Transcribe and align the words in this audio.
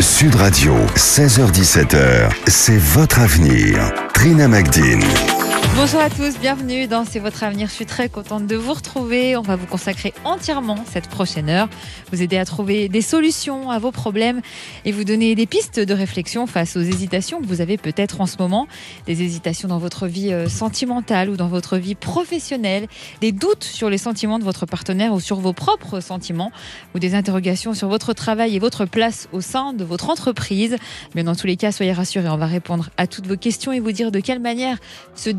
Sud 0.00 0.34
Radio, 0.34 0.74
16h17h, 0.96 2.28
c'est 2.48 2.78
votre 2.78 3.20
avenir. 3.20 3.92
Trina 4.12 4.48
Magdine. 4.48 5.04
Bonjour 5.76 6.00
à 6.00 6.08
tous, 6.08 6.38
bienvenue 6.38 6.86
dans 6.86 7.04
C'est 7.04 7.18
votre 7.18 7.42
avenir. 7.42 7.66
Je 7.66 7.72
suis 7.72 7.84
très 7.84 8.08
contente 8.08 8.46
de 8.46 8.54
vous 8.54 8.74
retrouver. 8.74 9.36
On 9.36 9.42
va 9.42 9.56
vous 9.56 9.66
consacrer 9.66 10.14
entièrement 10.24 10.78
cette 10.88 11.08
prochaine 11.08 11.50
heure, 11.50 11.68
vous 12.12 12.22
aider 12.22 12.38
à 12.38 12.44
trouver 12.44 12.88
des 12.88 13.02
solutions 13.02 13.70
à 13.70 13.80
vos 13.80 13.90
problèmes 13.90 14.40
et 14.84 14.92
vous 14.92 15.02
donner 15.02 15.34
des 15.34 15.46
pistes 15.46 15.80
de 15.80 15.92
réflexion 15.92 16.46
face 16.46 16.76
aux 16.76 16.80
hésitations 16.80 17.40
que 17.40 17.46
vous 17.46 17.60
avez 17.60 17.76
peut-être 17.76 18.20
en 18.20 18.26
ce 18.26 18.36
moment, 18.38 18.68
des 19.06 19.22
hésitations 19.22 19.66
dans 19.66 19.78
votre 19.78 20.06
vie 20.06 20.32
euh, 20.32 20.48
sentimentale 20.48 21.28
ou 21.28 21.36
dans 21.36 21.48
votre 21.48 21.76
vie 21.76 21.96
professionnelle, 21.96 22.86
des 23.20 23.32
doutes 23.32 23.64
sur 23.64 23.90
les 23.90 23.98
sentiments 23.98 24.38
de 24.38 24.44
votre 24.44 24.66
partenaire 24.66 25.12
ou 25.12 25.18
sur 25.18 25.40
vos 25.40 25.52
propres 25.52 25.98
sentiments 25.98 26.52
ou 26.94 27.00
des 27.00 27.16
interrogations 27.16 27.74
sur 27.74 27.88
votre 27.88 28.12
travail 28.12 28.54
et 28.54 28.60
votre 28.60 28.84
place 28.84 29.28
au 29.32 29.40
sein 29.40 29.72
de 29.72 29.82
votre 29.82 30.08
entreprise. 30.08 30.76
Mais 31.16 31.24
dans 31.24 31.34
tous 31.34 31.48
les 31.48 31.56
cas, 31.56 31.72
soyez 31.72 31.92
rassurés, 31.92 32.28
on 32.28 32.36
va 32.36 32.46
répondre 32.46 32.90
à 32.96 33.08
toutes 33.08 33.26
vos 33.26 33.36
questions 33.36 33.72
et 33.72 33.80
vous 33.80 33.92
dire 33.92 34.12
de 34.12 34.20
quelle 34.20 34.40
manière 34.40 34.78
se 35.16 35.30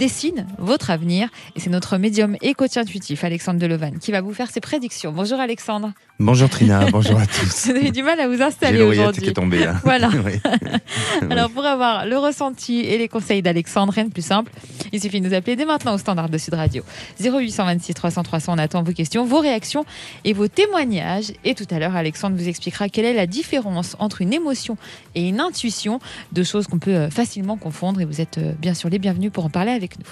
votre 0.57 0.89
avenir. 0.89 1.29
Et 1.55 1.59
c'est 1.59 1.69
notre 1.69 1.97
médium 1.97 2.35
et 2.41 2.53
coach 2.53 2.77
intuitif, 2.77 3.23
Alexandre 3.23 3.59
Delevan, 3.59 3.97
qui 3.99 4.11
va 4.11 4.21
vous 4.21 4.33
faire 4.33 4.49
ses 4.49 4.61
prédictions. 4.61 5.11
Bonjour 5.11 5.39
Alexandre. 5.39 5.91
Bonjour 6.19 6.49
Trina, 6.49 6.85
bonjour 6.91 7.19
à 7.19 7.27
tous. 7.27 7.65
Vous 7.65 7.71
avez 7.71 7.91
du 7.91 8.03
mal 8.03 8.19
à 8.19 8.27
vous 8.27 8.41
installer 8.41 8.81
aujourd'hui. 8.81 9.21
qui 9.21 9.29
est 9.29 9.33
tombée. 9.33 9.65
Hein. 9.65 9.79
Voilà. 9.83 10.09
Alors 11.29 11.49
pour 11.49 11.65
avoir 11.65 12.05
le 12.05 12.17
ressenti 12.17 12.79
et 12.79 12.97
les 12.97 13.07
conseils 13.07 13.41
d'Alexandre, 13.41 13.93
rien 13.93 14.05
de 14.05 14.11
plus 14.11 14.25
simple, 14.25 14.51
il 14.91 15.01
suffit 15.01 15.19
de 15.19 15.27
nous 15.27 15.33
appeler 15.33 15.55
dès 15.55 15.65
maintenant 15.65 15.93
au 15.93 15.97
standard 15.97 16.29
de 16.29 16.37
Sud 16.37 16.53
Radio. 16.53 16.83
0826 17.19 17.93
300 17.93 18.23
300, 18.23 18.53
on 18.53 18.57
attend 18.57 18.83
vos 18.83 18.93
questions, 18.93 19.25
vos 19.25 19.39
réactions 19.39 19.85
et 20.23 20.33
vos 20.33 20.47
témoignages. 20.47 21.33
Et 21.43 21.53
tout 21.53 21.67
à 21.69 21.79
l'heure, 21.79 21.95
Alexandre 21.95 22.37
vous 22.37 22.47
expliquera 22.47 22.89
quelle 22.89 23.05
est 23.05 23.13
la 23.13 23.27
différence 23.27 23.95
entre 23.99 24.21
une 24.21 24.33
émotion 24.33 24.77
et 25.15 25.27
une 25.27 25.39
intuition, 25.39 25.99
deux 26.31 26.43
choses 26.43 26.67
qu'on 26.67 26.79
peut 26.79 26.95
euh, 26.95 27.09
facilement 27.09 27.57
confondre. 27.57 28.01
Et 28.01 28.05
vous 28.05 28.21
êtes 28.21 28.37
euh, 28.37 28.53
bien 28.59 28.73
sûr 28.73 28.89
les 28.89 28.99
bienvenus 28.99 29.31
pour 29.31 29.45
en 29.45 29.49
parler 29.49 29.71
avec 29.71 29.99
nous. 29.99 30.05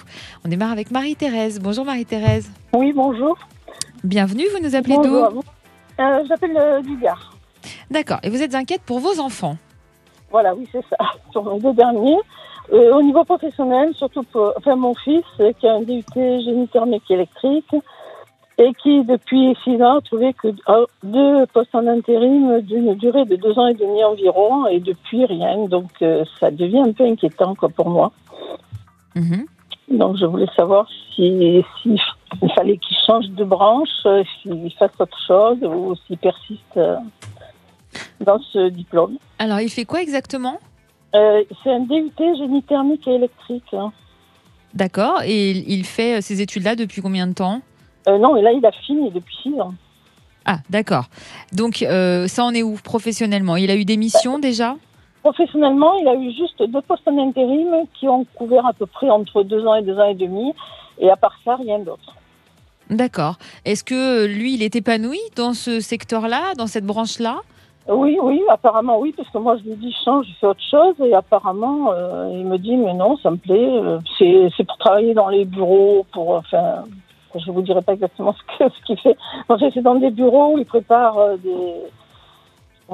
On 0.46 0.50
démarre 0.50 0.72
avec 0.72 0.92
Marie-Thérèse. 0.92 1.60
Bonjour 1.60 1.86
Marie-Thérèse. 1.86 2.52
Oui, 2.74 2.94
bonjour. 2.94 3.38
Bienvenue, 4.04 4.44
vous 4.54 4.64
nous 4.64 4.76
appelez 4.76 4.96
d'où 4.96 5.16
euh, 5.16 6.24
J'appelle 6.28 6.58
euh, 6.58 6.82
du 6.82 6.98
Gard. 6.98 7.34
D'accord. 7.90 8.20
Et 8.24 8.30
vous 8.30 8.42
êtes 8.42 8.56
inquiète 8.56 8.82
pour 8.82 9.00
vos 9.00 9.20
enfants 9.20 9.58
Voilà, 10.32 10.56
oui, 10.56 10.68
c'est 10.72 10.84
ça. 10.90 10.98
Sur 11.32 11.44
mes 11.46 11.60
deux 11.60 11.74
derniers. 11.74 12.18
Euh, 12.72 12.96
au 12.96 13.02
niveau 13.02 13.24
professionnel, 13.26 13.94
surtout 13.96 14.24
pour 14.24 14.54
enfin, 14.58 14.76
mon 14.76 14.94
fils, 14.96 15.26
euh, 15.40 15.52
qui 15.60 15.68
a 15.68 15.74
un 15.74 15.82
DUT 15.82 16.04
génie 16.16 16.68
thermique 16.70 17.10
électrique 17.10 17.76
et 18.58 18.72
qui, 18.82 19.04
depuis 19.04 19.56
six 19.64 19.82
ans, 19.82 19.98
a 19.98 20.02
trouvé 20.02 20.34
que 20.34 20.50
euh, 20.70 20.86
deux 21.04 21.46
postes 21.48 21.74
en 21.74 21.88
intérim 21.88 22.62
d'une 22.62 22.94
durée 22.96 23.26
de 23.26 23.36
deux 23.36 23.58
ans 23.58 23.68
et 23.68 23.74
demi 23.74 24.04
environ, 24.04 24.68
et 24.68 24.80
depuis 24.80 25.26
rien. 25.26 25.68
Donc, 25.68 25.90
euh, 26.02 26.24
ça 26.40 26.52
devient 26.52 26.84
un 26.88 26.94
peu 26.94 27.06
inquiétant 27.06 27.56
quoi, 27.56 27.70
pour 27.70 27.90
moi. 27.90 28.12
Mhm. 29.16 29.46
Donc, 29.90 30.18
je 30.18 30.26
voulais 30.26 30.48
savoir 30.56 30.88
si, 31.14 31.64
si 31.82 31.96
il 32.42 32.52
fallait 32.56 32.78
qu'il 32.78 32.98
change 33.06 33.28
de 33.30 33.44
branche, 33.44 33.90
euh, 34.06 34.24
s'il 34.42 34.72
fasse 34.80 34.92
autre 35.00 35.18
chose 35.28 35.58
ou 35.62 35.94
s'il 36.08 36.18
persiste 36.18 36.78
euh, 36.78 36.96
dans 38.22 38.40
ce 38.40 38.70
diplôme. 38.70 39.18
Alors, 39.40 39.60
il 39.60 39.70
fait 39.70 39.86
quoi 39.86 40.02
exactement? 40.02 40.58
Euh, 41.16 41.44
c'est 41.64 41.72
un 41.72 41.82
DUT 41.82 42.12
génie 42.18 42.64
thermique 42.64 43.08
et 43.08 43.16
électrique. 43.16 43.74
hein. 43.74 43.92
D'accord. 44.74 45.22
Et 45.26 45.52
il 45.52 45.86
fait 45.86 46.22
ces 46.22 46.42
études-là 46.42 46.76
depuis 46.76 47.02
combien 47.02 47.28
de 47.28 47.34
temps? 47.34 47.62
Euh, 48.08 48.18
non, 48.18 48.36
et 48.36 48.42
là, 48.42 48.52
il 48.52 48.66
a 48.66 48.72
fini 48.72 49.12
depuis 49.12 49.36
six 49.44 49.60
ans. 49.62 49.74
Ah, 50.46 50.58
d'accord. 50.70 51.06
Donc, 51.52 51.84
euh, 51.84 52.28
ça 52.28 52.44
en 52.44 52.54
est 52.54 52.64
où 52.64 52.78
professionnellement? 52.84 53.56
Il 53.58 53.70
a 53.70 53.76
eu 53.76 53.86
des 53.86 53.98
missions 53.98 54.40
déjà? 54.40 54.76
Professionnellement, 55.24 55.94
il 55.96 56.08
a 56.08 56.16
eu 56.16 56.32
juste 56.32 56.62
deux 56.62 56.82
postes 56.82 57.08
en 57.08 57.18
intérim 57.18 57.70
qui 57.94 58.08
ont 58.08 58.26
couvert 58.36 58.66
à 58.66 58.74
peu 58.74 58.86
près 58.86 59.10
entre 59.10 59.44
deux 59.44 59.66
ans 59.66 59.76
et 59.76 59.82
deux 59.82 59.98
ans 59.98 60.10
et 60.10 60.16
demi. 60.16 60.54
Et 61.00 61.10
à 61.10 61.16
part 61.16 61.36
ça, 61.44 61.56
rien 61.56 61.80
d'autre. 61.80 62.14
D'accord. 62.90 63.38
Est-ce 63.64 63.84
que 63.84 64.26
euh, 64.26 64.28
lui, 64.28 64.56
il 64.56 64.62
est 64.62 64.76
épanoui 64.76 65.20
dans 65.36 65.54
ce 65.54 65.80
secteur-là, 65.80 66.54
dans 66.58 66.68
cette 66.68 66.86
branche-là? 66.86 67.38
Oui, 67.88 68.18
oui, 68.22 68.42
apparemment 68.50 68.98
oui, 68.98 69.14
parce 69.16 69.30
que 69.30 69.38
moi 69.38 69.58
je 69.58 69.64
lui 69.70 69.76
dis 69.76 69.94
change, 70.06 70.26
je 70.28 70.34
fais 70.40 70.48
autre 70.48 70.64
chose, 70.72 70.96
et 71.06 71.14
apparemment 71.14 71.92
euh, 71.92 72.30
il 72.32 72.46
me 72.46 72.58
dit 72.58 72.78
mais 72.78 72.94
non, 72.94 73.18
ça 73.18 73.30
me 73.30 73.36
plaît, 73.36 73.70
euh, 73.72 74.00
c'est 74.18 74.50
c'est 74.56 74.64
pour 74.64 74.78
travailler 74.78 75.14
dans 75.14 75.28
les 75.28 75.44
bureaux, 75.44 76.06
pour 76.14 76.36
enfin, 76.36 76.84
je 77.36 77.52
vous 77.52 77.62
dirai 77.62 77.82
pas 77.82 77.94
exactement 77.94 78.34
ce 78.34 78.58
que 78.58 78.74
ce 78.74 78.86
qu'il 78.86 78.98
fait. 79.00 79.18
En 79.50 79.58
fait, 79.58 79.70
c'est 79.74 79.82
dans 79.82 79.96
des 79.96 80.12
bureaux 80.12 80.54
où 80.54 80.58
il 80.60 80.66
prépare 80.66 81.18
euh, 81.18 81.36
des 81.36 81.74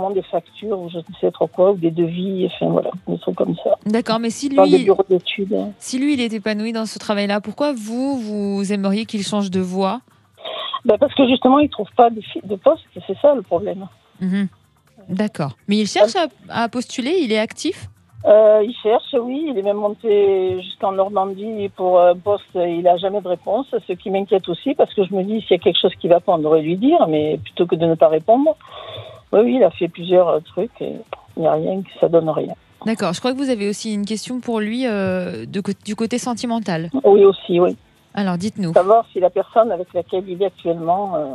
des 0.09 0.21
factures 0.21 0.79
ou 0.79 0.89
je 0.89 0.97
ne 0.97 1.03
sais 1.19 1.31
trop 1.31 1.47
quoi, 1.47 1.71
ou 1.71 1.75
des 1.75 1.91
devis, 1.91 2.47
enfin 2.47 2.71
voilà, 2.71 2.91
des 3.07 3.17
trucs 3.19 3.35
comme 3.35 3.55
ça. 3.63 3.77
D'accord. 3.85 4.19
Mais 4.19 4.29
si 4.29 4.49
lui, 4.49 4.83
bureaux 4.83 5.05
d'études. 5.09 5.55
si 5.77 5.99
lui, 5.99 6.13
il 6.13 6.21
est 6.21 6.33
épanoui 6.33 6.71
dans 6.71 6.85
ce 6.85 6.99
travail-là, 6.99 7.41
pourquoi 7.41 7.73
vous, 7.73 8.17
vous 8.17 8.73
aimeriez 8.73 9.05
qu'il 9.05 9.23
change 9.23 9.51
de 9.51 9.59
voie 9.59 10.01
Ben, 10.85 10.97
parce 10.97 11.13
que 11.13 11.27
justement, 11.27 11.59
il 11.59 11.69
trouve 11.69 11.89
pas 11.95 12.09
de, 12.09 12.55
poste, 12.55 12.83
c'est 13.07 13.17
ça 13.21 13.35
le 13.35 13.41
problème. 13.41 13.87
Mhm. 14.21 14.47
D'accord. 15.09 15.53
Mais 15.67 15.77
il 15.77 15.87
cherche 15.87 16.15
à, 16.15 16.27
à 16.49 16.69
postuler, 16.69 17.17
il 17.21 17.31
est 17.31 17.39
actif? 17.39 17.89
Euh, 18.25 18.61
il 18.65 18.75
cherche, 18.83 19.15
oui, 19.17 19.45
il 19.49 19.57
est 19.57 19.61
même 19.61 19.77
monté 19.77 20.61
jusqu'en 20.61 20.91
Normandie 20.91 21.69
pour 21.75 22.01
un 22.01 22.15
poste, 22.15 22.43
il 22.55 22.81
n'a 22.81 22.97
jamais 22.97 23.21
de 23.21 23.27
réponse, 23.27 23.67
ce 23.87 23.93
qui 23.93 24.11
m'inquiète 24.11 24.49
aussi 24.49 24.75
parce 24.75 24.93
que 24.93 25.05
je 25.05 25.13
me 25.13 25.23
dis 25.23 25.39
s'il 25.41 25.51
y 25.51 25.53
a 25.53 25.63
quelque 25.63 25.79
chose 25.79 25.95
qui 26.01 26.09
va 26.09 26.19
pas, 26.19 26.33
on 26.33 26.39
devrait 26.39 26.61
lui 26.61 26.75
dire, 26.75 27.07
mais 27.07 27.37
plutôt 27.37 27.65
que 27.65 27.75
de 27.75 27.85
ne 27.85 27.95
pas 27.95 28.09
répondre. 28.09 28.57
Oui, 29.31 29.39
oui, 29.43 29.55
il 29.57 29.63
a 29.63 29.71
fait 29.71 29.87
plusieurs 29.87 30.27
euh, 30.29 30.39
trucs 30.39 30.81
et 30.81 30.93
il 31.37 31.41
n'y 31.41 31.47
a 31.47 31.53
rien, 31.53 31.81
ça 31.99 32.07
donne 32.09 32.29
rien. 32.29 32.53
D'accord. 32.85 33.13
Je 33.13 33.19
crois 33.19 33.33
que 33.33 33.37
vous 33.37 33.49
avez 33.49 33.67
aussi 33.69 33.93
une 33.93 34.05
question 34.05 34.39
pour 34.39 34.59
lui 34.59 34.87
euh, 34.87 35.45
de 35.45 35.61
du 35.85 35.95
côté 35.95 36.17
sentimental. 36.17 36.89
Oui, 37.03 37.23
aussi, 37.25 37.59
oui. 37.59 37.75
Alors, 38.13 38.37
dites-nous. 38.37 38.73
Savoir 38.73 39.05
si 39.11 39.19
la 39.19 39.29
personne 39.29 39.71
avec 39.71 39.93
laquelle 39.93 40.27
il 40.27 40.41
est 40.41 40.45
actuellement, 40.47 41.15
euh, 41.15 41.25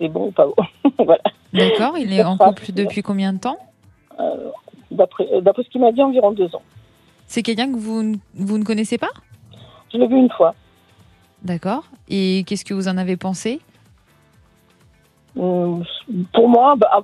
c'est 0.00 0.08
bon 0.08 0.28
ou 0.28 0.30
pas 0.32 0.46
bon. 0.46 0.54
voilà. 1.04 1.22
D'accord. 1.52 1.98
Il 1.98 2.12
est 2.12 2.24
en 2.24 2.36
couple 2.36 2.72
depuis 2.72 3.02
combien 3.02 3.32
de 3.32 3.38
temps 3.38 3.58
Euh, 4.18 4.50
D'après 4.90 5.62
ce 5.62 5.68
qu'il 5.70 5.80
m'a 5.80 5.92
dit, 5.92 6.02
environ 6.02 6.32
deux 6.32 6.52
ans. 6.56 6.62
C'est 7.26 7.42
quelqu'un 7.42 7.70
que 7.72 7.78
vous, 7.78 8.02
ne- 8.02 8.16
vous 8.34 8.58
ne 8.58 8.64
connaissez 8.64 8.98
pas? 8.98 9.10
Je 9.92 9.98
l'ai 9.98 10.08
vu 10.08 10.16
une 10.16 10.30
fois. 10.30 10.54
D'accord. 11.42 11.84
Et 12.08 12.42
qu'est-ce 12.46 12.64
que 12.64 12.74
vous 12.74 12.88
en 12.88 12.96
avez 12.98 13.16
pensé? 13.16 13.60
Pour 15.34 16.48
moi, 16.48 16.74
bah, 16.76 17.02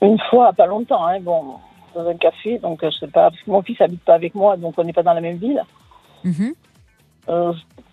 une 0.00 0.18
fois, 0.30 0.52
pas 0.52 0.66
longtemps, 0.66 1.06
hein, 1.06 1.20
bon, 1.20 1.54
dans 1.94 2.06
un 2.08 2.14
café, 2.16 2.58
donc 2.58 2.82
euh, 2.82 2.90
je 2.90 2.98
sais 2.98 3.06
pas, 3.06 3.30
parce 3.30 3.42
que 3.42 3.50
mon 3.50 3.62
fils 3.62 3.80
habite 3.80 4.02
pas 4.04 4.14
avec 4.14 4.34
moi, 4.34 4.56
donc 4.56 4.74
on 4.76 4.84
n'est 4.84 4.92
pas 4.92 5.02
dans 5.02 5.14
la 5.14 5.20
même 5.20 5.36
ville. 5.36 5.62
Mhm. 6.24 6.54
Euh, 7.28 7.52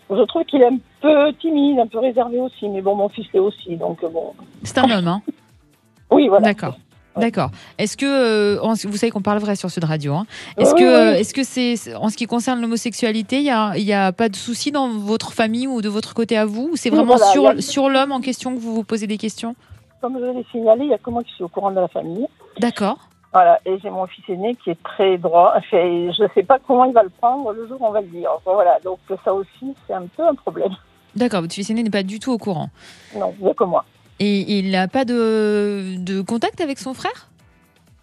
je, 0.10 0.24
trouve 0.24 0.44
qu'il 0.46 0.62
est 0.62 0.68
un 0.68 0.78
peu 1.02 1.32
timide, 1.34 1.80
un 1.80 1.88
peu 1.88 2.00
réservé 2.00 2.40
aussi, 2.40 2.68
mais 2.68 2.82
bon, 2.82 2.96
mon 2.96 3.10
fils 3.10 3.28
l'est 3.34 3.40
aussi, 3.40 3.76
donc 3.76 4.04
euh, 4.04 4.10
bon. 4.10 4.34
C'est 4.64 4.78
un 4.78 4.90
homme, 4.90 5.08
hein 5.08 5.22
Oui, 6.12 6.28
voilà. 6.28 6.46
D'accord. 6.46 6.78
D'accord. 7.18 7.50
Est-ce 7.78 7.98
que 7.98 8.06
euh, 8.06 8.74
vous 8.86 8.96
savez 8.96 9.12
qu'on 9.12 9.22
parle 9.22 9.40
vrai 9.40 9.56
sur 9.58 9.70
Sud 9.70 9.84
Radio 9.84 10.14
hein 10.14 10.26
Est-ce 10.58 10.74
Oui, 10.74 10.80
que 10.80 10.86
oui, 10.86 10.90
euh, 10.94 11.12
oui. 11.12 11.18
est-ce 11.20 11.34
que 11.34 11.44
c'est 11.44 11.76
c'est- 11.76 11.94
en 11.96 12.08
ce 12.10 12.16
qui 12.16 12.28
concerne 12.28 12.62
l'homosexualité, 12.62 13.38
il 13.40 13.44
y 13.44 13.50
a 13.50 13.78
y 13.78 13.92
a 13.92 14.14
pas 14.14 14.30
de 14.30 14.36
souci 14.38 14.72
dans 14.72 14.88
votre 14.88 15.34
famille 15.34 15.68
ou 15.68 15.82
de 15.82 15.90
votre 15.90 16.14
côté 16.14 16.38
à 16.38 16.46
vous 16.46 16.70
ou 16.72 16.76
c'est 16.78 16.90
vraiment 16.90 17.18
voilà, 17.18 17.26
sur 17.26 17.44
il 17.44 17.56
y 17.56 17.60
a- 17.60 17.62
sur 17.62 17.90
l'homme 17.90 18.14
en 18.14 18.22
question 18.22 18.56
que 18.56 18.60
vous 18.60 18.74
vous 18.74 18.84
posez 18.86 19.06
des 19.06 19.18
questions? 19.18 19.56
Comme 20.02 20.20
je 20.20 20.26
l'ai 20.26 20.46
signalé, 20.52 20.86
il 20.86 20.92
y 20.92 20.94
a 20.94 20.98
que 20.98 21.10
moi 21.10 21.24
qui 21.24 21.32
suis 21.34 21.44
au 21.44 21.48
courant 21.50 21.72
de 21.72 21.80
la 21.80 21.88
famille. 21.88 22.28
D'accord. 22.60 22.98
Voilà, 23.34 23.60
et 23.66 23.78
j'ai 23.80 23.90
mon 23.92 24.08
fils 24.08 24.24
aîné 24.30 24.56
qui 24.56 24.72
est 24.72 24.82
très 24.84 25.18
droit. 25.18 25.54
Je 25.72 26.24
ne 26.24 26.28
sais 26.34 26.44
pas 26.44 26.58
comment 26.66 26.86
il 26.86 26.94
va 26.94 27.04
le 27.04 27.10
prendre 27.10 27.52
le 27.54 27.68
jour 27.68 27.80
où 27.82 27.86
on 27.86 27.92
va 27.92 28.02
le 28.02 28.08
dire. 28.08 28.30
Enfin, 28.38 28.54
voilà, 28.54 28.80
donc 28.84 28.98
ça 29.24 29.34
aussi, 29.34 29.76
c'est 29.86 29.94
un 29.94 30.08
peu 30.08 30.28
un 30.28 30.34
problème. 30.36 30.72
D'accord. 31.16 31.42
Votre 31.42 31.54
fils 31.54 31.70
aîné 31.70 31.84
n'est 31.84 31.90
pas 31.92 32.04
du 32.04 32.20
tout 32.20 32.32
au 32.32 32.38
courant 32.38 32.70
Non, 33.16 33.34
il 33.40 33.46
n'y 33.46 33.52
a 33.52 33.54
que 33.54 33.64
moi. 33.66 33.86
et 34.20 34.58
il 34.58 34.72
n'a 34.72 34.88
pas 34.88 35.06
de 35.06 35.96
de 36.04 36.22
contact 36.22 36.60
avec 36.62 36.80
son 36.80 36.94
frère? 36.94 37.28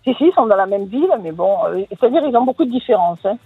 Si, 0.05 0.15
si, 0.15 0.25
ils 0.27 0.33
sont 0.35 0.47
dans 0.47 0.55
la 0.57 0.67
même 0.67 0.85
ville, 0.87 1.11
mais 1.21 1.33
bon, 1.33 1.57
euh, 1.67 1.83
c'est-à-dire 1.91 2.23
ils 2.25 2.37
ont 2.37 2.45
beaucoup 2.45 2.65
de 2.65 2.71
différences. 2.71 3.19
Hein. 3.25 3.37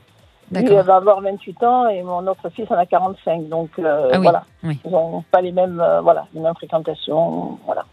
Lui, 0.52 0.64
il 0.68 0.80
va 0.82 0.96
avoir 0.96 1.20
28 1.22 1.62
ans 1.62 1.88
et 1.88 2.02
mon 2.02 2.26
autre 2.26 2.48
fils 2.50 2.66
en 2.70 2.74
a 2.74 2.84
45. 2.84 3.48
Donc, 3.48 3.70
euh, 3.78 4.10
Ah 4.12 4.16
oui, 4.18 4.22
voilà. 4.24 4.44
oui. 4.64 4.78
Ils 4.84 4.90
n'ont 4.90 5.22
pas 5.30 5.40
les 5.40 5.52
mêmes, 5.52 5.80
euh, 5.80 6.00
voilà, 6.02 6.26
les 6.34 6.40
mêmes 6.40 6.54
fréquentations. 6.56 7.56
Voilà. 7.64 7.84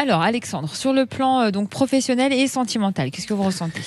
Alors 0.00 0.22
Alexandre, 0.22 0.74
sur 0.74 0.94
le 0.94 1.04
plan 1.04 1.42
euh, 1.42 1.50
donc 1.50 1.68
professionnel 1.68 2.32
et 2.32 2.48
sentimental, 2.48 3.10
qu'est-ce 3.10 3.26
que 3.26 3.34
vous 3.34 3.42
ressentez? 3.42 3.82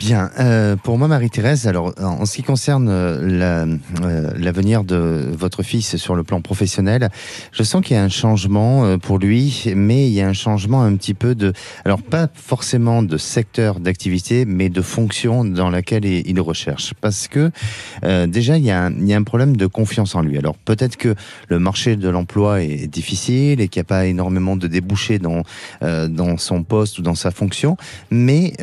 Bien, 0.00 0.30
euh, 0.40 0.76
pour 0.76 0.96
moi, 0.96 1.08
Marie-Thérèse, 1.08 1.66
alors 1.66 1.92
en 2.00 2.24
ce 2.24 2.36
qui 2.36 2.42
concerne 2.42 2.88
euh, 2.88 3.76
euh, 4.02 4.30
l'avenir 4.34 4.82
de 4.82 5.28
votre 5.30 5.62
fils 5.62 5.98
sur 5.98 6.14
le 6.14 6.22
plan 6.22 6.40
professionnel, 6.40 7.10
je 7.52 7.62
sens 7.62 7.84
qu'il 7.84 7.96
y 7.96 8.00
a 8.00 8.02
un 8.02 8.08
changement 8.08 8.96
pour 8.96 9.18
lui, 9.18 9.64
mais 9.76 10.08
il 10.08 10.14
y 10.14 10.22
a 10.22 10.26
un 10.26 10.32
changement 10.32 10.82
un 10.82 10.96
petit 10.96 11.12
peu 11.12 11.34
de, 11.34 11.52
alors 11.84 12.00
pas 12.00 12.28
forcément 12.32 13.02
de 13.02 13.18
secteur 13.18 13.78
d'activité, 13.78 14.46
mais 14.46 14.70
de 14.70 14.80
fonction 14.80 15.44
dans 15.44 15.68
laquelle 15.68 16.06
il, 16.06 16.40
recherche, 16.40 16.94
parce 17.02 17.28
que 17.28 17.50
déjà 18.26 18.56
il 18.56 18.64
y, 18.64 18.70
a 18.70 18.84
un, 18.84 18.92
il 18.92 19.06
y, 19.06 19.12
a 19.12 19.18
un, 19.18 19.22
problème 19.22 19.54
de 19.54 19.66
confiance 19.66 20.14
en 20.14 20.22
lui. 20.22 20.38
Alors 20.38 20.56
peut-être 20.56 20.96
que 20.96 21.14
le 21.48 21.58
marché 21.58 21.96
de 21.96 22.08
l'emploi 22.08 22.62
est 22.62 22.86
difficile 22.86 23.60
et 23.60 23.68
qu'il 23.68 23.80
n'y 23.80 23.84
a 23.84 23.88
pas 23.88 24.06
énormément 24.06 24.56
de 24.56 24.66
débouchés 24.66 25.18
dans 25.18 25.42
dans 25.82 26.38
son 26.38 26.62
poste 26.62 26.98
ou 26.98 27.02
dans 27.02 27.14
sa 27.14 27.30
fonction, 27.30 27.76
mais 28.10 28.54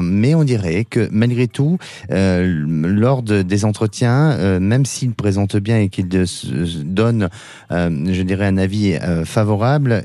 mais 0.00 0.34
on 0.34 0.44
dirait 0.44 0.85
que 0.88 1.08
malgré 1.10 1.48
tout, 1.48 1.78
euh, 2.10 2.64
lors 2.66 3.22
des 3.22 3.64
entretiens, 3.64 4.32
euh, 4.32 4.60
même 4.60 4.84
s'il 4.84 5.12
présente 5.12 5.56
bien 5.56 5.78
et 5.78 5.88
qu'il 5.88 6.08
donne, 6.08 7.28
euh, 7.70 8.12
je 8.12 8.22
dirais, 8.22 8.46
un 8.46 8.58
avis 8.58 8.96
favorable, 9.24 10.02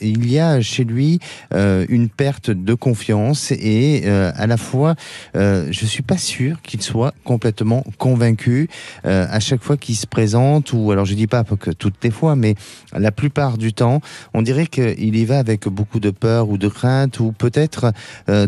il 0.00 0.30
y 0.30 0.38
a 0.38 0.60
chez 0.60 0.84
lui 0.84 1.18
une 1.52 2.08
perte 2.08 2.50
de 2.50 2.74
confiance 2.74 3.52
et 3.52 4.08
à 4.08 4.46
la 4.46 4.56
fois, 4.56 4.94
je 5.34 5.84
suis 5.84 6.02
pas 6.02 6.18
sûr 6.18 6.60
qu'il 6.62 6.82
soit 6.82 7.14
complètement 7.24 7.84
convaincu 7.98 8.68
à 9.04 9.40
chaque 9.40 9.62
fois 9.62 9.76
qu'il 9.76 9.96
se 9.96 10.06
présente 10.06 10.72
ou 10.72 10.90
alors 10.92 11.04
je 11.04 11.14
dis 11.14 11.26
pas 11.26 11.44
que 11.44 11.70
toutes 11.70 12.02
les 12.02 12.10
fois, 12.10 12.36
mais 12.36 12.54
la 12.92 13.12
plupart 13.12 13.58
du 13.58 13.72
temps, 13.72 14.00
on 14.34 14.42
dirait 14.42 14.66
qu'il 14.66 15.16
y 15.16 15.24
va 15.24 15.38
avec 15.38 15.68
beaucoup 15.68 16.00
de 16.00 16.10
peur 16.10 16.48
ou 16.48 16.58
de 16.58 16.68
crainte 16.68 17.20
ou 17.20 17.32
peut-être 17.32 17.92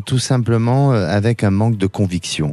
tout 0.05 0.19
simplement 0.19 0.93
avec 0.93 1.45
un 1.45 1.51
manque 1.51 1.70
de 1.77 1.87
conviction. 1.87 2.53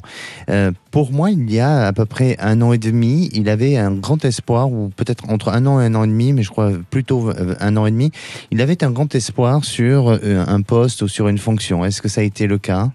Euh, 0.50 0.72
pour 0.92 1.12
moi, 1.12 1.32
il 1.32 1.52
y 1.52 1.60
a 1.60 1.88
à 1.88 1.94
peu 1.94 2.06
près 2.06 2.36
un 2.40 2.62
an 2.62 2.74
et 2.74 2.78
demi, 2.78 3.30
il 3.34 3.50
avait 3.50 3.78
un 3.78 3.92
grand 3.92 4.24
espoir, 4.26 4.72
ou 4.72 4.90
peut-être 4.96 5.30
entre 5.30 5.50
un 5.50 5.66
an 5.66 5.80
et 5.82 5.86
un 5.86 5.96
an 5.96 6.04
et 6.04 6.08
demi, 6.08 6.34
mais 6.34 6.44
je 6.44 6.50
crois 6.50 6.72
plutôt 6.90 7.30
euh, 7.30 7.56
un 7.60 7.78
an 7.78 7.86
et 7.86 7.92
demi, 7.92 8.12
il 8.52 8.62
avait 8.62 8.84
un 8.84 8.92
grand 8.92 9.14
espoir 9.16 9.64
sur 9.64 10.10
euh, 10.10 10.44
un 10.48 10.62
poste 10.62 11.02
ou 11.02 11.08
sur 11.08 11.28
une 11.28 11.38
fonction. 11.38 11.86
Est-ce 11.86 12.02
que 12.02 12.10
ça 12.10 12.22
a 12.22 12.24
été 12.24 12.48
le 12.48 12.58
cas? 12.58 12.90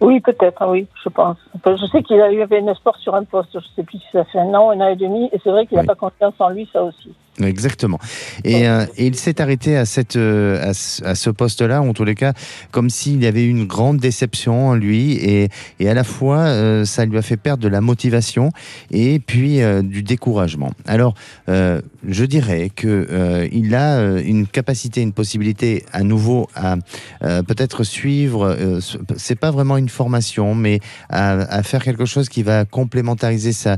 Oui, 0.00 0.20
peut-être, 0.20 0.66
oui, 0.68 0.86
je 1.02 1.08
pense. 1.08 1.38
Je 1.64 1.86
sais 1.90 2.02
qu'il 2.02 2.20
a 2.20 2.30
eu 2.30 2.42
un 2.42 2.66
espoir 2.72 2.96
sur 2.98 3.14
un 3.14 3.24
poste. 3.24 3.50
Je 3.52 3.58
ne 3.58 3.62
sais 3.76 3.82
plus 3.84 3.98
si 3.98 4.04
ça 4.12 4.24
fait 4.24 4.38
un 4.38 4.52
an, 4.54 4.70
un 4.70 4.80
an 4.80 4.88
et 4.88 4.96
demi, 4.96 5.30
et 5.32 5.40
c'est 5.42 5.50
vrai 5.50 5.66
qu'il 5.66 5.78
n'a 5.78 5.84
pas 5.84 5.94
confiance 5.94 6.34
en 6.38 6.50
lui, 6.50 6.68
ça 6.72 6.82
aussi. 6.82 7.14
Exactement. 7.42 7.98
Et, 8.44 8.68
euh, 8.68 8.86
et 8.96 9.06
il 9.06 9.16
s'est 9.16 9.40
arrêté 9.40 9.76
à, 9.76 9.86
cette, 9.86 10.14
euh, 10.14 10.70
à, 10.70 11.14
ce 11.14 11.30
poste-là, 11.30 11.82
en 11.82 11.92
tous 11.92 12.04
les 12.04 12.14
cas, 12.14 12.32
comme 12.70 12.90
s'il 12.90 13.22
y 13.22 13.26
avait 13.26 13.42
eu 13.42 13.48
une 13.48 13.66
grande 13.66 13.98
déception 13.98 14.68
en 14.68 14.74
lui, 14.74 15.14
et, 15.14 15.48
et 15.80 15.88
à 15.88 15.94
la 15.94 16.04
fois, 16.04 16.38
euh, 16.38 16.84
ça 16.84 17.04
lui 17.04 17.18
a 17.18 17.22
fait 17.22 17.36
perdre 17.36 17.62
de 17.62 17.68
la 17.68 17.80
motivation 17.80 18.50
et 18.92 19.18
puis 19.18 19.60
du 19.82 20.02
découragement. 20.02 20.72
Alors, 20.86 21.14
je 21.48 22.24
dirais 22.24 22.70
que 22.74 23.48
il 23.52 23.74
a 23.74 24.18
une 24.20 24.46
capacité, 24.46 25.00
une 25.00 25.12
possibilité 25.12 25.84
à 25.92 26.02
nouveau 26.02 26.48
à 26.54 26.76
peut-être 27.20 27.84
suivre. 27.84 28.56
c'est 29.16 29.38
pas 29.38 29.50
vraiment 29.50 29.76
une 29.76 29.88
formation, 29.88 30.54
mais 30.54 30.80
à, 31.08 31.32
à, 31.32 31.62
faire 31.62 31.82
quelque 31.82 32.04
chose 32.04 32.28
qui 32.28 32.42
va 32.42 32.64
complémentariser 32.64 33.52
sa, 33.52 33.76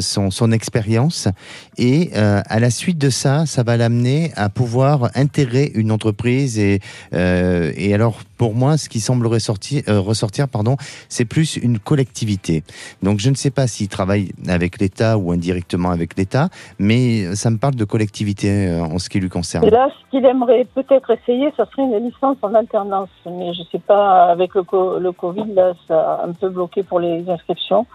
son, 0.00 0.30
son 0.30 0.52
expérience 0.52 1.28
et 1.76 2.12
à 2.14 2.58
la 2.58 2.70
suite 2.80 2.98
de 2.98 3.10
ça, 3.10 3.44
ça 3.44 3.62
va 3.62 3.76
l'amener 3.76 4.32
à 4.36 4.48
pouvoir 4.48 5.10
intégrer 5.14 5.70
une 5.74 5.92
entreprise. 5.92 6.58
Et, 6.58 6.80
euh, 7.12 7.72
et 7.76 7.92
alors, 7.92 8.20
pour 8.38 8.54
moi, 8.54 8.78
ce 8.78 8.88
qui 8.88 9.00
semble 9.00 9.26
ressortir, 9.26 9.82
euh, 9.88 10.00
ressortir 10.00 10.48
pardon, 10.48 10.76
c'est 11.10 11.26
plus 11.26 11.56
une 11.56 11.78
collectivité. 11.78 12.64
Donc, 13.02 13.18
je 13.18 13.28
ne 13.28 13.34
sais 13.34 13.50
pas 13.50 13.66
s'il 13.66 13.88
travaille 13.88 14.32
avec 14.48 14.80
l'État 14.80 15.18
ou 15.18 15.30
indirectement 15.30 15.90
avec 15.90 16.16
l'État, 16.16 16.48
mais 16.78 17.34
ça 17.36 17.50
me 17.50 17.58
parle 17.58 17.74
de 17.74 17.84
collectivité 17.84 18.68
euh, 18.68 18.82
en 18.82 18.98
ce 18.98 19.10
qui 19.10 19.20
lui 19.20 19.28
concerne. 19.28 19.64
Et 19.66 19.70
là, 19.70 19.90
ce 19.90 20.10
qu'il 20.10 20.24
aimerait 20.24 20.66
peut-être 20.74 21.10
essayer, 21.10 21.52
ça 21.58 21.66
serait 21.70 21.82
une 21.82 22.08
licence 22.08 22.38
en 22.40 22.54
alternance. 22.54 23.10
Mais 23.26 23.52
je 23.52 23.60
ne 23.60 23.66
sais 23.70 23.82
pas, 23.86 24.30
avec 24.30 24.54
le, 24.54 24.62
le 24.98 25.12
Covid, 25.12 25.52
là, 25.54 25.74
ça 25.86 25.98
a 26.00 26.26
un 26.26 26.32
peu 26.32 26.48
bloqué 26.48 26.82
pour 26.82 26.98
les 26.98 27.28
inscriptions. 27.28 27.86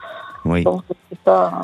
Oui. 0.45 0.63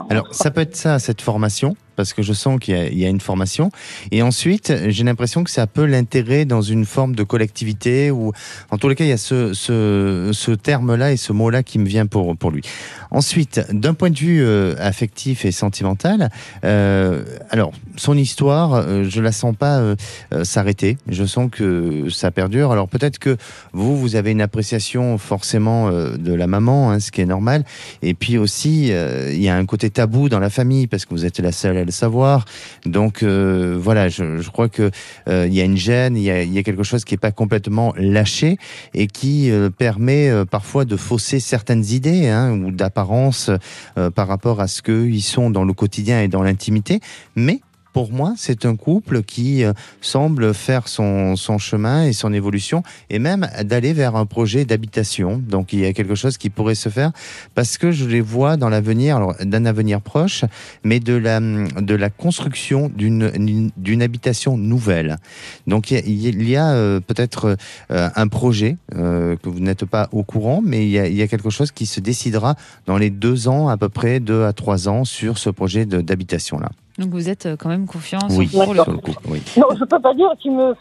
Alors, 0.10 0.28
ça 0.32 0.50
peut 0.50 0.62
être 0.62 0.76
ça, 0.76 0.98
cette 0.98 1.22
formation 1.22 1.76
parce 1.96 2.14
que 2.14 2.22
je 2.22 2.34
sens 2.34 2.60
qu'il 2.60 2.98
y, 2.98 3.06
a 3.06 3.10
une 3.10 3.22
formation. 3.22 3.72
Et 4.12 4.22
ensuite, 4.22 4.74
j'ai 4.88 5.04
l'impression 5.04 5.44
que 5.44 5.52
ça 5.52 5.68
peut 5.68 5.86
l'intégrer 5.86 6.46
dans 6.46 6.62
une 6.62 6.86
forme 6.86 7.16
de 7.16 7.24
collectivité 7.24 8.12
ou, 8.12 8.32
en 8.70 8.78
tous 8.78 8.90
les 8.90 8.96
cas, 8.96 9.04
il 9.04 9.10
y 9.10 9.14
a 9.14 9.18
ce, 9.18 10.56
terme-là 10.56 11.12
et 11.12 11.18
ce 11.18 11.34
mot-là 11.34 11.64
qui 11.64 11.80
me 11.80 11.86
vient 11.86 12.06
pour, 12.06 12.36
pour 12.36 12.52
lui. 12.52 12.62
Ensuite, 13.12 13.62
d'un 13.72 13.94
point 13.94 14.10
de 14.10 14.18
vue 14.18 14.44
euh, 14.44 14.76
affectif 14.80 15.46
et 15.46 15.52
sentimental, 15.52 16.30
euh, 16.64 17.24
alors, 17.50 17.72
son 17.96 18.18
histoire, 18.18 18.74
euh, 18.74 19.04
je 19.08 19.22
la 19.22 19.32
sens 19.32 19.56
pas 19.56 19.80
euh, 19.80 19.96
s'arrêter. 20.44 20.98
Je 21.08 21.26
sens 21.26 21.50
que 21.52 22.10
ça 22.10 22.32
perdure. 22.32 22.72
Alors, 22.72 22.88
peut-être 22.88 23.20
que 23.20 23.38
vous, 23.74 23.98
vous 23.98 24.16
avez 24.16 24.32
une 24.32 24.42
appréciation 24.42 25.18
forcément 25.18 25.92
de 25.92 26.34
la 26.34 26.48
maman, 26.48 26.92
hein, 26.92 27.00
ce 27.00 27.12
qui 27.12 27.22
est 27.22 27.26
normal. 27.26 27.64
Et 28.02 28.14
puis 28.14 28.38
aussi, 28.38 28.88
il 28.88 29.42
y 29.42 29.50
a 29.50 29.56
un 29.56 29.66
côté 29.66 29.90
tabou 29.90 30.30
dans 30.30 30.40
la 30.40 30.50
famille 30.50 30.88
parce 30.88 31.06
que 31.06 31.12
vous 31.12 31.26
êtes 31.26 31.40
la 31.40 31.52
seule 31.52 31.81
le 31.84 31.92
savoir. 31.92 32.46
Donc 32.86 33.24
euh, 33.24 33.78
voilà, 33.80 34.10
je, 34.10 34.50
crois 34.50 34.70
que 34.70 34.92
euh, 35.28 35.48
il 35.48 35.54
y 35.54 35.62
a 35.62 35.64
une 35.64 35.78
gêne, 35.78 36.18
il 36.18 36.24
y 36.24 36.58
a, 36.58 36.64
quelque 36.64 36.84
chose 36.84 37.06
qui 37.06 37.16
est 37.16 37.18
pas 37.18 37.32
complètement 37.32 37.94
lâché 37.98 38.58
et 38.94 39.08
qui 39.08 39.52
euh, 39.52 39.70
permet 39.70 40.32
parfois 40.50 40.86
de 40.86 40.96
fausser 40.96 41.40
certaines 41.40 41.86
idées 41.86 42.28
hein, 42.28 42.52
ou 42.52 42.72
d'apparence 42.72 43.50
par 44.16 44.28
rapport 44.28 44.62
à 44.62 44.68
ce 44.68 44.82
qu'ils 44.82 45.24
sont 45.24 45.50
dans 45.50 45.64
le 45.64 45.74
quotidien 45.74 46.22
et 46.22 46.28
dans 46.28 46.44
l'intimité, 46.44 47.00
mais 47.36 47.62
pour 47.94 48.12
moi, 48.12 48.34
c'est 48.38 48.66
un 48.66 48.76
couple 48.76 49.24
qui 49.24 49.64
euh, 49.64 49.74
semble 50.02 50.54
faire 50.54 50.88
son, 50.88 51.36
son, 51.36 51.58
chemin 51.58 52.06
et 52.06 52.14
son 52.14 52.34
évolution, 52.34 52.84
et 53.10 53.20
même 53.20 53.48
d'aller 53.64 53.94
vers 53.94 54.16
un 54.16 54.26
projet 54.26 54.66
d'habitation. 54.66 55.38
Donc 55.38 55.74
il 55.74 55.80
y 55.80 55.86
a 55.86 55.94
quelque 55.94 56.16
chose 56.16 56.38
qui 56.38 56.50
pourrait 56.50 56.76
se 56.76 56.90
faire, 56.90 57.12
parce 57.56 57.78
que 57.78 57.92
je 57.92 58.06
les 58.06 58.22
vois 58.22 58.58
dans 58.58 58.70
l'avenir, 58.70 59.20
d'un 59.42 59.66
avenir 59.66 60.02
proche, 60.02 60.46
mais 60.84 61.00
de 61.00 61.14
la, 61.14 61.40
de 61.40 61.96
la 61.96 62.10
construction 62.10 62.92
d'une 62.96 64.02
habitation 64.02 64.58
nouvelle. 64.58 65.18
Donc 65.68 65.92
il 65.92 66.50
y 66.50 66.56
a, 66.56 66.72
euh, 66.72 67.00
peut-être 67.00 67.58
euh, 67.92 68.10
un 68.16 68.28
projet 68.28 68.78
que 68.92 69.50
vous 69.50 69.60
n'êtes 69.60 69.86
pas 69.86 70.10
au 70.12 70.24
courant, 70.24 70.62
mais 70.64 70.86
il 70.86 70.90
y, 70.90 71.00
a, 71.00 71.08
il 71.08 71.16
y 71.16 71.22
a 71.22 71.28
quelque 71.28 71.50
chose 71.50 71.72
qui 71.72 71.86
se 71.86 72.00
décidera 72.00 72.56
dans 72.86 72.98
les 72.98 73.10
deux 73.10 73.48
ans, 73.48 73.70
à 73.70 73.78
peu 73.78 73.90
près 73.90 74.20
deux 74.20 74.44
à 74.44 74.54
trois 74.54 74.88
ans, 74.88 75.06
sur 75.06 75.38
ce 75.38 75.50
projet 75.50 75.86
d'habitation-là. 75.86 76.70
Donc 76.98 77.10
vous 77.12 77.30
êtes 77.30 77.46
euh, 77.46 77.56
quand 77.58 77.70
même 77.70 77.88
confiant 77.88 78.20
oui, 78.32 78.48
pour 78.48 78.74
le 78.74 78.84
coup. 78.84 79.14
Oui. 79.28 79.42
Non, 79.58 79.68
je 79.78 79.84
peux 79.86 80.00
pas 80.00 80.14
dire 80.14 80.32
qu'il 80.40 80.52
me 80.52 80.74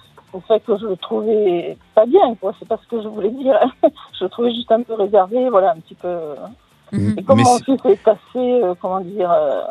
fait 0.49 0.61
que 0.61 0.77
je 0.79 0.87
le 0.87 0.97
trouvais 0.97 1.77
pas 1.95 2.07
bien, 2.07 2.35
quoi. 2.41 2.55
C'est 2.59 2.69
pas 2.69 2.79
ce 2.83 2.89
que 2.89 3.03
je 3.03 3.09
voulais 3.09 3.31
dire. 3.31 3.55
je 4.19 4.25
le 4.25 4.31
trouvais 4.31 4.53
juste 4.53 4.71
un 4.73 4.83
peu 4.83 4.95
réservé, 4.95 5.49
voilà, 5.51 5.73
un 5.73 5.81
petit 5.81 5.95
peu. 5.95 6.17
Mhm. 6.93 7.15
Et 7.19 7.23
comment 7.23 7.45
mon 7.45 7.59
fils 7.59 7.81
est 7.85 8.03
passé, 8.03 8.19
euh, 8.37 8.75
comment 8.81 9.01
dire. 9.01 9.31
Euh, 9.31 9.63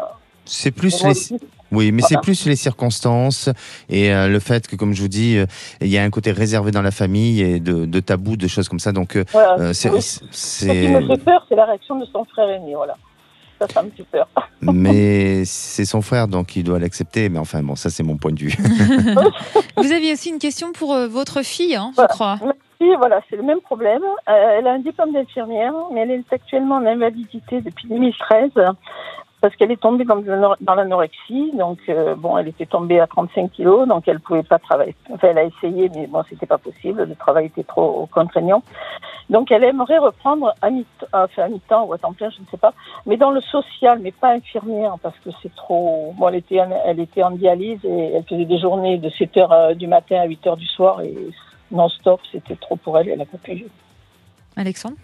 c'est 0.46 0.72
plus 0.72 1.04
les... 1.04 1.38
Oui, 1.72 1.92
mais 1.92 2.02
c'est 2.02 2.20
plus 2.22 2.48
les 2.48 2.56
circonstances 2.56 3.50
et 3.88 4.10
le 4.10 4.40
fait 4.40 4.68
que, 4.68 4.76
comme 4.76 4.94
je 4.94 5.04
vous 5.04 5.08
dis, 5.08 5.38
il 5.80 5.88
y 5.88 6.00
a 6.00 6.04
un 6.04 6.10
côté 6.10 6.32
réservé 6.32 6.72
dans 6.72 6.82
la 6.82 6.90
famille 6.90 7.42
et 7.42 7.60
de, 7.60 7.86
de 7.86 8.00
tabou, 8.00 8.36
de 8.36 8.48
choses 8.48 8.68
comme 8.68 8.80
ça. 8.80 8.92
Donc, 8.92 9.16
c'est. 9.74 10.02
Ce 10.02 10.66
qui 10.66 10.88
me 10.88 11.06
fait 11.06 11.24
peur, 11.24 11.46
c'est 11.48 11.56
la 11.56 11.66
réaction 11.66 12.00
de 12.00 12.06
son 12.06 12.26
frère 12.26 12.50
aîné, 12.50 12.74
voilà 12.74 12.96
ça, 13.60 13.68
ça 13.68 13.84
me 13.84 13.90
fait 13.90 14.06
peur. 14.12 14.28
mais 14.62 15.44
c'est 15.46 15.86
son 15.86 16.02
frère, 16.02 16.28
donc 16.28 16.56
il 16.56 16.64
doit 16.64 16.80
l'accepter. 16.80 17.30
Mais 17.30 17.40
enfin, 17.40 17.62
bon, 17.62 17.76
ça, 17.76 17.90
c'est 17.90 18.04
mon 18.04 18.18
point 18.18 18.32
de 18.32 18.40
vue. 18.40 18.56
Vous 19.78 19.92
aviez 19.92 20.14
aussi 20.14 20.30
une 20.30 20.40
question 20.40 20.72
pour 20.72 20.94
euh, 20.94 21.08
votre 21.08 21.44
fille, 21.44 21.76
hein, 21.76 21.92
je 21.98 22.06
crois. 22.08 22.38
Merci, 22.42 22.96
voilà, 22.98 23.22
c'est 23.30 23.36
le 23.36 23.44
même 23.44 23.62
problème. 23.62 24.04
Euh, 24.04 24.58
elle 24.58 24.68
a 24.68 24.72
un 24.72 24.80
diplôme 24.80 25.14
d'infirmière, 25.14 25.74
mais 25.94 26.02
elle 26.02 26.12
est 26.12 26.34
actuellement 26.34 26.76
en 26.76 26.86
invalidité 26.86 27.62
depuis 27.62 27.88
2013 27.88 28.52
parce 29.42 29.56
qu'elle 29.56 29.72
est 29.72 29.82
tombée 29.82 30.06
dans, 30.06 30.76
l'anorexie. 30.76 31.52
Donc, 31.54 31.80
euh, 31.88 32.16
bon, 32.16 32.38
elle 32.38 32.50
était 32.50 32.66
tombée 32.66 33.00
à 33.00 33.08
35 33.08 33.52
kilos, 33.52 33.88
donc 33.88 34.08
elle 34.08 34.20
pouvait 34.20 34.44
pas 34.44 34.60
travailler. 34.60 34.96
Enfin, 35.12 35.30
elle 35.32 35.38
a 35.38 35.44
essayé, 35.44 35.90
mais 35.94 36.08
bon, 36.08 36.24
c'était 36.30 36.46
pas 36.46 36.58
possible. 36.58 37.04
Le 37.04 37.16
travail 37.16 37.48
était 37.48 37.64
trop 37.64 38.08
contraignant. 38.12 38.64
Donc, 39.30 39.52
elle 39.52 39.64
aimerait 39.64 40.00
reprendre 40.00 40.54
à 40.62 40.70
mi-temps, 40.70 41.08
enfin, 41.14 41.44
à 41.44 41.48
mi-temps 41.50 41.86
ou 41.86 41.94
à 41.94 41.98
temps 41.98 42.14
plein, 42.14 42.30
je 42.30 42.42
ne 42.42 42.46
sais 42.50 42.58
pas, 42.58 42.74
mais 43.06 43.16
dans 43.16 43.32
le 43.32 43.42
social, 43.42 44.00
mais 44.02 44.12
pas 44.12 44.32
infirmière, 44.32 44.96
parce 45.02 45.18
que 45.20 45.30
c'est 45.42 45.54
trop. 45.56 46.14
Bon, 46.18 46.30
elle 46.30 46.36
était, 46.36 46.60
elle 46.86 47.00
était 47.00 47.24
en 47.24 47.32
dialyse 47.32 47.80
et 47.84 48.14
elle 48.16 48.24
faisait 48.24 48.46
des 48.46 48.60
journées 48.60 48.98
de 48.98 49.10
7 49.10 49.38
heures 49.38 49.54
euh, 49.54 49.74
du 49.74 49.88
matin 49.88 50.20
à 50.20 50.26
8 50.26 50.48
heures 50.48 50.58
du 50.58 50.68
soir 50.68 51.02
et 51.02 51.16
non-stop, 51.72 52.20
c'était 52.32 52.56
trop 52.56 52.76
pour 52.76 52.98
elle. 52.98 53.10
Elle 53.10 53.22
a 53.22 53.26
pas 53.26 53.38
pu 53.38 53.68
Alexandre 54.60 54.98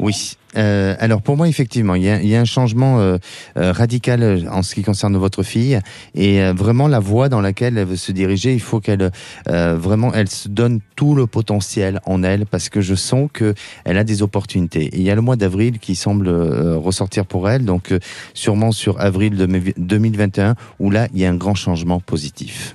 Oui. 0.00 0.38
Euh, 0.56 0.96
alors 1.00 1.20
pour 1.20 1.36
moi, 1.36 1.48
effectivement, 1.48 1.94
il 1.96 2.04
y 2.04 2.34
a, 2.34 2.40
un 2.40 2.46
changement 2.46 2.98
euh, 2.98 3.18
euh, 3.58 3.70
radical 3.70 4.48
en 4.50 4.62
ce 4.62 4.74
qui 4.74 4.82
concerne 4.82 5.14
votre 5.18 5.42
fille 5.42 5.78
et 6.14 6.40
vraiment 6.52 6.88
la 6.88 6.98
voie 6.98 7.28
dans 7.28 7.42
laquelle 7.42 7.76
elle 7.76 7.86
veut 7.86 7.96
se 7.96 8.10
diriger, 8.10 8.54
il 8.54 8.60
faut 8.60 8.80
qu'elle 8.80 9.10
vraiment 9.46 10.14
elle 10.14 10.30
se 10.30 10.48
donne 10.48 10.80
tout 10.96 11.14
le 11.14 11.26
potentiel 11.26 12.00
en 12.06 12.22
elle 12.22 12.46
parce 12.46 12.70
que 12.70 12.80
je 12.80 12.94
sens 12.94 13.28
que 13.30 13.54
elle 13.84 13.98
a 13.98 14.04
des 14.04 14.22
opportunités. 14.22 14.84
Et 14.86 14.96
il 14.96 15.02
y 15.02 15.10
a 15.10 15.14
le 15.14 15.20
mois 15.20 15.36
d'avril 15.36 15.78
qui 15.78 15.94
semble 15.94 16.30
ressortir 16.30 17.26
pour 17.26 17.50
elle, 17.50 17.66
donc 17.66 17.92
sûrement 18.32 18.72
sur 18.72 18.98
avril 18.98 19.36
2021 19.76 20.54
où 20.78 20.90
là 20.90 21.08
il 21.12 21.20
y 21.20 21.26
a 21.26 21.30
un 21.30 21.36
grand 21.36 21.54
changement 21.54 22.00
positif. 22.00 22.74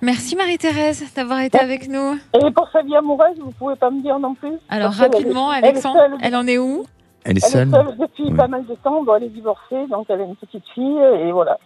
Merci 0.00 0.36
Marie-Thérèse 0.36 1.04
d'avoir 1.14 1.40
été 1.40 1.58
avec 1.58 1.88
nous. 1.88 2.18
Et 2.34 2.50
pour 2.50 2.68
sa 2.72 2.82
vie 2.82 2.96
amoureuse, 2.96 3.38
vous 3.38 3.52
pouvez 3.52 3.76
pas 3.76 3.90
me 3.90 4.00
dire 4.00 4.18
non 4.18 4.34
plus 4.34 4.52
Alors 4.68 4.92
rapidement, 4.92 5.50
Alexandre, 5.50 6.00
elle, 6.22 6.36
en 6.36 6.46
est 6.46 6.58
où? 6.58 6.84
Elle 7.24 7.38
est 7.38 7.46
seule. 7.46 7.70
depuis 7.98 8.32
pas 8.34 8.48
mal 8.48 8.64
de 8.66 8.74
temps. 8.76 9.04
elle 9.16 9.24
est 9.24 9.28
divorcée, 9.28 9.86
donc 9.90 10.06
elle 10.08 10.20
a 10.20 10.24
une 10.24 10.36
petite 10.36 10.64
fille 10.74 10.98
et 11.20 11.32
voilà. 11.32 11.58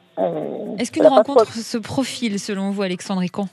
Est-ce 0.79 0.90
qu'une 0.93 1.07
rencontre 1.07 1.52
se 1.52 1.79
profile 1.79 2.38
selon 2.38 2.71
vous, 2.71 2.83
Alexandre, 2.83 3.23
et 3.23 3.29
quand 3.29 3.49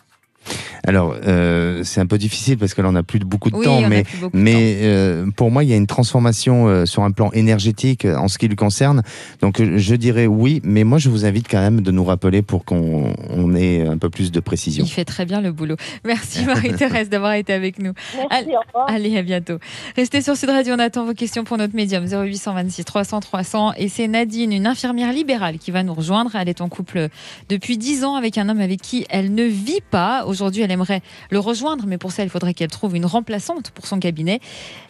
alors, 0.86 1.16
euh, 1.26 1.82
c'est 1.84 2.02
un 2.02 2.06
peu 2.06 2.18
difficile 2.18 2.58
parce 2.58 2.74
que 2.74 2.82
là, 2.82 2.90
on 2.90 2.94
n'a 2.94 3.04
plus 3.04 3.20
beaucoup 3.20 3.50
de 3.50 3.62
temps, 3.62 3.82
mais, 3.82 4.04
mais 4.34 4.78
euh, 4.82 5.28
pour 5.36 5.52
moi, 5.52 5.64
il 5.64 5.70
y 5.70 5.74
a 5.74 5.76
une 5.76 5.88
transformation 5.88 6.68
euh, 6.68 6.86
sur 6.86 7.04
un 7.04 7.12
plan 7.12 7.32
énergétique 7.32 8.06
en 8.06 8.28
ce 8.28 8.38
qui 8.38 8.48
lui 8.48 8.56
concerne. 8.56 9.04
Donc, 9.42 9.62
je 9.62 9.96
dirais 9.96 10.28
oui, 10.28 10.62
mais 10.64 10.84
moi, 10.84 10.98
je 10.98 11.10
vous 11.10 11.26
invite 11.26 11.48
quand 11.50 11.60
même 11.60 11.82
de 11.82 11.92
nous 11.92 12.04
rappeler 12.04 12.42
pour 12.42 12.66
qu'on 12.66 13.56
ait 13.56 13.86
un 13.86 13.98
peu 13.98 14.10
plus 14.10 14.32
de 14.32 14.40
précision. 14.40 14.86
Il 14.86 14.90
fait 14.90 15.06
très 15.06 15.26
bien 15.26 15.42
le 15.42 15.52
boulot. 15.52 15.76
Merci 16.06 16.46
Marie-Thérèse 16.46 17.10
d'avoir 17.10 17.34
été 17.34 17.54
avec 17.54 17.80
nous. 17.80 17.94
Merci, 18.30 18.50
au 18.50 18.60
revoir. 18.68 18.90
Allez, 18.90 19.18
à 19.18 19.24
bientôt. 19.24 19.58
Restez 19.96 20.22
sur 20.22 20.38
Sud 20.38 20.50
Radio, 20.50 20.76
on 20.76 20.80
attend 20.80 21.06
vos 21.06 21.14
questions 21.14 21.44
pour 21.44 21.58
notre 21.58 21.76
médium 21.76 22.06
0826 22.06 22.86
300 22.86 23.20
300. 23.20 23.74
Et 23.78 23.90
c'est 23.90 24.08
Nadine, 24.08 24.54
une 24.54 24.68
infirmière 24.68 25.12
libérale, 25.12 25.58
qui 25.58 25.72
va 25.72 25.84
nous 25.84 25.94
rejoindre. 25.94 26.36
Elle 26.36 26.50
est 26.50 26.62
en 26.62 26.70
couple 26.70 27.10
depuis 27.50 27.78
10 27.78 28.04
ans 28.04 28.16
avec 28.16 28.38
un 28.38 28.50
homme 28.50 28.62
avec 28.62 28.82
qui 28.82 29.06
elle 29.10 29.34
ne 29.34 29.44
vit 29.44 29.82
pas. 29.92 30.26
Aujourd'hui, 30.26 30.62
elle 30.62 30.72
aimerait 30.78 31.02
le 31.30 31.40
rejoindre, 31.40 31.86
mais 31.88 31.98
pour 31.98 32.12
ça, 32.12 32.24
il 32.24 32.30
faudrait 32.30 32.54
qu'elle 32.54 32.70
trouve 32.70 32.96
une 32.96 33.06
remplaçante 33.06 33.72
pour 33.72 33.88
son 33.88 34.00
cabinet. 34.00 34.40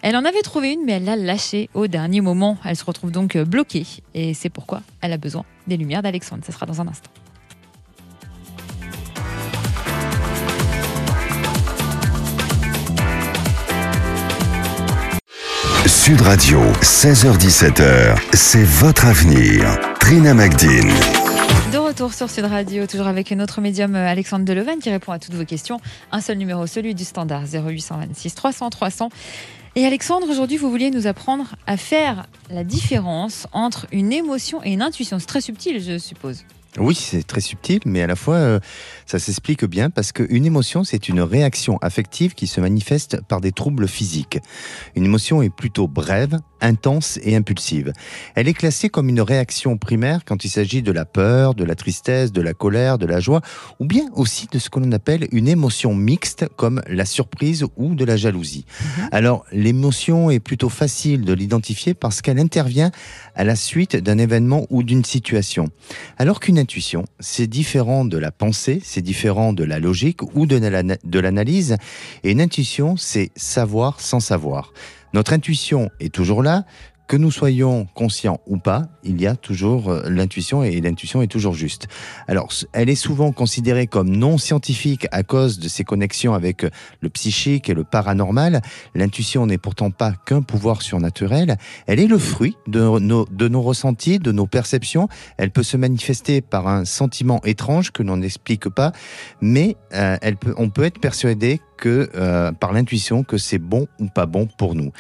Elle 0.01 0.15
en 0.15 0.25
avait 0.25 0.41
trouvé 0.41 0.73
une, 0.73 0.85
mais 0.85 0.93
elle 0.93 1.05
l'a 1.05 1.15
lâchée 1.15 1.69
au 1.73 1.87
dernier 1.87 2.21
moment. 2.21 2.57
Elle 2.65 2.75
se 2.75 2.85
retrouve 2.85 3.11
donc 3.11 3.37
bloquée. 3.37 3.85
Et 4.13 4.33
c'est 4.33 4.49
pourquoi 4.49 4.81
elle 5.01 5.13
a 5.13 5.17
besoin 5.17 5.45
des 5.67 5.77
lumières 5.77 6.03
d'Alexandre. 6.03 6.43
Ce 6.45 6.51
sera 6.51 6.65
dans 6.65 6.81
un 6.81 6.87
instant. 6.87 7.09
Sud 16.07 16.21
Radio, 16.21 16.61
16h17h, 16.81 18.17
c'est 18.33 18.63
votre 18.63 19.05
avenir. 19.07 19.77
Trina 19.99 20.33
Magdine. 20.33 20.93
De 21.71 21.77
retour 21.79 22.13
sur 22.13 22.29
Sud 22.29 22.45
Radio, 22.45 22.87
toujours 22.87 23.07
avec 23.07 23.29
notre 23.31 23.59
médium 23.59 23.93
euh, 23.93 24.07
Alexandre 24.07 24.45
Delevan 24.45 24.79
qui 24.79 24.89
répond 24.89 25.11
à 25.11 25.19
toutes 25.19 25.33
vos 25.33 25.43
questions. 25.43 25.81
Un 26.13 26.21
seul 26.21 26.37
numéro, 26.37 26.65
celui 26.65 26.95
du 26.95 27.03
standard 27.03 27.43
0826 27.43 28.35
300 28.35 28.69
300. 28.69 29.09
Et 29.75 29.85
Alexandre, 29.85 30.29
aujourd'hui, 30.29 30.55
vous 30.55 30.69
vouliez 30.69 30.91
nous 30.91 31.07
apprendre 31.07 31.55
à 31.67 31.75
faire 31.75 32.25
la 32.49 32.63
différence 32.63 33.47
entre 33.51 33.85
une 33.91 34.13
émotion 34.13 34.63
et 34.63 34.71
une 34.71 34.81
intuition. 34.81 35.19
C'est 35.19 35.25
très 35.25 35.41
subtil, 35.41 35.83
je 35.83 35.97
suppose. 35.97 36.45
Oui, 36.79 36.95
c'est 36.95 37.25
très 37.25 37.41
subtil, 37.41 37.79
mais 37.85 38.01
à 38.03 38.07
la 38.07 38.15
fois, 38.15 38.35
euh, 38.35 38.59
ça 39.05 39.19
s'explique 39.19 39.65
bien 39.65 39.89
parce 39.89 40.11
qu'une 40.11 40.45
émotion, 40.45 40.83
c'est 40.83 41.09
une 41.09 41.21
réaction 41.21 41.79
affective 41.81 42.35
qui 42.35 42.45
se 42.47 42.61
manifeste 42.61 43.19
par 43.27 43.41
des 43.41 43.51
troubles 43.51 43.87
physiques. 43.87 44.39
Une 44.95 45.05
émotion 45.05 45.41
est 45.41 45.49
plutôt 45.49 45.87
brève, 45.87 46.39
intense 46.61 47.19
et 47.23 47.35
impulsive. 47.35 47.93
Elle 48.35 48.47
est 48.47 48.53
classée 48.53 48.89
comme 48.89 49.09
une 49.09 49.21
réaction 49.21 49.77
primaire 49.77 50.21
quand 50.25 50.45
il 50.45 50.49
s'agit 50.49 50.81
de 50.81 50.91
la 50.91 51.05
peur, 51.05 51.55
de 51.55 51.63
la 51.63 51.75
tristesse, 51.75 52.31
de 52.31 52.41
la 52.41 52.53
colère, 52.53 52.97
de 52.97 53.05
la 53.05 53.19
joie, 53.19 53.41
ou 53.79 53.85
bien 53.85 54.05
aussi 54.13 54.47
de 54.51 54.59
ce 54.59 54.69
que 54.69 54.79
l'on 54.79 54.91
appelle 54.91 55.27
une 55.31 55.47
émotion 55.47 55.93
mixte 55.95 56.47
comme 56.55 56.81
la 56.87 57.05
surprise 57.05 57.65
ou 57.75 57.95
de 57.95 58.05
la 58.05 58.17
jalousie. 58.17 58.65
Mhm. 58.81 59.09
Alors, 59.11 59.45
l'émotion 59.51 60.29
est 60.29 60.39
plutôt 60.39 60.69
facile 60.69 61.21
de 61.23 61.33
l'identifier 61.33 61.93
parce 61.93 62.21
qu'elle 62.21 62.39
intervient 62.39 62.91
à 63.35 63.43
la 63.43 63.55
suite 63.55 63.95
d'un 63.95 64.17
événement 64.17 64.65
ou 64.69 64.83
d'une 64.83 65.03
situation. 65.03 65.69
Alors 66.17 66.39
qu'une 66.39 66.59
intuition, 66.59 67.05
c'est 67.19 67.47
différent 67.47 68.05
de 68.05 68.17
la 68.17 68.31
pensée, 68.31 68.81
c'est 68.83 69.01
différent 69.01 69.53
de 69.53 69.63
la 69.63 69.79
logique 69.79 70.21
ou 70.35 70.45
de 70.45 71.19
l'analyse, 71.19 71.77
et 72.23 72.31
une 72.31 72.41
intuition, 72.41 72.97
c'est 72.97 73.31
savoir 73.35 73.99
sans 74.01 74.19
savoir. 74.19 74.73
Notre 75.13 75.33
intuition 75.33 75.89
est 75.99 76.13
toujours 76.13 76.43
là, 76.43 76.65
que 77.07 77.17
nous 77.17 77.31
soyons 77.31 77.87
conscients 77.93 78.41
ou 78.47 78.57
pas, 78.57 78.87
il 79.03 79.19
y 79.21 79.27
a 79.27 79.35
toujours 79.35 79.89
euh, 79.89 80.09
l'intuition 80.09 80.63
et 80.63 80.79
l'intuition 80.81 81.21
est 81.21 81.27
toujours 81.27 81.53
juste. 81.53 81.87
Alors, 82.27 82.49
elle 82.73 82.89
est 82.89 82.95
souvent 82.95 83.31
considérée 83.31 83.87
comme 83.87 84.09
non 84.09 84.37
scientifique 84.37 85.07
à 85.11 85.23
cause 85.23 85.57
de 85.59 85.69
ses 85.69 85.85
connexions 85.85 86.33
avec 86.33 86.65
euh, 86.65 86.69
le 87.01 87.09
psychique 87.09 87.69
et 87.69 87.73
le 87.73 87.85
paranormal. 87.85 88.61
L'intuition 88.93 89.45
n'est 89.45 89.57
pourtant 89.57 89.89
pas 89.89 90.13
qu'un 90.25 90.41
pouvoir 90.41 90.81
surnaturel. 90.81 91.57
Elle 91.87 92.01
est 92.01 92.07
le 92.07 92.17
fruit 92.17 92.57
de 92.67 92.81
nos, 92.99 93.25
de 93.25 93.47
nos 93.47 93.61
ressentis, 93.61 94.19
de 94.19 94.33
nos 94.33 94.47
perceptions. 94.47 95.07
Elle 95.37 95.51
peut 95.51 95.63
se 95.63 95.77
manifester 95.77 96.41
par 96.41 96.67
un 96.67 96.83
sentiment 96.83 97.41
étrange 97.45 97.91
que 97.91 98.03
l'on 98.03 98.17
n'explique 98.17 98.67
pas, 98.67 98.91
mais 99.39 99.77
euh, 99.93 100.17
elle 100.21 100.35
peut, 100.35 100.53
on 100.57 100.69
peut 100.69 100.83
être 100.83 100.99
persuadé 100.99 101.61
que 101.77 102.09
euh, 102.15 102.51
par 102.51 102.73
l'intuition 102.73 103.23
que 103.23 103.37
c'est 103.37 103.59
bon 103.59 103.87
ou 103.99 104.07
pas 104.07 104.25
bon 104.25 104.47
pour 104.57 104.75
nous. 104.75 104.91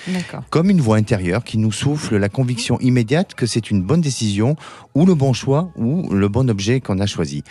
Comme 0.49 0.69
une 0.69 0.81
voix 0.81 0.97
intérieure 0.97 1.43
qui 1.43 1.57
nous 1.57 1.71
souffle 1.71 2.17
la 2.17 2.29
conviction 2.29 2.79
immédiate 2.79 3.33
que 3.33 3.45
c'est 3.45 3.71
une 3.71 3.81
bonne 3.81 4.01
décision 4.01 4.55
ou 4.95 5.05
le 5.05 5.15
bon 5.15 5.33
choix 5.33 5.71
ou 5.75 6.09
le 6.13 6.27
bon 6.27 6.49
objet 6.49 6.79
qu'on 6.79 6.99
a 6.99 7.05
choisi. 7.05 7.43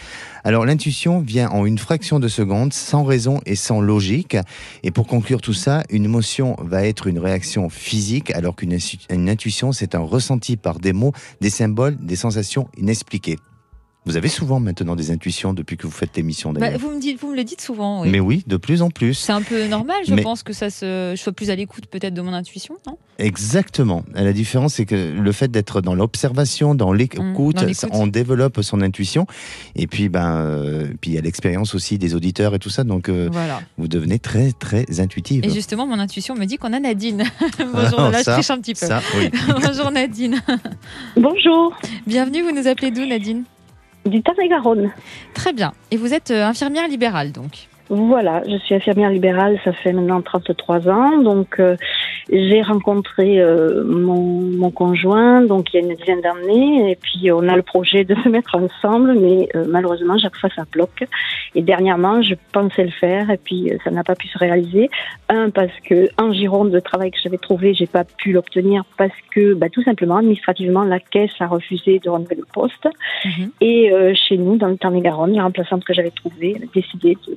Alors 0.44 0.64
l'intuition 0.64 1.20
vient 1.20 1.48
en 1.50 1.66
une 1.66 1.78
fraction 1.78 2.20
de 2.20 2.28
seconde, 2.28 2.72
sans 2.72 3.04
raison 3.04 3.40
et 3.46 3.56
sans 3.56 3.80
logique. 3.80 4.36
Et 4.82 4.90
pour 4.90 5.06
conclure 5.06 5.40
tout 5.40 5.52
ça, 5.52 5.82
une 5.90 6.04
émotion 6.04 6.56
va 6.60 6.86
être 6.86 7.06
une 7.06 7.18
réaction 7.18 7.68
physique, 7.68 8.30
alors 8.30 8.54
qu'une 8.56 8.78
intuition, 9.28 9.72
c'est 9.72 9.94
un 9.94 10.00
ressenti 10.00 10.56
par 10.56 10.78
des 10.78 10.92
mots, 10.92 11.12
des 11.40 11.50
symboles, 11.50 11.96
des 11.96 12.16
sensations 12.16 12.68
inexpliquées. 12.76 13.38
Vous 14.06 14.16
avez 14.16 14.28
souvent 14.28 14.60
maintenant 14.60 14.94
des 14.94 15.10
intuitions 15.10 15.52
depuis 15.52 15.76
que 15.76 15.82
vous 15.82 15.92
faites 15.92 16.16
l'émission 16.16 16.52
bah, 16.52 16.76
vous, 16.78 16.90
me 16.90 17.00
dites, 17.00 17.20
vous 17.20 17.32
me 17.32 17.36
le 17.36 17.42
dites 17.42 17.60
souvent. 17.60 18.04
Mais 18.04 18.20
oui, 18.20 18.44
de 18.46 18.56
plus 18.56 18.80
en 18.80 18.88
plus. 18.88 19.14
C'est 19.14 19.32
un 19.32 19.42
peu 19.42 19.66
normal, 19.66 19.96
je 20.06 20.14
pense 20.14 20.44
que 20.44 20.52
ça 20.52 20.70
se, 20.70 21.14
je 21.16 21.20
sois 21.20 21.32
plus 21.32 21.50
à 21.50 21.56
l'écoute 21.56 21.86
peut-être 21.86 22.14
de 22.14 22.22
mon 22.22 22.32
intuition, 22.32 22.76
non? 22.86 22.98
Exactement. 23.18 24.04
La 24.14 24.32
différence, 24.32 24.74
c'est 24.74 24.84
que 24.84 24.94
le 24.94 25.32
fait 25.32 25.48
d'être 25.48 25.80
dans 25.80 25.94
l'observation, 25.94 26.76
dans 26.76 26.92
l'écoute, 26.92 27.60
mmh, 27.60 27.88
on 27.92 28.06
développe 28.06 28.62
son 28.62 28.80
intuition. 28.80 29.26
Et 29.74 29.88
puis, 29.88 30.08
ben, 30.08 30.36
euh, 30.36 30.86
puis 31.00 31.10
il 31.10 31.14
y 31.14 31.18
a 31.18 31.22
l'expérience 31.22 31.74
aussi 31.74 31.98
des 31.98 32.14
auditeurs 32.14 32.54
et 32.54 32.60
tout 32.60 32.70
ça. 32.70 32.84
Donc, 32.84 33.08
euh, 33.08 33.28
voilà. 33.32 33.60
vous 33.76 33.88
devenez 33.88 34.20
très, 34.20 34.52
très 34.52 35.00
intuitive. 35.00 35.44
Et 35.44 35.50
justement, 35.50 35.86
mon 35.86 35.98
intuition 35.98 36.36
me 36.36 36.44
dit 36.44 36.58
qu'on 36.58 36.72
a 36.72 36.78
Nadine. 36.78 37.24
Bonjour, 37.58 38.10
là, 38.10 38.18
je 38.18 38.30
triche 38.30 38.50
un 38.50 38.60
petit 38.60 38.74
peu. 38.74 38.86
Bonjour 39.60 39.90
Nadine. 39.90 40.40
Bonjour. 41.16 41.76
Bienvenue, 42.06 42.42
vous 42.42 42.52
nous 42.52 42.68
appelez 42.68 42.92
d'où 42.92 43.04
Nadine? 43.04 43.44
Du 44.06 44.22
Tarn-et-Garonne. 44.22 44.92
Très 45.34 45.52
bien. 45.52 45.72
Et 45.90 45.96
vous 45.96 46.14
êtes 46.14 46.30
euh, 46.30 46.44
infirmière 46.44 46.88
libérale 46.88 47.32
donc 47.32 47.68
voilà, 47.88 48.42
je 48.48 48.56
suis 48.58 48.74
infirmière 48.74 49.10
libérale, 49.10 49.60
ça 49.64 49.72
fait 49.72 49.92
maintenant 49.92 50.20
33 50.20 50.88
ans. 50.88 51.18
Donc, 51.18 51.60
euh, 51.60 51.76
j'ai 52.30 52.60
rencontré 52.62 53.40
euh, 53.40 53.84
mon, 53.84 54.40
mon, 54.40 54.70
conjoint, 54.70 55.42
donc 55.42 55.72
il 55.72 55.80
y 55.80 55.84
a 55.84 55.86
une 55.86 55.94
dizaine 55.94 56.20
d'années, 56.20 56.90
et 56.90 56.96
puis 56.96 57.30
on 57.30 57.48
a 57.48 57.54
le 57.54 57.62
projet 57.62 58.04
de 58.04 58.16
se 58.16 58.28
mettre 58.28 58.56
ensemble, 58.56 59.14
mais 59.14 59.48
euh, 59.54 59.64
malheureusement, 59.68 60.18
chaque 60.18 60.36
fois 60.36 60.50
ça 60.56 60.64
bloque. 60.70 61.04
Et 61.54 61.62
dernièrement, 61.62 62.22
je 62.22 62.34
pensais 62.52 62.84
le 62.84 62.90
faire, 62.90 63.30
et 63.30 63.36
puis 63.36 63.70
ça 63.84 63.90
n'a 63.90 64.02
pas 64.02 64.16
pu 64.16 64.26
se 64.26 64.38
réaliser. 64.38 64.90
Un, 65.28 65.50
parce 65.50 65.72
que 65.88 66.08
en 66.20 66.32
Gironde, 66.32 66.72
le 66.72 66.82
travail 66.82 67.12
que 67.12 67.18
j'avais 67.22 67.38
trouvé, 67.38 67.72
j'ai 67.74 67.86
pas 67.86 68.04
pu 68.04 68.32
l'obtenir 68.32 68.84
parce 68.96 69.14
que, 69.30 69.54
bah, 69.54 69.68
tout 69.70 69.82
simplement, 69.82 70.16
administrativement, 70.16 70.82
la 70.82 70.98
caisse 70.98 71.30
a 71.38 71.46
refusé 71.46 72.00
de 72.00 72.10
renouveler 72.10 72.36
le 72.36 72.46
poste. 72.52 72.88
Mhm. 73.24 73.50
Et 73.60 73.92
chez 74.14 74.36
nous, 74.36 74.56
dans 74.56 74.68
le 74.68 74.76
Tarn-et-Garonne, 74.76 75.34
la 75.34 75.44
remplaçante 75.44 75.84
que 75.84 75.94
j'avais 75.94 76.10
trouvée 76.10 76.56
a 76.56 76.66
décidé 76.74 77.16
de 77.26 77.36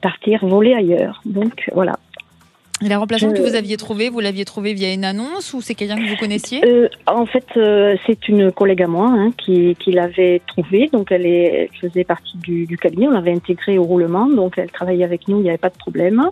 partir 0.00 0.44
voler 0.46 0.74
ailleurs. 0.74 1.20
Donc 1.24 1.68
voilà. 1.74 1.98
Et 2.84 2.88
la 2.88 2.98
remplaçante 2.98 3.34
que 3.34 3.42
vous 3.42 3.54
aviez 3.54 3.76
trouvée, 3.76 4.08
vous 4.08 4.20
l'aviez 4.20 4.44
trouvée 4.44 4.74
via 4.74 4.92
une 4.92 5.04
annonce 5.04 5.54
ou 5.54 5.60
c'est 5.60 5.74
quelqu'un 5.74 5.96
que 5.96 6.08
vous 6.08 6.16
connaissiez? 6.16 6.60
Euh, 6.64 6.88
En 7.06 7.26
fait, 7.26 7.46
euh, 7.56 7.96
c'est 8.06 8.28
une 8.28 8.50
collègue 8.50 8.82
à 8.82 8.88
moi 8.88 9.08
hein, 9.08 9.30
qui, 9.36 9.76
qui 9.78 9.92
l'avait 9.92 10.40
trouvée. 10.46 10.88
Donc, 10.92 11.12
elle, 11.12 11.26
est, 11.26 11.70
faisait 11.80 12.04
partie 12.04 12.36
du, 12.38 12.66
du 12.66 12.76
cabinet. 12.76 13.06
On 13.08 13.12
l'avait 13.12 13.32
intégrée 13.32 13.78
au 13.78 13.84
roulement. 13.84 14.26
Donc, 14.26 14.58
elle 14.58 14.70
travaillait 14.70 15.04
avec 15.04 15.28
nous. 15.28 15.38
Il 15.38 15.42
n'y 15.42 15.48
avait 15.48 15.58
pas 15.58 15.70
de 15.70 15.78
problème. 15.78 16.22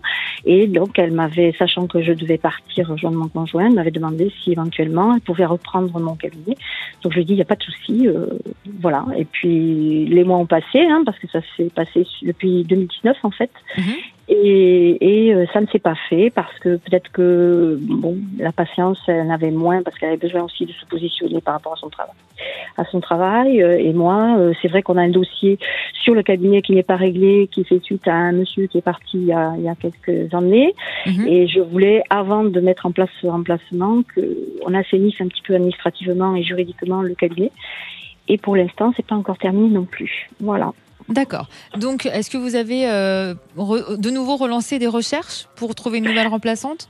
Et 0.44 0.66
donc, 0.66 0.98
elle 0.98 1.12
m'avait, 1.12 1.54
sachant 1.58 1.86
que 1.86 2.02
je 2.02 2.12
devais 2.12 2.38
partir 2.38 2.88
rejoindre 2.88 3.18
mon 3.18 3.28
conjoint, 3.28 3.66
elle 3.66 3.74
m'avait 3.74 3.90
demandé 3.90 4.32
si 4.42 4.52
éventuellement 4.52 5.14
elle 5.14 5.20
pouvait 5.20 5.46
reprendre 5.46 5.98
mon 6.00 6.14
cabinet. 6.14 6.56
Donc, 7.02 7.12
je 7.12 7.16
lui 7.16 7.22
ai 7.22 7.24
dit, 7.24 7.32
il 7.34 7.36
n'y 7.36 7.42
a 7.42 7.46
pas 7.46 7.56
de 7.56 7.62
souci. 7.62 8.08
Euh, 8.08 8.26
voilà. 8.80 9.04
Et 9.16 9.24
puis, 9.24 10.06
les 10.06 10.24
mois 10.24 10.38
ont 10.38 10.46
passé, 10.46 10.80
hein, 10.80 11.02
parce 11.04 11.18
que 11.18 11.28
ça 11.28 11.40
s'est 11.56 11.70
passé 11.74 12.06
depuis 12.22 12.64
2019, 12.64 13.16
en 13.22 13.30
fait. 13.30 13.50
Mhm. 13.76 13.84
Et, 14.32 15.28
et 15.28 15.46
ça 15.52 15.60
ne 15.60 15.66
s'est 15.66 15.80
pas 15.80 15.96
fait 16.08 16.30
parce 16.30 16.56
que 16.60 16.76
peut-être 16.76 17.10
que 17.10 17.78
bon, 17.80 18.16
la 18.38 18.52
patience 18.52 18.98
elle 19.08 19.30
avait 19.30 19.50
moins 19.50 19.82
parce 19.82 19.98
qu'elle 19.98 20.10
avait 20.10 20.18
besoin 20.18 20.44
aussi 20.44 20.66
de 20.66 20.72
se 20.72 20.86
positionner 20.86 21.40
par 21.40 21.54
rapport 21.54 21.72
à 21.72 21.76
son 21.76 21.88
travail. 21.88 22.14
À 22.76 22.84
son 22.84 23.00
travail. 23.00 23.58
Et 23.58 23.92
moi, 23.92 24.38
c'est 24.62 24.68
vrai 24.68 24.82
qu'on 24.82 24.96
a 24.96 25.02
un 25.02 25.10
dossier 25.10 25.58
sur 26.02 26.14
le 26.14 26.22
cabinet 26.22 26.62
qui 26.62 26.72
n'est 26.72 26.82
pas 26.82 26.96
réglé, 26.96 27.48
qui 27.52 27.64
fait 27.64 27.82
suite 27.82 28.06
à 28.08 28.14
un 28.14 28.32
monsieur 28.32 28.66
qui 28.66 28.78
est 28.78 28.82
parti 28.82 29.18
il 29.18 29.26
y 29.26 29.32
a, 29.32 29.52
il 29.56 29.64
y 29.64 29.68
a 29.68 29.74
quelques 29.74 30.32
années. 30.34 30.74
Mhm. 31.06 31.26
Et 31.26 31.48
je 31.48 31.60
voulais, 31.60 32.02
avant 32.10 32.44
de 32.44 32.60
mettre 32.60 32.86
en 32.86 32.92
place 32.92 33.10
ce 33.20 33.26
remplacement, 33.26 34.02
qu'on 34.14 34.74
assainisse 34.74 35.20
un 35.20 35.28
petit 35.28 35.42
peu 35.42 35.54
administrativement 35.54 36.34
et 36.34 36.42
juridiquement 36.42 37.02
le 37.02 37.14
cabinet. 37.14 37.50
Et 38.28 38.38
pour 38.38 38.56
l'instant, 38.56 38.92
c'est 38.96 39.06
pas 39.06 39.16
encore 39.16 39.38
terminé 39.38 39.68
non 39.68 39.84
plus. 39.84 40.30
Voilà. 40.40 40.72
D'accord. 41.10 41.48
Donc, 41.76 42.06
est-ce 42.06 42.30
que 42.30 42.38
vous 42.38 42.54
avez 42.54 42.88
euh, 42.88 43.34
de 43.56 44.10
nouveau 44.10 44.36
relancé 44.36 44.78
des 44.78 44.86
recherches 44.86 45.48
pour 45.56 45.74
trouver 45.74 45.98
une 45.98 46.04
nouvelle 46.04 46.28
remplaçante? 46.28 46.88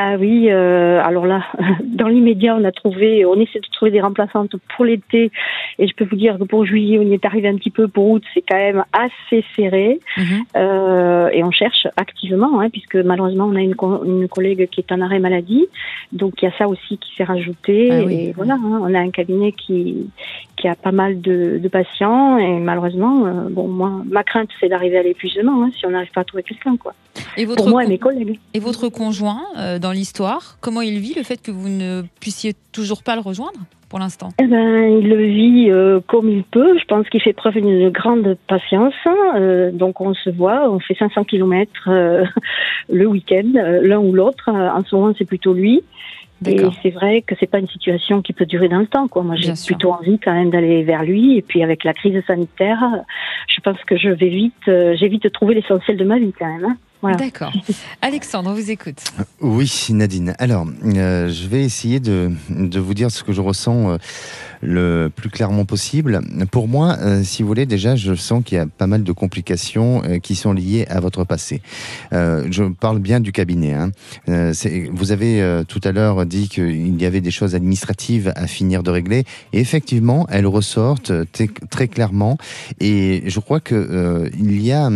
Ah 0.00 0.14
oui, 0.16 0.46
euh, 0.48 1.02
alors 1.02 1.26
là, 1.26 1.42
dans 1.84 2.06
l'immédiat, 2.06 2.54
on 2.54 2.62
a 2.62 2.70
trouvé, 2.70 3.26
on 3.26 3.34
essaie 3.34 3.58
de 3.58 3.66
trouver 3.72 3.90
des 3.90 4.00
remplaçantes 4.00 4.54
pour 4.76 4.84
l'été, 4.84 5.32
et 5.80 5.88
je 5.88 5.92
peux 5.92 6.04
vous 6.04 6.14
dire 6.14 6.38
que 6.38 6.44
pour 6.44 6.64
juillet, 6.64 7.00
on 7.00 7.02
y 7.02 7.14
est 7.14 7.24
arrivé 7.24 7.48
un 7.48 7.56
petit 7.56 7.72
peu. 7.72 7.88
Pour 7.88 8.08
août, 8.08 8.22
c'est 8.32 8.44
quand 8.48 8.56
même 8.56 8.84
assez 8.92 9.44
serré, 9.56 9.98
mhm. 10.16 10.44
euh, 10.56 11.30
et 11.30 11.42
on 11.42 11.50
cherche 11.50 11.88
activement, 11.96 12.60
hein, 12.60 12.70
puisque 12.70 12.94
malheureusement, 12.94 13.46
on 13.46 13.56
a 13.56 13.60
une, 13.60 13.74
une, 14.04 14.28
collègue 14.28 14.68
qui 14.68 14.80
est 14.80 14.92
en 14.92 15.00
arrêt 15.00 15.18
maladie, 15.18 15.66
donc 16.12 16.34
il 16.42 16.44
y 16.44 16.48
a 16.48 16.56
ça 16.56 16.68
aussi 16.68 16.98
qui 16.98 17.16
s'est 17.16 17.24
rajouté. 17.24 17.88
Ah 17.90 18.02
et 18.08 18.32
voilà, 18.36 18.54
hein, 18.54 18.80
on 18.80 18.94
a 18.94 19.00
un 19.00 19.10
cabinet 19.10 19.50
qui 19.50 20.10
qui 20.58 20.68
a 20.68 20.74
pas 20.74 20.92
mal 20.92 21.20
de, 21.20 21.58
de 21.58 21.68
patients, 21.68 22.36
et 22.36 22.58
malheureusement, 22.58 23.26
euh, 23.26 23.48
bon, 23.48 23.68
moi, 23.68 24.02
ma 24.06 24.24
crainte, 24.24 24.48
c'est 24.60 24.68
d'arriver 24.68 24.98
à 24.98 25.02
l'épuisement, 25.02 25.64
hein, 25.64 25.70
si 25.76 25.86
on 25.86 25.90
n'arrive 25.90 26.10
pas 26.10 26.22
à 26.22 26.24
trouver 26.24 26.42
quelqu'un, 26.42 26.76
quoi. 26.76 26.94
Et 27.36 27.44
votre 27.44 27.62
pour 27.62 27.70
moi 27.70 27.84
et 27.84 27.86
mes 27.86 27.98
collègues. 27.98 28.38
Et 28.54 28.60
votre 28.60 28.88
conjoint 28.88 29.42
euh, 29.56 29.78
dans 29.88 29.94
l'histoire 29.94 30.58
Comment 30.60 30.82
il 30.82 30.98
vit 30.98 31.14
le 31.14 31.22
fait 31.22 31.40
que 31.40 31.50
vous 31.50 31.70
ne 31.70 32.02
puissiez 32.20 32.52
toujours 32.72 33.02
pas 33.02 33.14
le 33.14 33.22
rejoindre 33.22 33.60
pour 33.88 33.98
l'instant? 33.98 34.28
Eh 34.38 34.46
ben, 34.46 34.98
Il 35.00 35.08
le 35.08 35.24
vit 35.24 35.70
euh, 35.70 36.00
comme 36.06 36.28
il 36.28 36.44
peut. 36.44 36.78
Je 36.78 36.84
pense 36.84 37.08
qu'il 37.08 37.22
fait 37.22 37.32
preuve 37.32 37.54
d'une 37.54 37.88
grande 37.88 38.36
patience. 38.46 38.92
Euh, 39.06 39.70
donc 39.72 40.02
on 40.02 40.12
se 40.12 40.28
voit, 40.28 40.70
on 40.70 40.78
fait 40.78 40.94
500 40.94 41.24
km 41.24 41.72
euh, 41.86 42.26
le 42.90 43.06
week-end, 43.06 43.50
l'un 43.54 43.98
ou 43.98 44.12
l'autre. 44.12 44.50
En 44.50 44.84
ce 44.84 44.94
moment, 44.94 45.14
c'est 45.16 45.24
plutôt 45.24 45.54
lui. 45.54 45.82
Et 46.46 46.60
c'est 46.82 46.90
vrai 46.90 47.22
que 47.22 47.34
c'est 47.40 47.50
pas 47.50 47.58
une 47.58 47.66
situation 47.66 48.20
qui 48.20 48.32
peut 48.34 48.46
durer 48.46 48.68
dans 48.68 48.78
le 48.78 48.86
temps. 48.86 49.08
Quoi. 49.08 49.22
Moi, 49.22 49.36
j'ai 49.36 49.54
plutôt 49.66 49.90
envie 49.90 50.18
quand 50.20 50.34
même 50.34 50.50
d'aller 50.50 50.84
vers 50.84 51.02
lui. 51.02 51.38
Et 51.38 51.42
puis 51.42 51.62
avec 51.62 51.82
la 51.82 51.94
crise 51.94 52.22
sanitaire, 52.26 52.78
je 53.48 53.60
pense 53.60 53.82
que 53.86 53.96
je 53.96 54.10
vais 54.10 54.28
vite, 54.28 54.64
j'ai 54.66 55.08
vite 55.08 55.32
trouver 55.32 55.54
l'essentiel 55.54 55.96
de 55.96 56.04
ma 56.04 56.18
vie 56.18 56.34
quand 56.38 56.46
même. 56.46 56.64
Hein. 56.66 56.76
D'accord. 57.02 57.52
Alexandre, 58.02 58.50
on 58.50 58.54
vous 58.54 58.70
écoute. 58.70 59.02
Oui, 59.40 59.70
Nadine. 59.90 60.34
Alors, 60.38 60.66
euh, 60.84 61.28
je 61.30 61.46
vais 61.46 61.62
essayer 61.62 62.00
de, 62.00 62.32
de, 62.50 62.80
vous 62.80 62.94
dire 62.94 63.10
ce 63.10 63.22
que 63.22 63.32
je 63.32 63.40
ressens 63.40 63.90
euh, 63.90 63.96
le 64.62 65.08
plus 65.14 65.30
clairement 65.30 65.64
possible. 65.64 66.20
Pour 66.50 66.66
moi, 66.66 66.96
euh, 67.00 67.22
si 67.22 67.42
vous 67.42 67.48
voulez, 67.48 67.66
déjà, 67.66 67.94
je 67.94 68.14
sens 68.14 68.42
qu'il 68.44 68.58
y 68.58 68.60
a 68.60 68.66
pas 68.66 68.88
mal 68.88 69.04
de 69.04 69.12
complications 69.12 70.02
qui 70.22 70.34
sont 70.34 70.52
liées 70.52 70.86
à 70.88 71.00
votre 71.00 71.24
passé. 71.24 71.62
je 72.12 72.72
parle 72.72 72.98
bien 72.98 73.20
du 73.20 73.32
cabinet. 73.32 73.74
Hein. 73.74 73.90
vous 74.26 75.12
avez 75.12 75.62
tout 75.68 75.80
à 75.84 75.92
l'heure 75.92 76.26
dit 76.26 76.48
qu'il 76.48 77.00
y 77.00 77.06
avait 77.06 77.20
des 77.20 77.30
choses 77.30 77.54
administratives 77.54 78.32
à 78.34 78.46
finir 78.46 78.82
de 78.82 78.90
régler. 78.90 79.24
Et 79.52 79.60
effectivement, 79.60 80.26
elles 80.30 80.46
ressortent 80.46 81.12
très 81.70 81.88
clairement. 81.88 82.38
Et 82.80 83.22
je 83.26 83.40
crois 83.40 83.60
que 83.60 84.30
il 84.38 84.60
y 84.60 84.72
a, 84.72 84.90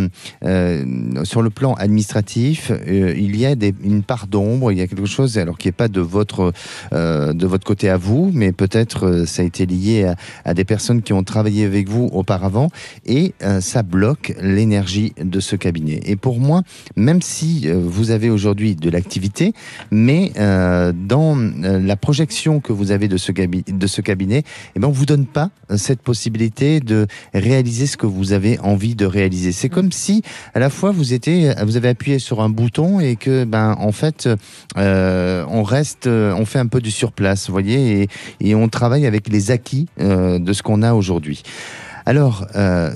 sur 1.23 1.41
le 1.41 1.49
plan 1.49 1.73
administratif, 1.73 1.92
administratif, 1.93 2.71
euh, 2.71 3.13
il 3.15 3.37
y 3.37 3.45
a 3.45 3.55
des, 3.55 3.73
une 3.83 4.01
part 4.01 4.25
d'ombre, 4.25 4.71
il 4.71 4.79
y 4.79 4.81
a 4.81 4.87
quelque 4.87 5.05
chose, 5.05 5.37
alors 5.37 5.59
qui 5.59 5.67
n'est 5.67 5.73
pas 5.73 5.87
de 5.87 6.01
votre, 6.01 6.51
euh, 6.91 7.33
de 7.33 7.45
votre 7.45 7.65
côté 7.65 7.87
à 7.87 7.97
vous, 7.97 8.31
mais 8.33 8.51
peut-être 8.51 9.05
euh, 9.05 9.25
ça 9.27 9.43
a 9.43 9.45
été 9.45 9.67
lié 9.67 10.11
à, 10.43 10.53
des 10.55 10.65
personnes 10.65 11.03
qui 11.03 11.13
ont 11.13 11.23
travaillé 11.23 11.65
avec 11.65 11.87
vous 11.87 12.09
auparavant, 12.11 12.69
et 13.05 13.33
ça 13.59 13.83
bloque 13.83 14.33
l'énergie 14.41 15.13
de 15.19 15.39
ce 15.39 15.55
cabinet. 15.55 15.99
Et 16.05 16.15
pour 16.15 16.39
moi, 16.39 16.61
même 16.95 17.21
si 17.21 17.67
vous 17.69 18.11
avez 18.11 18.29
aujourd'hui 18.29 18.75
de 18.75 18.89
l'activité, 18.89 19.53
mais 19.91 20.31
dans 20.35 21.35
la 21.61 21.95
projection 21.95 22.59
que 22.59 22.71
vous 22.71 22.91
avez 22.91 23.07
de 23.07 23.17
ce, 23.17 23.31
de 23.31 23.87
ce 23.87 24.01
cabinet, 24.01 24.43
eh 24.75 24.79
ben, 24.79 24.87
on 24.87 24.91
vous 24.91 25.05
donne 25.05 25.25
pas 25.25 25.49
cette 25.75 26.01
possibilité 26.01 26.79
de 26.79 27.07
réaliser 27.33 27.87
ce 27.87 27.97
que 27.97 28.05
vous 28.05 28.33
avez 28.33 28.59
envie 28.59 28.95
de 28.95 29.05
réaliser. 29.05 29.51
C'est 29.51 29.69
comme 29.69 29.91
si, 29.91 30.21
à 30.53 30.59
la 30.59 30.69
fois, 30.69 30.91
vous 30.91 31.13
étiez, 31.13 31.53
vous 31.63 31.77
avez 31.77 31.82
appuyer 31.89 32.19
sur 32.19 32.41
un 32.41 32.49
bouton 32.49 32.99
et 32.99 33.15
que, 33.15 33.43
ben, 33.43 33.75
en 33.79 33.91
fait, 33.91 34.29
euh, 34.77 35.45
on 35.49 35.63
reste, 35.63 36.07
euh, 36.07 36.33
on 36.37 36.45
fait 36.45 36.59
un 36.59 36.67
peu 36.67 36.81
du 36.81 36.91
surplace, 36.91 37.49
voyez, 37.49 38.07
et, 38.39 38.55
on 38.55 38.69
travaille 38.69 39.05
avec 39.05 39.29
les 39.29 39.51
acquis 39.51 39.87
euh, 39.99 40.39
de 40.39 40.53
ce 40.53 40.63
qu'on 40.63 40.81
a 40.81 40.93
aujourd'hui. 40.93 41.43
Alors, 42.05 42.45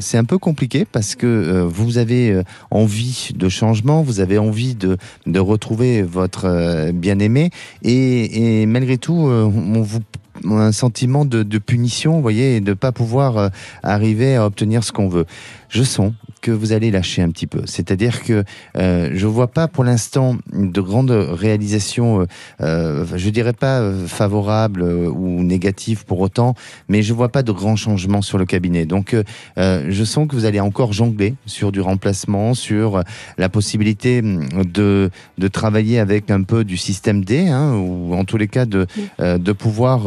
c'est 0.02 0.18
un 0.18 0.26
peu 0.26 0.38
compliqué 0.38 0.84
parce 0.84 1.16
que 1.16 1.62
vous 1.62 1.98
avez 1.98 2.42
envie 2.72 3.30
de 3.34 3.48
changement, 3.48 4.02
vous 4.02 4.20
avez 4.20 4.38
envie 4.38 4.76
de, 4.76 4.98
retrouver 5.40 6.02
votre 6.02 6.92
bien-aimé, 6.92 7.52
et, 7.84 8.66
malgré 8.66 8.98
tout, 8.98 9.14
on 9.14 9.82
vous 9.82 10.02
un 10.44 10.74
sentiment 10.74 11.24
de, 11.24 11.58
punition, 11.58 12.20
voyez, 12.20 12.58
et 12.58 12.60
de 12.60 12.74
pas 12.74 12.92
pouvoir 12.92 13.50
arriver 13.82 14.36
à 14.36 14.46
obtenir 14.46 14.84
ce 14.84 14.92
qu'on 14.92 15.08
veut. 15.08 15.26
Je 15.70 15.84
sens 15.84 16.12
que 16.48 16.52
vous 16.54 16.72
allez 16.72 16.92
lâcher 16.92 17.22
un 17.22 17.30
petit 17.30 17.46
peu. 17.46 17.64
C'est-à-dire 17.66 18.24
que 18.24 18.46
euh, 18.78 19.10
je 19.14 19.28
vois 19.28 19.48
pas 19.48 19.68
pour 19.68 19.84
l'instant 19.84 20.38
de 20.54 20.80
grandes 20.80 21.12
réalisations, 21.12 22.22
euh, 22.22 22.26
euh 22.62 23.06
je 23.18 23.30
dirais 23.30 23.52
pas 23.52 23.82
euh, 23.82 24.08
favorables 24.08 24.82
ou 24.82 25.44
négatives 25.44 26.06
pour 26.06 26.22
autant, 26.22 26.56
mais 26.88 27.02
je 27.02 27.14
vois 27.14 27.28
pas 27.28 27.44
de 27.44 27.52
grands 27.52 27.76
changements 27.76 28.22
sur 28.22 28.38
le 28.38 28.46
cabinet. 28.46 28.86
Donc 28.86 29.14
je 29.58 30.04
sens 30.06 30.28
que 30.28 30.36
vous 30.36 30.46
allez 30.46 30.62
encore 30.62 30.94
jongler 30.94 31.36
sur 31.46 31.74
du 31.74 31.82
remplacement, 31.82 32.54
sur 32.54 33.04
la 33.38 33.50
possibilité 33.50 34.22
de, 34.22 35.10
de 35.38 35.48
travailler 35.50 36.00
avec 36.00 36.32
un 36.32 36.44
peu 36.44 36.64
du 36.64 36.78
système 36.78 37.26
D, 37.26 37.48
hein, 37.50 37.74
ou 37.76 38.14
en 38.14 38.24
tous 38.24 38.38
les 38.38 38.48
cas 38.48 38.66
de, 38.66 38.88
de 39.20 39.52
pouvoir 39.52 40.06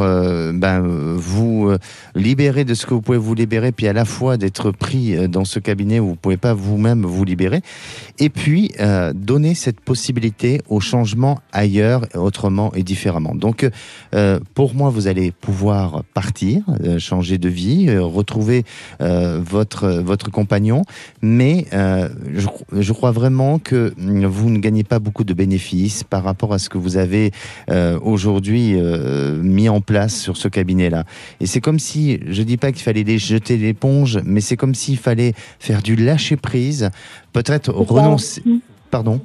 ben, 0.55 0.81
vous 1.17 1.71
libérer 2.15 2.65
de 2.65 2.75
ce 2.75 2.87
que 2.87 2.95
vous 2.95 3.03
pouvez 3.03 3.19
vous 3.19 3.35
libérer, 3.35 3.73
puis 3.73 3.89
à 3.89 3.93
la 3.93 4.05
fois 4.05 4.37
d'être 4.37 4.71
pris 4.71 5.29
dans 5.29 5.45
ce 5.45 5.59
cabinet 5.59 6.01
où 6.01 6.17
pouvez 6.21 6.30
pas 6.37 6.55
vous-même 6.55 7.05
vous 7.05 7.25
libérer. 7.25 7.61
Et 8.19 8.29
puis, 8.29 8.73
euh, 8.81 9.13
donner 9.15 9.55
cette 9.55 9.81
possibilité 9.81 10.61
au 10.69 10.81
changement 10.81 11.41
ailleurs, 11.53 12.07
autrement 12.15 12.73
et 12.75 12.83
différemment. 12.83 13.35
Donc, 13.35 13.69
euh, 14.15 14.39
pour 14.55 14.75
moi, 14.75 14.91
vous 14.91 15.07
allez 15.07 15.31
pouvoir 15.31 16.05
partir, 16.15 16.63
euh, 16.85 16.99
changer 16.99 17.39
de 17.39 17.49
vie, 17.49 17.97
retrouver 17.99 18.65
votre, 19.01 19.89
votre 19.89 20.31
compagnon. 20.31 20.83
Mais 21.23 21.67
je, 21.73 22.93
crois 22.93 23.11
vraiment 23.11 23.59
que 23.59 23.95
vous 23.97 24.51
ne 24.51 24.59
gagnez 24.59 24.85
pas 24.85 24.99
beaucoup 24.99 25.25
de 25.25 25.35
bénéfices 25.35 26.05
par 26.05 26.23
rapport 26.25 26.53
à 26.53 26.59
ce 26.59 26.69
que 26.69 26.79
vous 26.79 26.97
avez 26.97 27.33
aujourd'hui 28.03 28.77
mis 29.43 29.69
en 29.69 29.81
place 29.81 30.17
sur 30.17 30.37
ce 30.37 30.49
cabinet-là. 30.49 31.05
Et 31.41 31.47
c'est 31.47 31.61
comme 31.61 31.79
si, 31.79 32.21
je 32.27 32.43
dis 32.43 32.57
pas 32.57 32.73
qu'il 32.73 32.83
fallait 32.83 33.05
les 33.05 33.19
jeter 33.19 33.57
l'éponge, 33.57 34.21
mais 34.25 34.41
c'est 34.41 34.57
comme 34.57 34.75
s'il 34.75 34.99
fallait 34.99 35.33
faire 35.59 35.83
du 35.83 35.97
lâcher 36.11 36.37
prise, 36.37 36.91
peut-être 37.33 37.73
renoncer. 37.73 38.43
Pardon 38.91 39.21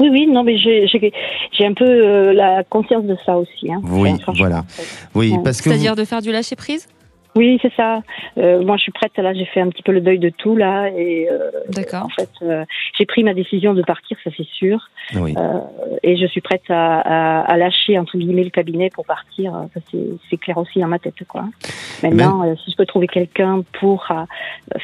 oui, 0.00 0.08
oui, 0.10 0.26
non, 0.26 0.42
mais 0.42 0.58
j'ai 0.58 1.66
un 1.66 1.72
peu 1.72 1.84
euh, 1.84 2.32
la 2.32 2.64
conscience 2.64 3.04
de 3.04 3.16
ça 3.24 3.36
aussi. 3.36 3.70
Hein, 3.70 3.80
oui, 3.84 4.10
voilà. 4.36 4.64
Oui, 5.14 5.34
parce 5.44 5.58
que 5.62 5.70
C'est-à-dire 5.70 5.94
de 5.94 6.04
faire 6.04 6.20
du 6.20 6.32
lâcher 6.32 6.56
prise? 6.56 6.88
Oui, 7.36 7.58
c'est 7.62 7.72
ça. 7.74 8.02
Euh, 8.38 8.62
moi, 8.62 8.76
je 8.76 8.82
suis 8.82 8.92
prête. 8.92 9.16
Là, 9.16 9.34
j'ai 9.34 9.44
fait 9.46 9.60
un 9.60 9.68
petit 9.68 9.82
peu 9.82 9.92
le 9.92 10.00
deuil 10.00 10.18
de 10.18 10.28
tout 10.28 10.56
là, 10.56 10.88
et 10.88 11.28
euh, 11.30 11.50
D'accord. 11.68 12.04
en 12.04 12.08
fait, 12.08 12.30
j'ai 12.98 13.06
pris 13.06 13.24
ma 13.24 13.34
décision 13.34 13.74
de 13.74 13.82
partir, 13.82 14.16
ça 14.22 14.30
c'est 14.36 14.46
sûr. 14.46 14.88
Oui. 15.14 15.34
et 16.02 16.16
je 16.16 16.26
suis 16.26 16.40
prête 16.40 16.62
à, 16.68 17.00
à, 17.00 17.40
à, 17.40 17.56
lâcher 17.56 17.98
entre 17.98 18.16
guillemets 18.16 18.44
le 18.44 18.50
cabinet 18.50 18.90
pour 18.90 19.04
partir. 19.04 19.52
Ça 19.74 19.80
c'est 20.30 20.36
clair 20.36 20.56
aussi 20.58 20.80
dans 20.80 20.88
ma 20.88 20.98
tête, 20.98 21.14
quoi. 21.28 21.44
Maintenant, 22.02 22.54
si 22.56 22.70
je 22.70 22.76
peux 22.76 22.86
trouver 22.86 23.06
quelqu'un 23.06 23.62
pour 23.80 24.06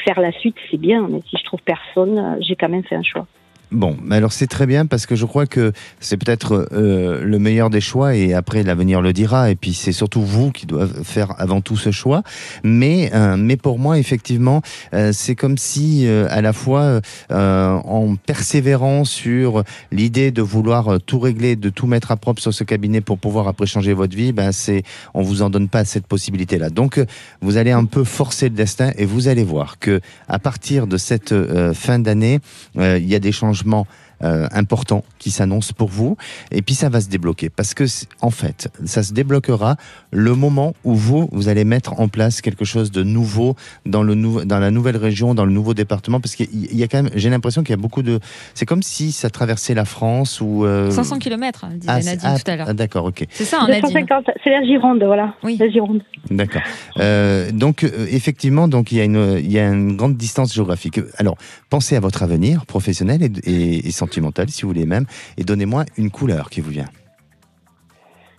faire 0.04 0.20
la 0.20 0.32
suite, 0.32 0.56
c'est 0.70 0.80
bien. 0.80 1.06
Mais 1.10 1.20
si 1.28 1.36
je 1.38 1.44
trouve 1.44 1.60
personne, 1.62 2.36
j'ai 2.40 2.56
quand 2.56 2.68
même 2.68 2.84
fait 2.84 2.96
un 2.96 3.02
choix. 3.02 3.26
Bon, 3.72 3.96
alors 4.10 4.32
c'est 4.32 4.48
très 4.48 4.66
bien 4.66 4.84
parce 4.84 5.06
que 5.06 5.14
je 5.14 5.24
crois 5.24 5.46
que 5.46 5.72
c'est 6.00 6.16
peut-être 6.16 6.68
euh, 6.72 7.22
le 7.22 7.38
meilleur 7.38 7.70
des 7.70 7.80
choix 7.80 8.16
et 8.16 8.34
après 8.34 8.64
l'avenir 8.64 9.00
le 9.00 9.12
dira 9.12 9.48
et 9.48 9.54
puis 9.54 9.74
c'est 9.74 9.92
surtout 9.92 10.22
vous 10.22 10.50
qui 10.50 10.66
doivent 10.66 11.04
faire 11.04 11.34
avant 11.38 11.60
tout 11.60 11.76
ce 11.76 11.92
choix. 11.92 12.24
Mais 12.64 13.12
euh, 13.14 13.36
mais 13.36 13.56
pour 13.56 13.78
moi 13.78 13.96
effectivement 14.00 14.60
euh, 14.92 15.12
c'est 15.12 15.36
comme 15.36 15.56
si 15.56 16.08
à 16.08 16.40
la 16.42 16.52
fois 16.52 17.00
en 17.30 18.16
persévérant 18.16 19.04
sur 19.04 19.62
l'idée 19.92 20.32
de 20.32 20.42
vouloir 20.42 21.00
tout 21.00 21.20
régler, 21.20 21.54
de 21.54 21.68
tout 21.68 21.86
mettre 21.86 22.10
à 22.10 22.16
propre 22.16 22.42
sur 22.42 22.52
ce 22.52 22.64
cabinet 22.64 23.00
pour 23.00 23.18
pouvoir 23.18 23.46
après 23.46 23.66
changer 23.66 23.92
votre 23.92 24.16
vie, 24.16 24.32
ben 24.32 24.50
c'est 24.50 24.82
on 25.14 25.22
vous 25.22 25.42
en 25.42 25.50
donne 25.50 25.68
pas 25.68 25.84
cette 25.84 26.08
possibilité 26.08 26.58
là. 26.58 26.70
Donc 26.70 27.00
vous 27.40 27.56
allez 27.56 27.70
un 27.70 27.84
peu 27.84 28.02
forcer 28.02 28.48
le 28.48 28.56
destin 28.56 28.90
et 28.98 29.04
vous 29.04 29.28
allez 29.28 29.44
voir 29.44 29.78
que 29.78 30.00
à 30.28 30.40
partir 30.40 30.88
de 30.88 30.96
cette 30.96 31.34
fin 31.74 32.00
d'année 32.00 32.40
il 32.74 33.06
y 33.06 33.14
a 33.14 33.20
des 33.20 33.32
changements 33.32 33.59
changement 33.60 33.86
euh, 34.22 34.48
important 34.52 35.04
qui 35.18 35.30
s'annonce 35.30 35.72
pour 35.72 35.88
vous. 35.88 36.16
Et 36.50 36.62
puis 36.62 36.74
ça 36.74 36.88
va 36.88 37.00
se 37.00 37.08
débloquer. 37.08 37.50
Parce 37.50 37.74
que, 37.74 37.84
en 38.20 38.30
fait, 38.30 38.68
ça 38.84 39.02
se 39.02 39.12
débloquera 39.12 39.76
le 40.10 40.34
moment 40.34 40.74
où 40.84 40.94
vous, 40.94 41.28
vous 41.32 41.48
allez 41.48 41.64
mettre 41.64 42.00
en 42.00 42.08
place 42.08 42.40
quelque 42.40 42.64
chose 42.64 42.90
de 42.90 43.02
nouveau 43.02 43.54
dans, 43.86 44.02
le 44.02 44.14
nou 44.14 44.44
dans 44.44 44.58
la 44.58 44.70
nouvelle 44.70 44.96
région, 44.96 45.34
dans 45.34 45.44
le 45.44 45.52
nouveau 45.52 45.74
département. 45.74 46.20
Parce 46.20 46.36
qu'il 46.36 46.48
y 46.76 46.82
a 46.82 46.88
quand 46.88 47.02
même, 47.02 47.12
j'ai 47.14 47.30
l'impression 47.30 47.62
qu'il 47.62 47.70
y 47.70 47.78
a 47.78 47.82
beaucoup 47.82 48.02
de. 48.02 48.20
C'est 48.54 48.66
comme 48.66 48.82
si 48.82 49.12
ça 49.12 49.30
traversait 49.30 49.74
la 49.74 49.84
France 49.84 50.40
ou. 50.40 50.66
500 50.90 51.18
km, 51.18 51.66
disait 51.74 51.86
ah, 51.88 52.00
Nadine 52.00 52.20
ah, 52.22 52.38
tout 52.38 52.50
à 52.50 52.56
l'heure. 52.56 52.66
Ah, 52.68 52.74
D'accord, 52.74 53.04
ok. 53.04 53.26
C'est 53.30 53.44
ça, 53.44 53.60
hein, 53.62 53.68
Nadine. 53.68 54.06
C'est 54.44 54.50
la 54.50 54.64
Gironde, 54.64 55.02
voilà. 55.02 55.34
Oui. 55.42 55.56
La 55.58 55.68
Gironde. 55.68 56.02
D'accord. 56.30 56.62
Euh, 56.98 57.50
donc, 57.52 57.84
euh, 57.84 58.06
effectivement, 58.10 58.68
donc, 58.68 58.92
il, 58.92 58.98
y 58.98 59.00
a 59.00 59.04
une, 59.04 59.38
il 59.38 59.50
y 59.50 59.58
a 59.58 59.68
une 59.68 59.96
grande 59.96 60.16
distance 60.16 60.54
géographique. 60.54 61.00
Alors, 61.18 61.36
pensez 61.68 61.96
à 61.96 62.00
votre 62.00 62.22
avenir 62.22 62.66
professionnel 62.66 63.22
et, 63.22 63.50
et, 63.50 63.88
et 63.88 63.90
si 64.12 64.62
vous 64.62 64.68
voulez 64.68 64.86
même, 64.86 65.06
et 65.36 65.44
donnez-moi 65.44 65.84
une 65.96 66.10
couleur 66.10 66.50
qui 66.50 66.60
vous 66.60 66.70
vient. 66.70 66.88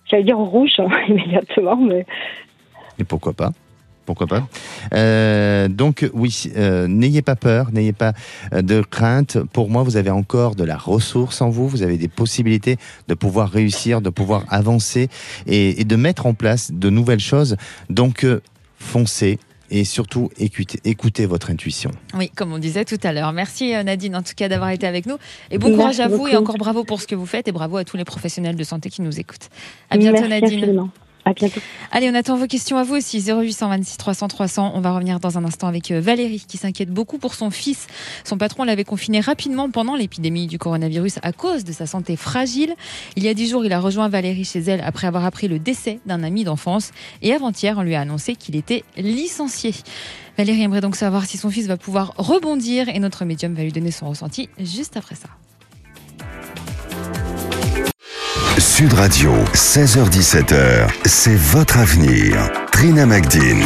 J'allais 0.09 0.23
dire 0.23 0.37
rouge 0.37 0.81
immédiatement, 1.07 1.77
mais. 1.77 2.05
Et 2.99 3.03
pourquoi 3.03 3.33
pas? 3.33 3.51
Pourquoi 4.05 4.27
pas? 4.27 4.47
Euh, 4.93 5.67
Donc 5.67 6.09
oui, 6.13 6.51
euh, 6.57 6.87
n'ayez 6.87 7.21
pas 7.21 7.35
peur, 7.35 7.71
n'ayez 7.71 7.93
pas 7.93 8.13
euh, 8.53 8.61
de 8.61 8.81
crainte. 8.81 9.37
Pour 9.53 9.69
moi, 9.69 9.83
vous 9.83 9.95
avez 9.95 10.09
encore 10.09 10.55
de 10.55 10.63
la 10.63 10.75
ressource 10.75 11.41
en 11.41 11.49
vous, 11.49 11.67
vous 11.67 11.83
avez 11.83 11.97
des 11.97 12.07
possibilités 12.07 12.77
de 13.07 13.13
pouvoir 13.13 13.49
réussir, 13.49 14.01
de 14.01 14.09
pouvoir 14.09 14.43
avancer 14.49 15.07
et, 15.45 15.79
et 15.79 15.85
de 15.85 15.95
mettre 15.95 16.25
en 16.25 16.33
place 16.33 16.71
de 16.73 16.89
nouvelles 16.89 17.19
choses. 17.19 17.55
Donc 17.89 18.25
foncez, 18.77 19.39
et 19.71 19.85
surtout 19.85 20.29
écoutez, 20.37 21.25
votre 21.25 21.49
intuition. 21.49 21.91
Oui, 22.13 22.29
comme 22.29 22.53
on 22.53 22.59
disait 22.59 22.85
tout 22.85 22.99
à 23.03 23.13
l'heure. 23.13 23.31
Merci 23.31 23.73
euh, 23.73 23.83
Nadine 23.83 24.15
en 24.15 24.21
tout 24.21 24.33
cas 24.35 24.49
d'avoir 24.49 24.69
été 24.69 24.85
avec 24.85 25.05
nous 25.05 25.17
et 25.49 25.57
bon 25.57 25.73
courage 25.73 25.99
à 25.99 26.07
vous 26.07 26.27
et 26.27 26.35
encore 26.35 26.57
bravo 26.57 26.83
pour 26.83 27.01
ce 27.01 27.07
que 27.07 27.15
vous 27.15 27.25
faites 27.25 27.47
et 27.47 27.51
bravo 27.51 27.77
à 27.77 27.85
tous 27.85 27.97
les 27.97 28.05
professionnels 28.05 28.55
de 28.55 28.63
santé 28.63 28.89
qui 28.89 29.01
nous 29.01 29.19
écoutent. 29.19 29.49
À 29.89 29.97
bientôt 29.97 30.27
Nadine. 30.27 30.89
À 31.23 31.33
bientôt. 31.33 31.61
Allez, 31.91 32.09
on 32.09 32.15
attend 32.15 32.35
vos 32.35 32.47
questions 32.47 32.77
à 32.77 32.83
vous 32.83 32.95
aussi. 32.95 33.21
0826 33.21 33.97
300 33.97 34.27
300. 34.27 34.71
On 34.73 34.81
va 34.81 34.91
revenir 34.93 35.19
dans 35.19 35.37
un 35.37 35.45
instant 35.45 35.67
avec 35.67 35.91
euh, 35.91 36.01
Valérie 36.01 36.43
qui 36.47 36.57
s'inquiète 36.57 36.89
beaucoup 36.89 37.19
pour 37.19 37.35
son 37.35 37.51
fils. 37.51 37.87
Son 38.23 38.37
patron 38.37 38.63
l'avait 38.63 38.83
confiné 38.83 39.19
rapidement 39.19 39.69
pendant 39.69 39.95
l'épidémie 39.95 40.47
du 40.47 40.57
coronavirus 40.57 41.19
à 41.21 41.31
cause 41.31 41.63
de 41.63 41.71
sa 41.71 41.85
santé 41.85 42.15
fragile. 42.15 42.73
Il 43.15 43.23
y 43.23 43.27
a 43.27 43.33
dix 43.33 43.49
jours, 43.49 43.63
il 43.65 43.73
a 43.73 43.79
rejoint 43.79 44.09
Valérie 44.09 44.45
chez 44.45 44.59
elle 44.59 44.81
après 44.81 45.07
avoir 45.07 45.25
appris 45.25 45.47
le 45.47 45.59
décès 45.59 45.99
d'un 46.05 46.23
ami 46.23 46.43
d'enfance. 46.43 46.91
Et 47.21 47.33
avant-hier, 47.33 47.75
on 47.77 47.83
lui 47.83 47.95
a 47.95 48.01
annoncé 48.01 48.35
qu'il 48.35 48.55
était 48.55 48.83
licencié. 48.97 49.75
Valérie 50.37 50.63
aimerait 50.63 50.81
donc 50.81 50.95
savoir 50.95 51.25
si 51.25 51.37
son 51.37 51.51
fils 51.51 51.67
va 51.67 51.77
pouvoir 51.77 52.13
rebondir 52.17 52.89
et 52.89 52.99
notre 52.99 53.25
médium 53.25 53.53
va 53.53 53.63
lui 53.63 53.71
donner 53.71 53.91
son 53.91 54.09
ressenti 54.09 54.49
juste 54.57 54.97
après 54.97 55.15
ça. 55.15 55.29
Sud 58.35 58.93
Radio, 58.93 59.31
16h17h, 59.53 60.87
c'est 61.05 61.35
votre 61.35 61.77
avenir. 61.79 62.49
Trina 62.71 63.05
Magdine. 63.05 63.59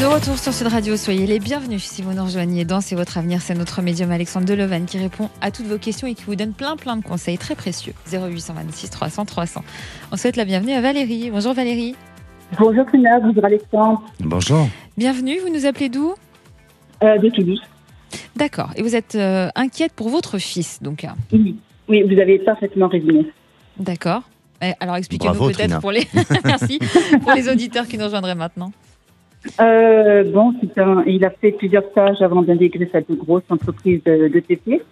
De 0.00 0.06
retour 0.06 0.38
sur 0.38 0.54
Sud 0.54 0.68
Radio, 0.68 0.96
soyez 0.96 1.26
les 1.26 1.38
bienvenus 1.38 1.82
si 1.84 2.00
vous 2.00 2.14
nous 2.14 2.24
rejoignez 2.24 2.64
dans 2.64 2.80
C'est 2.80 2.94
votre 2.94 3.18
avenir. 3.18 3.42
C'est 3.42 3.54
notre 3.54 3.82
médium 3.82 4.10
Alexandre 4.10 4.46
Delevan 4.46 4.86
qui 4.86 4.96
répond 4.96 5.28
à 5.42 5.50
toutes 5.50 5.66
vos 5.66 5.76
questions 5.76 6.06
et 6.08 6.14
qui 6.14 6.24
vous 6.24 6.34
donne 6.34 6.54
plein 6.54 6.76
plein 6.76 6.96
de 6.96 7.04
conseils 7.04 7.36
très 7.36 7.54
précieux. 7.54 7.92
0826 8.10 8.88
300 8.88 9.26
300. 9.26 9.60
On 10.12 10.16
souhaite 10.16 10.36
la 10.36 10.46
bienvenue 10.46 10.72
à 10.72 10.80
Valérie. 10.80 11.30
Bonjour 11.30 11.52
Valérie. 11.52 11.94
Bonjour 12.58 12.86
Trina, 12.86 13.20
bonjour 13.20 13.44
Alexandre. 13.44 14.02
Bonjour. 14.20 14.66
Bienvenue, 14.96 15.38
vous 15.40 15.52
nous 15.52 15.66
appelez 15.66 15.90
d'où? 15.90 16.14
Euh, 17.02 17.18
De 17.18 17.28
Toulouse. 17.28 17.60
D'accord. 18.34 18.70
Et 18.76 18.82
vous 18.82 18.96
êtes 18.96 19.14
euh, 19.14 19.48
inquiète 19.54 19.92
pour 19.92 20.08
votre 20.08 20.38
fils, 20.38 20.82
donc 20.82 21.06
Oui, 21.32 21.56
oui 21.88 22.02
vous 22.02 22.18
avez 22.18 22.38
parfaitement 22.38 22.88
résumé. 22.88 23.26
D'accord. 23.78 24.22
Eh, 24.62 24.72
alors 24.80 24.96
expliquez-nous 24.96 25.48
peut-être 25.48 25.80
pour 25.80 25.90
les... 25.92 26.06
Merci. 26.44 26.78
pour 27.22 27.32
les 27.32 27.48
auditeurs 27.48 27.86
qui 27.86 27.98
nous 27.98 28.04
rejoindraient 28.04 28.34
maintenant. 28.34 28.70
Euh, 29.60 30.24
bon, 30.32 30.54
il 31.06 31.24
a 31.24 31.30
fait 31.30 31.52
plusieurs 31.52 31.84
stages 31.90 32.22
avant 32.22 32.42
d'intégrer 32.42 32.88
cette 32.90 33.10
grosse 33.12 33.42
entreprise 33.50 34.02
de, 34.04 34.28
de 34.28 34.40
TP, 34.40 34.82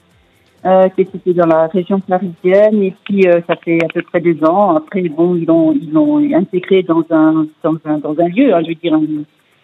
euh, 0.66 0.88
qui 0.90 1.02
était 1.02 1.32
dans 1.32 1.46
la 1.46 1.68
région 1.68 2.00
parisienne. 2.00 2.82
Et 2.82 2.94
puis, 3.04 3.26
euh, 3.26 3.40
ça 3.46 3.56
fait 3.56 3.78
à 3.82 3.88
peu 3.88 4.02
près 4.02 4.20
deux 4.20 4.44
ans. 4.44 4.76
Après, 4.76 5.02
bon, 5.08 5.36
ils 5.36 5.46
l'ont 5.46 5.72
ils 5.72 5.90
l'ont 5.90 6.18
intégré 6.34 6.82
dans 6.82 7.04
un, 7.10 7.46
dans 7.62 7.76
un, 7.84 7.98
dans 7.98 8.18
un 8.18 8.28
lieu, 8.28 8.54
hein, 8.54 8.60
je 8.62 8.68
veux 8.68 8.74
dire, 8.74 8.94
un, 8.94 9.04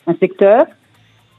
un 0.06 0.14
secteur. 0.16 0.64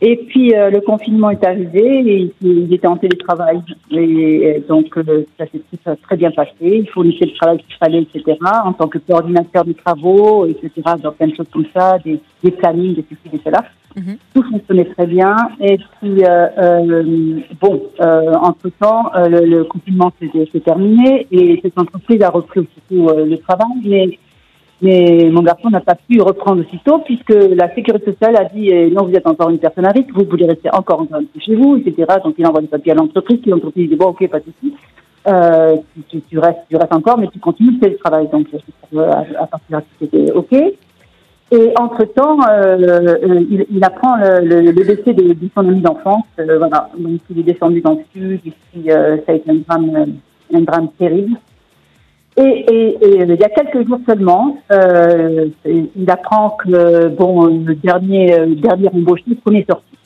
Et 0.01 0.15
puis 0.15 0.55
euh, 0.55 0.69
le 0.69 0.79
confinement 0.79 1.29
est 1.29 1.43
arrivé 1.45 1.81
et 1.81 2.33
il 2.41 2.73
était 2.73 2.87
en 2.87 2.95
télétravail. 2.95 3.61
Et, 3.91 4.63
donc 4.67 4.97
euh, 4.97 5.25
ça 5.37 5.45
s'est 5.47 5.95
très 6.03 6.15
bien 6.15 6.31
passé. 6.31 6.53
Il 6.61 6.89
fournissait 6.89 7.25
le 7.25 7.33
travail 7.33 7.57
qu'il 7.57 7.75
fallait, 7.75 8.03
etc. 8.03 8.37
En 8.63 8.71
tant 8.71 8.87
que 8.87 8.97
coordinateur 8.97 9.65
des 9.65 9.73
travaux, 9.73 10.45
etc. 10.45 10.71
Donc 11.03 11.15
plein 11.15 11.27
de 11.27 11.35
choses 11.35 11.49
comme 11.51 11.65
ça, 11.73 11.97
des, 11.99 12.19
des 12.43 12.51
plannings, 12.51 12.95
des 12.95 13.05
ceci, 13.09 13.29
des 13.29 13.41
cela. 13.43 13.65
Mm 13.97 14.13
Tout 14.33 14.43
fonctionnait 14.43 14.85
très 14.85 15.05
bien. 15.05 15.35
Et 15.59 15.77
puis 15.77 16.23
euh, 16.23 16.47
euh 16.57 17.39
bon, 17.59 17.83
entre 18.41 18.69
temps, 18.79 19.11
le, 19.15 19.45
le, 19.45 19.63
confinement 19.65 20.13
s'est 20.21 20.59
terminé 20.61 21.27
et 21.29 21.59
cette 21.61 21.77
entreprise 21.77 22.21
a 22.21 22.29
repris 22.29 22.61
aussi 22.61 22.71
le 22.91 23.35
travail, 23.37 23.67
mais 23.83 24.17
mais 24.81 25.29
mon 25.31 25.41
garçon 25.41 25.69
n'a 25.69 25.81
pas 25.81 25.95
pu 25.95 26.21
reprendre 26.21 26.61
aussitôt 26.61 26.99
puisque 26.99 27.33
la 27.33 27.73
sécurité 27.75 28.11
sociale 28.11 28.37
a 28.37 28.45
dit 28.45 28.69
eh, 28.69 28.89
non, 28.89 29.05
vous 29.05 29.13
êtes 29.13 29.27
encore 29.27 29.49
une 29.49 29.59
personne 29.59 29.85
à 29.85 29.91
risque, 29.91 30.11
vous 30.13 30.25
voulez 30.29 30.45
rester 30.45 30.69
encore 30.73 31.05
chez 31.39 31.55
vous, 31.55 31.77
etc. 31.77 32.05
Donc 32.23 32.35
il 32.37 32.47
envoie 32.47 32.61
des 32.61 32.67
papiers 32.67 32.93
à 32.93 32.95
l'entreprise, 32.95 33.39
puis 33.41 33.51
l'entreprise 33.51 33.89
dit 33.89 33.95
bon, 33.95 34.07
ok, 34.07 34.27
pas 34.29 34.39
de 34.39 34.45
souci. 34.45 34.73
Euh, 35.27 35.75
tu, 36.09 36.21
tu, 36.21 36.39
restes, 36.39 36.59
tu 36.69 36.77
restes 36.77 36.93
encore, 36.93 37.17
mais 37.17 37.27
tu 37.27 37.39
continues 37.39 37.77
le 37.81 37.97
travail. 37.97 38.29
Donc 38.31 38.47
à, 38.97 39.47
partir 39.47 39.79
de 39.79 39.83
c'était 39.99 40.31
ok. 40.31 40.53
Et 41.51 41.73
entre 41.79 42.05
temps, 42.05 42.37
euh, 42.47 42.77
euh, 42.77 43.45
il, 43.49 43.65
il, 43.71 43.83
apprend 43.83 44.17
le, 44.17 44.39
le, 44.39 44.71
le 44.71 44.83
décès 44.83 45.13
de, 45.13 45.33
de, 45.33 45.49
son 45.55 45.67
ami 45.67 45.81
d'enfance. 45.81 46.25
Euh, 46.39 46.59
voilà, 46.59 46.89
donc 46.95 47.21
il 47.29 47.39
est 47.39 47.43
descendu 47.43 47.81
dans 47.81 47.93
le 47.95 48.03
sud. 48.13 48.39
Euh, 48.87 49.17
ça 49.25 49.31
a 49.31 49.35
été 49.35 49.49
un 49.49 49.55
drame, 49.55 50.13
un 50.53 50.61
drame 50.61 50.89
terrible. 50.99 51.37
Et, 52.39 52.41
et, 52.41 52.87
et, 53.01 53.23
il 53.23 53.35
y 53.35 53.43
a 53.43 53.49
quelques 53.49 53.85
jours 53.85 53.99
seulement, 54.07 54.57
euh, 54.71 55.49
il 55.65 56.09
apprend 56.09 56.51
que 56.51 57.09
bon, 57.09 57.47
le 57.47 57.75
dernier, 57.75 58.33
euh, 58.33 58.55
dernier 58.55 58.87
embauché, 58.93 59.25
est 59.27 59.69
sorti. 59.69 59.97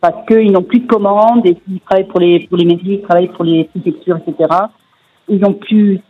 Parce 0.00 0.24
qu'ils 0.26 0.52
n'ont 0.52 0.62
plus 0.62 0.80
de 0.80 0.86
commandes 0.86 1.44
et 1.46 1.56
qu'ils 1.56 1.80
travaillent 1.80 2.06
pour 2.06 2.20
les, 2.20 2.46
pour 2.46 2.58
les 2.58 2.64
médias, 2.64 2.92
ils 2.92 3.02
travaillent 3.02 3.32
pour 3.32 3.44
les 3.44 3.64
préfectures, 3.64 4.18
etc. 4.18 4.54
Ils 5.28 5.40
n'ont 5.40 5.54
plus, 5.54 6.00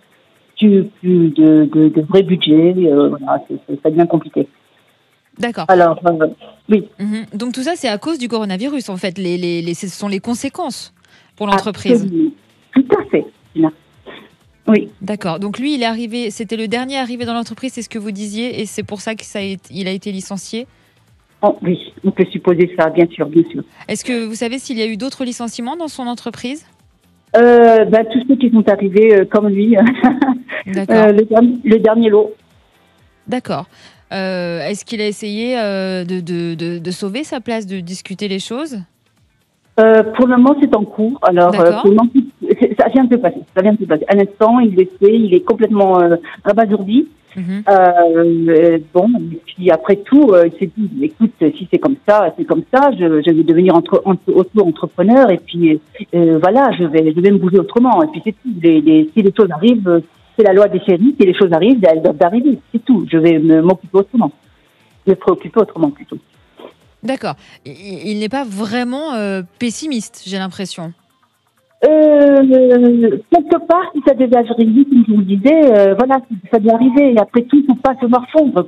plus, 0.58 0.84
plus 1.00 1.30
de, 1.30 1.64
de, 1.64 1.88
de, 1.88 2.02
vrai 2.02 2.24
budget. 2.24 2.74
Euh, 2.76 3.08
voilà, 3.08 3.42
ça 3.82 3.90
devient 3.90 4.06
compliqué. 4.06 4.48
D'accord. 5.38 5.64
Alors, 5.68 5.98
euh, 6.06 6.26
oui. 6.68 6.88
Mhm. 6.98 7.24
Donc 7.32 7.54
tout 7.54 7.62
ça, 7.62 7.72
c'est 7.74 7.88
à 7.88 7.96
cause 7.96 8.18
du 8.18 8.28
coronavirus, 8.28 8.90
en 8.90 8.98
fait. 8.98 9.16
Les, 9.16 9.38
les, 9.38 9.62
les, 9.62 9.74
ce 9.74 9.88
sont 9.88 10.08
les 10.08 10.20
conséquences 10.20 10.92
pour 11.36 11.46
l'entreprise. 11.46 12.06
Tout 12.74 12.84
à 12.98 13.04
fait. 13.06 13.24
Oui. 14.70 14.88
D'accord. 15.02 15.38
Donc 15.40 15.58
lui, 15.58 15.74
il 15.74 15.82
est 15.82 15.86
arrivé, 15.86 16.30
c'était 16.30 16.56
le 16.56 16.68
dernier 16.68 16.98
arrivé 16.98 17.24
dans 17.24 17.34
l'entreprise, 17.34 17.72
c'est 17.72 17.82
ce 17.82 17.88
que 17.88 17.98
vous 17.98 18.10
disiez, 18.12 18.60
et 18.60 18.66
c'est 18.66 18.82
pour 18.82 19.00
ça 19.00 19.14
qu'il 19.14 19.88
a, 19.88 19.90
été 19.90 20.12
licencié? 20.12 20.66
Oh, 21.42 21.56
Oui, 21.62 21.78
on 22.04 22.10
peut 22.10 22.26
supposer 22.30 22.70
ça, 22.78 22.90
bien 22.90 23.06
sûr, 23.10 23.26
bien 23.26 23.42
sûr. 23.50 23.62
Est-ce 23.88 24.04
que 24.04 24.26
vous 24.26 24.34
savez 24.34 24.58
s'il 24.58 24.78
y 24.78 24.82
a 24.82 24.86
eu 24.86 24.96
d'autres 24.96 25.24
licenciements 25.24 25.76
dans 25.76 25.88
son 25.88 26.06
entreprise? 26.06 26.66
Euh, 27.36 27.84
ben, 27.84 28.04
Tous 28.12 28.22
ceux 28.28 28.36
qui 28.36 28.50
sont 28.50 28.68
arrivés 28.68 29.14
euh, 29.14 29.24
comme 29.24 29.48
lui. 29.48 29.76
D'accord. 30.66 30.96
Euh, 30.96 31.12
le, 31.64 31.78
dernier 31.78 32.10
lot. 32.10 32.34
D'accord. 33.26 33.66
Est-ce 34.10 34.84
qu'il 34.84 35.00
a 35.00 35.06
essayé 35.06 35.54
de, 35.54 36.20
de, 36.78 36.90
sauver 36.90 37.24
sa 37.24 37.40
place, 37.40 37.66
de 37.66 37.80
discuter 37.80 38.28
les 38.28 38.40
choses? 38.40 38.78
Pour 39.76 40.26
le 40.26 40.36
moment, 40.36 40.56
c'est 40.60 40.74
en 40.76 40.84
cours. 40.84 41.18
Alors, 41.22 41.52
pour 41.52 41.90
le 41.90 41.96
moment, 41.96 42.08
ça 42.78 42.88
vient 42.88 43.04
de 43.04 43.14
se 43.14 43.20
passer. 43.20 43.40
Ça 43.54 43.62
vient 43.62 43.72
de 43.72 43.78
se 43.78 43.84
passer. 43.84 44.04
Un 44.08 44.18
instant, 44.18 44.60
il 44.60 44.74
le 44.74 44.86
il 45.08 45.34
est 45.34 45.40
complètement 45.40 46.00
euh, 46.00 46.16
abasourdi. 46.44 47.08
Mhm. 47.36 47.62
Euh, 47.68 48.78
bon, 48.92 49.08
et 49.32 49.40
puis 49.46 49.70
après 49.70 49.96
tout, 49.96 50.30
euh, 50.32 50.48
il 50.48 50.58
s'est 50.58 50.70
dit, 50.76 51.04
écoute, 51.04 51.32
si 51.38 51.68
c'est 51.70 51.78
comme 51.78 51.96
ça, 52.08 52.34
c'est 52.36 52.44
comme 52.44 52.64
ça, 52.72 52.90
je, 52.98 53.22
je 53.24 53.30
vais 53.30 53.44
devenir 53.44 53.76
entre, 53.76 54.02
entre, 54.04 54.32
auto-entrepreneur 54.32 55.30
et 55.30 55.38
puis 55.38 55.80
euh, 56.14 56.38
voilà, 56.40 56.72
je 56.72 56.84
vais, 56.84 57.12
je 57.14 57.20
vais 57.20 57.30
me 57.30 57.38
bouger 57.38 57.58
autrement. 57.58 58.02
Et 58.02 58.08
puis 58.08 58.20
c'est 58.24 58.32
tout. 58.32 58.52
Les, 58.60 58.80
les, 58.80 59.10
si 59.14 59.22
les 59.22 59.32
choses 59.36 59.50
arrivent, 59.50 60.02
c'est 60.36 60.44
la 60.44 60.52
loi 60.52 60.68
des 60.68 60.80
séries, 60.80 61.14
si 61.18 61.26
les 61.26 61.34
choses 61.34 61.52
arrivent, 61.52 61.84
elles 61.84 62.02
doivent 62.02 62.22
arriver. 62.22 62.58
C'est 62.72 62.84
tout. 62.84 63.06
Je 63.10 63.18
vais 63.18 63.38
m'occuper 63.38 63.98
autrement. 63.98 64.32
Me 65.06 65.14
préoccuper 65.14 65.60
autrement 65.60 65.90
plutôt. 65.90 66.18
D'accord. 67.02 67.34
Il, 67.64 67.72
il 68.08 68.18
n'est 68.18 68.28
pas 68.28 68.44
vraiment 68.44 69.12
pessimiste, 69.58 70.24
j'ai 70.26 70.38
l'impression. 70.38 70.92
Euh, 71.82 73.18
quelque 73.32 73.66
part, 73.66 73.90
si 73.94 74.02
ça 74.06 74.14
devait 74.14 74.36
arriver, 74.36 74.84
comme 74.84 75.04
je 75.06 75.12
vous 75.12 75.18
le 75.18 75.24
disais, 75.24 75.72
euh, 75.72 75.94
voilà, 75.94 76.20
ça 76.52 76.58
devait 76.58 76.74
arriver. 76.74 77.12
Et 77.14 77.18
après 77.18 77.42
tout, 77.42 77.56
il 77.56 77.62
ne 77.62 77.68
faut 77.68 77.80
pas 77.80 77.94
se 78.00 78.06
morfondre. 78.06 78.66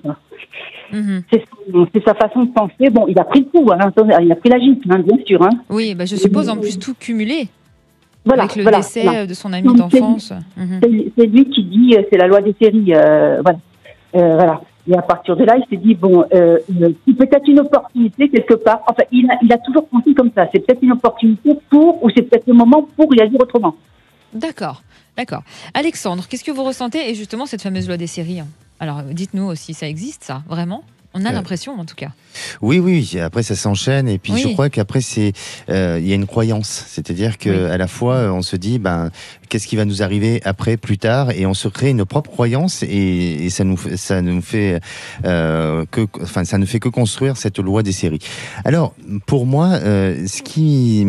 Mhm. 0.92 1.22
C'est 1.31 2.05
sa 2.05 2.14
façon 2.14 2.44
de 2.44 2.53
penser. 2.53 2.90
Bon, 2.90 3.07
il 3.09 3.18
a 3.18 3.25
pris 3.25 3.40
le 3.40 3.46
coup, 3.46 3.70
hein, 3.72 3.90
il 4.22 4.33
a 4.33 4.37
pris 4.37 4.51
la 4.51 4.59
gifle, 4.59 4.90
hein, 4.90 4.98
bien 5.07 5.18
sûr. 5.27 5.42
Hein. 5.42 5.51
Oui, 5.68 5.94
bah, 5.94 6.07
je 6.07 6.16
suppose 6.16 6.48
en 6.48 6.57
plus 6.57 6.79
tout 6.79 6.94
cumulé. 6.98 7.48
Voilà, 8.25 8.44
Avec 8.44 8.57
le 8.57 8.64
décès 8.64 9.27
de 9.27 9.35
son 9.35 9.53
ami 9.53 9.75
d'enfance. 9.75 10.33
Mhm. 10.57 10.81
C'est 11.18 11.27
lui 11.27 11.44
qui 11.51 11.64
dit, 11.64 11.96
c'est 12.11 12.18
la 12.18 12.29
loi 12.29 12.40
des 12.40 12.55
séries. 12.61 12.92
voilà. 12.92 13.59
voilà. 14.14 14.61
Et 14.88 14.96
à 14.96 15.02
partir 15.02 15.36
de 15.36 15.44
là, 15.44 15.56
il 15.56 15.64
s'est 15.70 15.82
dit 15.82 15.94
bon, 15.94 16.24
euh, 16.34 16.58
c'est 17.06 17.14
peut-être 17.16 17.46
une 17.46 17.60
opportunité 17.60 18.28
quelque 18.28 18.54
part. 18.54 18.80
Enfin, 18.88 19.04
il 19.12 19.30
a, 19.30 19.38
il 19.42 19.52
a 19.52 19.58
toujours 19.58 19.86
pensé 19.88 20.12
comme 20.14 20.30
ça. 20.34 20.48
C'est 20.52 20.60
peut-être 20.66 20.82
une 20.82 20.92
opportunité 20.92 21.56
pour, 21.70 22.02
ou 22.02 22.10
c'est 22.10 22.22
peut-être 22.22 22.46
le 22.46 22.54
moment 22.54 22.86
pour 22.96 23.10
réagir 23.10 23.40
autrement. 23.40 23.76
D'accord, 24.34 24.82
d'accord. 25.16 25.42
Alexandre, 25.74 26.26
qu'est-ce 26.28 26.44
que 26.44 26.50
vous 26.50 26.64
ressentez? 26.64 27.10
Et 27.10 27.14
justement 27.14 27.46
cette 27.46 27.62
fameuse 27.62 27.86
loi 27.86 27.96
des 27.96 28.06
séries 28.06 28.40
hein 28.40 28.48
Alors, 28.80 29.02
dites-nous 29.02 29.44
aussi, 29.44 29.74
ça 29.74 29.86
existe, 29.86 30.24
ça, 30.24 30.42
vraiment? 30.48 30.82
On 31.14 31.25
a 31.25 31.29
euh, 31.29 31.33
l'impression, 31.33 31.79
en 31.79 31.85
tout 31.85 31.94
cas. 31.94 32.11
Oui, 32.62 32.79
oui. 32.79 33.18
Après, 33.20 33.42
ça 33.42 33.55
s'enchaîne, 33.55 34.09
et 34.09 34.18
puis 34.18 34.33
je 34.38 34.48
crois 34.48 34.70
qu'après, 34.70 35.01
c'est, 35.01 35.33
euh, 35.68 35.98
il 36.01 36.09
y 36.09 36.12
a 36.12 36.14
une 36.14 36.27
croyance, 36.27 36.85
c'est-à-dire 36.88 37.38
que 37.38 37.70
à 37.70 37.77
la 37.77 37.87
fois, 37.87 38.33
on 38.33 38.42
se 38.42 38.57
dit, 38.57 38.79
ben, 38.79 39.11
qu'est-ce 39.48 39.66
qui 39.66 39.77
va 39.77 39.85
nous 39.85 40.03
arriver 40.03 40.40
après, 40.44 40.77
plus 40.77 40.96
tard, 40.96 41.31
et 41.33 41.44
on 41.44 41.55
se 41.55 41.68
crée 41.68 41.90
une 41.90 42.05
propre 42.05 42.31
croyance, 42.31 42.83
et, 42.83 43.51
ça 43.51 43.64
nous, 43.64 43.79
ça 43.96 44.22
nous 44.22 44.40
fait 44.40 44.81
euh, 45.27 45.85
que, 45.90 46.07
enfin, 46.22 46.44
ça 46.44 46.57
ne 46.57 46.64
fait 46.64 46.81
que 46.81 46.88
construire 46.88 47.37
cette 47.37 47.59
loi 47.59 47.83
des 47.83 47.92
séries. 47.92 48.20
Alors, 48.64 48.94
pour 49.27 49.44
moi, 49.44 49.79
ce 49.79 50.42
qui, 50.42 51.07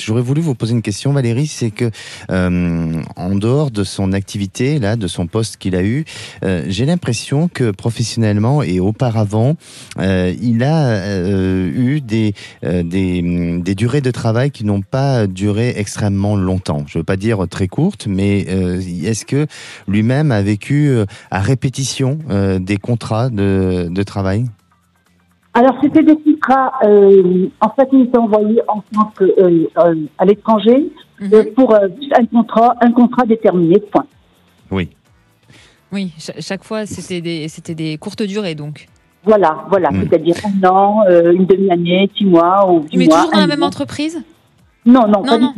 j'aurais 0.00 0.22
voulu 0.22 0.40
vous 0.40 0.54
poser 0.54 0.72
une 0.72 0.82
question, 0.82 1.12
Valérie, 1.12 1.46
c'est 1.46 1.70
que 1.70 1.90
en 2.28 3.34
dehors 3.36 3.70
de 3.70 3.84
son 3.84 4.12
activité, 4.12 4.80
là, 4.80 4.96
de 4.96 5.06
son 5.06 5.28
poste 5.28 5.58
qu'il 5.58 5.76
a 5.76 5.82
eu, 5.84 6.04
j'ai 6.42 6.86
l'impression 6.86 7.48
que 7.48 7.70
professionnellement 7.70 8.62
et 8.62 8.80
auparavant 8.80 9.35
euh, 9.98 10.32
il 10.40 10.62
a 10.62 10.88
euh, 10.88 11.68
eu 11.68 12.00
des, 12.00 12.34
euh, 12.64 12.82
des, 12.82 13.60
des, 13.60 13.74
durées 13.74 14.00
de 14.00 14.10
travail 14.10 14.50
qui 14.50 14.64
n'ont 14.64 14.82
pas 14.82 15.26
duré 15.26 15.74
extrêmement 15.76 16.36
longtemps. 16.36 16.84
Je 16.86 16.98
ne 16.98 17.00
veux 17.00 17.04
pas 17.04 17.16
dire 17.16 17.46
très 17.48 17.68
courtes, 17.68 18.06
mais 18.06 18.40
est-ce 18.40 19.24
que 19.24 19.46
lui-même 19.88 20.32
a 20.32 20.42
vécu 20.42 20.90
à 21.30 21.40
répétition 21.40 22.18
des 22.60 22.76
contrats 22.76 23.30
de, 23.30 23.88
de 23.90 24.02
travail? 24.02 24.46
Alors, 25.54 25.74
c'était 25.82 26.02
des 26.02 26.16
contrats, 26.16 26.72
en 26.82 27.70
fait, 27.74 27.88
il 27.92 28.02
était 28.02 28.18
envoyé 28.18 28.60
en 28.68 28.82
tant 28.92 29.12
que, 29.16 29.24
à 30.18 30.24
l'étranger 30.24 30.90
mhm. 31.20 31.46
pour 31.54 31.74
un 31.74 32.26
contrat, 32.26 32.76
un 32.80 32.92
contrat 32.92 33.24
déterminé, 33.24 33.78
point. 33.80 34.06
Oui. 34.70 34.90
Oui, 35.92 36.12
chaque 36.18 36.64
fois, 36.64 36.84
c'était 36.84 37.20
des, 37.20 37.48
c'était 37.48 37.74
des 37.74 37.96
courtes 37.96 38.22
durées, 38.22 38.54
donc. 38.54 38.88
Voilà, 39.26 39.64
voilà, 39.68 39.90
hmm. 39.90 40.02
c'est-à-dire 40.02 40.36
un 40.44 40.68
an, 40.68 41.00
euh, 41.08 41.32
une 41.32 41.46
demi-année, 41.46 42.08
six 42.16 42.24
mois 42.24 42.70
ou 42.70 42.86
Mais 42.94 43.06
toujours 43.06 43.30
dans 43.32 43.40
la 43.40 43.46
même 43.48 43.64
entreprise 43.64 44.22
Non, 44.86 45.06
non, 45.08 45.24
non, 45.24 45.52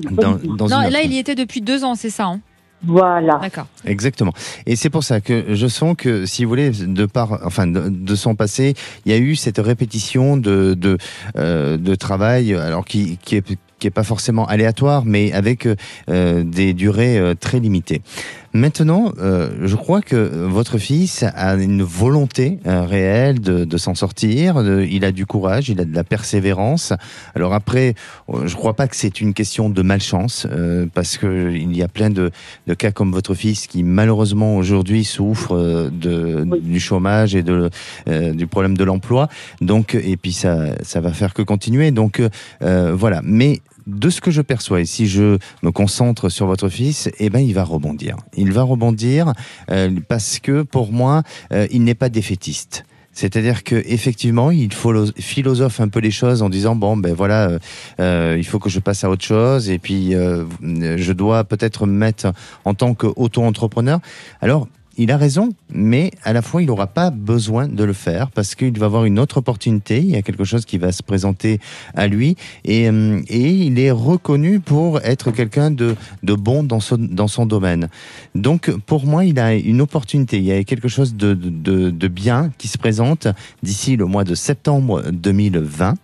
non. 0.59 0.68
là, 0.68 1.02
il 1.04 1.12
y 1.12 1.18
était 1.18 1.35
depuis 1.35 1.61
deux 1.61 1.85
ans, 1.85 1.94
c'est 1.94 2.11
ça 2.11 2.24
hein 2.24 2.40
voilà. 2.85 3.40
D'accord. 3.42 3.66
Exactement. 3.85 4.33
Et 4.64 4.76
c'est 4.76 4.88
pour 4.88 5.02
ça 5.02 5.20
que 5.20 5.46
je 5.54 5.66
sens 5.66 5.96
que, 5.98 6.26
si 6.26 6.44
vous 6.44 6.48
voulez, 6.48 6.70
de 6.70 7.07
par, 7.07 7.44
enfin, 7.44 7.66
de, 7.66 8.14
son 8.14 8.37
passé, 8.37 8.74
il 9.04 9.12
y 9.12 9.14
a 9.14 9.18
eu 9.18 9.35
cette 9.35 9.59
répétition 9.59 10.37
de 10.37 10.74
de, 10.74 10.96
euh, 11.37 11.76
de 11.76 11.94
travail, 11.96 12.54
alors 12.54 12.85
qui, 12.85 13.18
qui 13.24 13.35
est 13.35 13.59
qui 13.78 13.87
est 13.87 13.90
pas 13.90 14.02
forcément 14.02 14.46
aléatoire, 14.46 15.04
mais 15.04 15.33
avec 15.33 15.68
euh, 16.09 16.44
des 16.44 16.74
durées 16.74 17.18
euh, 17.18 17.35
très 17.35 17.61
limitées. 17.61 18.02
Maintenant, 18.52 19.12
euh, 19.18 19.50
je 19.64 19.76
crois 19.76 20.00
que 20.00 20.16
votre 20.16 20.78
fils 20.78 21.22
a 21.22 21.54
une 21.54 21.82
volonté 21.82 22.58
réelle 22.64 23.40
de, 23.40 23.64
de 23.64 23.76
s'en 23.76 23.94
sortir. 23.94 24.62
il 24.82 25.04
a 25.04 25.12
du 25.12 25.26
courage, 25.26 25.68
il 25.68 25.80
a 25.80 25.84
de 25.84 25.94
la 25.94 26.04
persévérance. 26.04 26.92
Alors 27.34 27.54
après, 27.54 27.94
je 28.44 28.54
crois 28.54 28.74
pas 28.74 28.88
que 28.88 28.96
c'est 28.96 29.20
une 29.20 29.34
question 29.34 29.70
de 29.70 29.82
malchance, 29.82 30.46
parce 30.94 31.18
que 31.18 31.52
il 31.52 31.76
y 31.76 31.82
a 31.82 31.88
plein 31.88 32.11
de, 32.11 32.30
de, 32.66 32.74
cas 32.74 32.90
comme 32.90 33.12
votre 33.12 33.34
fils 33.34 33.66
qui 33.66 33.82
malheureusement 33.82 34.56
aujourd'hui 34.56 35.04
souffrent 35.04 35.90
de, 35.90 36.46
du 36.61 36.80
chômage 36.80 37.34
et 37.34 37.42
de, 37.42 37.70
du 38.06 38.46
problème 38.46 38.76
de 38.76 38.84
l'emploi. 38.84 39.28
Donc, 39.61 39.94
et 39.94 40.16
puis 40.16 40.32
ça, 40.32 40.68
ça 40.82 41.00
va 41.00 41.12
faire 41.12 41.34
que 41.34 41.42
continuer. 41.42 41.90
Donc 41.90 42.22
voilà. 42.61 43.20
Mais 43.22 43.61
de 43.88 44.11
ce 44.11 44.20
que 44.20 44.31
je 44.31 44.42
perçois, 44.42 44.83
et 44.83 44.85
si 44.85 45.09
je 45.09 45.38
me 45.62 45.70
concentre 45.72 46.29
sur 46.29 46.46
votre 46.46 46.68
fils, 46.68 47.11
eh 47.18 47.31
ben, 47.31 47.40
il 47.40 47.55
va 47.55 47.64
rebondir. 47.64 48.16
Il 48.37 48.53
va 48.53 48.62
rebondir 48.62 49.33
euh, 49.70 49.90
parce 50.09 50.38
que 50.38 50.62
pour 50.62 50.92
moi, 50.92 51.22
euh, 51.53 51.66
il 51.70 51.83
n'est 51.85 51.94
pas 51.94 52.11
défaitiste. 52.11 52.85
C'est-à-dire 53.12 53.64
que 53.64 53.74
effectivement, 53.87 54.53
il 54.53 54.68
philosophe 55.18 55.81
un 55.81 55.88
peu 55.88 55.98
les 55.98 56.12
choses 56.12 56.42
en 56.42 56.48
disant 56.48 56.77
bon 56.77 56.96
ben 56.96 57.12
voilà, 57.14 57.59
euh, 57.98 58.37
il 58.38 58.44
faut 58.44 58.61
que 58.61 58.70
je 58.70 58.79
passe 58.79 59.03
à 59.03 59.11
autre 59.11 59.24
chose 59.24 59.70
et 59.70 59.81
puis 59.81 60.12
je 60.12 61.12
dois 61.12 61.42
peut-être 61.42 61.87
me 61.87 61.92
mettre 61.92 62.33
en 62.64 62.74
tant 62.74 62.94
qu'auto-entrepreneur. 62.94 63.98
Alors 64.40 64.68
il 64.98 65.12
a 65.12 65.16
raison, 65.16 65.50
mais 65.72 66.11
à 66.24 66.32
la 66.32 66.42
fois, 66.42 66.61
il 66.61 66.66
n'aura 66.66 66.88
pas 66.88 67.11
besoin 67.11 67.68
de 67.68 67.84
le 67.84 67.92
faire 67.92 68.30
parce 68.32 68.54
qu'il 68.56 68.76
va 68.78 68.87
avoir 68.87 69.04
une 69.04 69.18
autre 69.18 69.38
opportunité. 69.38 69.98
Il 69.98 70.11
y 70.11 70.16
a 70.16 70.22
quelque 70.22 70.44
chose 70.44 70.64
qui 70.64 70.76
va 70.76 70.90
se 70.90 71.02
présenter 71.04 71.61
à 71.94 72.08
lui 72.08 72.37
et, 72.64 72.88
euh, 72.90 73.20
il 73.30 73.78
est 73.78 73.92
reconnu 73.92 74.58
pour 74.58 75.00
être 75.02 75.30
quelqu'un 75.30 75.70
de, 75.70 75.94
bon 76.22 76.64
dans 76.64 76.80
son, 76.80 77.46
domaine. 77.46 77.88
Donc, 78.34 78.70
pour 78.87 79.06
moi, 79.06 79.24
il 79.24 79.38
a 79.38 79.54
une 79.54 79.80
opportunité. 79.80 80.38
Il 80.38 80.44
y 80.44 80.52
a 80.52 80.64
quelque 80.64 80.88
chose 80.88 81.14
de 81.14 82.08
bien 82.08 82.50
qui 82.58 82.66
se 82.66 82.76
présente 82.76 83.28
d'ici 83.62 83.96
le 83.96 84.06
mois 84.06 84.24
de 84.24 84.34
septembre 84.34 85.04
2020. 85.12 85.94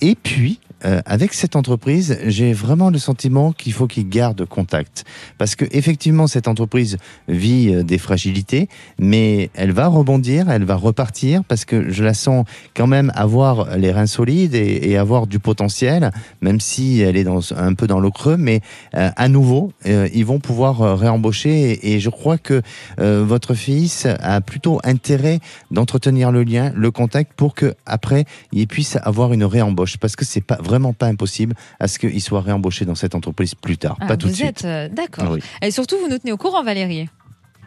Et 0.00 0.14
puis, 0.14 0.58
euh, 0.84 1.00
avec 1.06 1.32
cette 1.32 1.56
entreprise, 1.56 2.18
j'ai 2.26 2.52
vraiment 2.52 2.90
le 2.90 2.98
sentiment 2.98 3.52
qu'il 3.52 3.72
faut 3.72 3.86
qu'il 3.86 4.08
garde 4.08 4.44
contact. 4.44 5.04
Parce 5.38 5.56
que 5.56 5.64
effectivement, 5.70 6.26
cette 6.26 6.48
entreprise 6.48 6.98
vit 7.28 7.74
euh, 7.74 7.82
des 7.82 7.98
fragilités, 7.98 8.68
mais 8.98 9.50
elle 9.54 9.72
va 9.72 9.86
rebondir, 9.86 10.50
elle 10.50 10.64
va 10.64 10.76
repartir, 10.76 11.42
parce 11.44 11.64
que 11.64 11.90
je 11.90 12.04
la 12.04 12.14
sens 12.14 12.44
quand 12.74 12.86
même 12.86 13.12
avoir 13.14 13.76
les 13.76 13.92
reins 13.92 14.06
solides 14.06 14.54
et, 14.54 14.94
avoir 14.94 15.26
du 15.26 15.40
potentiel, 15.40 16.12
même 16.40 16.60
si 16.60 17.00
elle 17.00 17.16
est 17.16 17.26
un 17.26 17.74
peu 17.74 17.86
dans 17.88 17.98
l'eau 17.98 18.12
creux, 18.12 18.36
mais 18.36 18.60
euh, 18.94 19.10
à 19.16 19.28
nouveau, 19.28 19.72
ils 19.84 20.24
vont 20.24 20.38
pouvoir 20.38 20.96
réembaucher. 20.96 21.72
Et, 21.72 21.94
et, 21.94 22.00
je 22.00 22.10
crois 22.10 22.38
que 22.38 22.62
votre 22.96 23.54
fils 23.54 24.06
a 24.06 24.40
plutôt 24.40 24.80
intérêt 24.84 25.40
d'entretenir 25.72 26.30
le 26.30 26.44
lien, 26.44 26.72
le 26.76 26.90
contact, 26.92 27.32
pour 27.34 27.54
que 27.54 27.74
après 27.86 28.24
il 28.52 28.68
puisse 28.68 28.96
avoir 29.02 29.32
une 29.32 29.44
réembauche, 29.44 29.96
parce 29.96 30.14
que 30.14 30.24
c'est 30.24 30.40
pas 30.40 30.58
vraiment 30.64 30.92
pas 30.92 31.06
impossible 31.06 31.54
à 31.78 31.88
ce 31.88 31.98
qu'il 31.98 32.20
soit 32.20 32.40
réembauché 32.40 32.84
dans 32.84 32.94
cette 32.94 33.14
entreprise 33.14 33.54
plus 33.54 33.78
tard. 33.78 33.96
Ah, 34.00 34.06
pas 34.06 34.16
tout 34.16 34.28
de 34.28 34.32
suite. 34.32 34.64
Euh, 34.64 34.88
d'accord. 34.88 35.36
Et 35.62 35.70
surtout, 35.70 35.96
vous 35.98 36.08
nous 36.08 36.18
tenez 36.18 36.32
au 36.32 36.36
courant, 36.36 36.62
Valérie. 36.62 37.08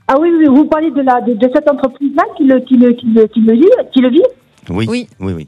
Ah 0.08 0.16
oui, 0.20 0.30
vous 0.46 0.66
parlez 0.66 0.90
de, 0.92 1.02
la, 1.02 1.20
de, 1.22 1.38
cette 1.54 1.70
entreprise-là 1.70 2.24
qui 2.38 2.46
le, 2.46 2.60
qui, 2.62 2.76
le, 2.78 2.94
qui, 2.94 3.06
le, 3.08 3.28
qui, 3.28 3.42
le 3.42 3.54
qui 3.94 4.00
le 4.02 4.10
vit? 4.10 4.24
Oui, 4.70 4.86
oui, 4.90 5.08
oui. 5.20 5.34
oui. 5.34 5.48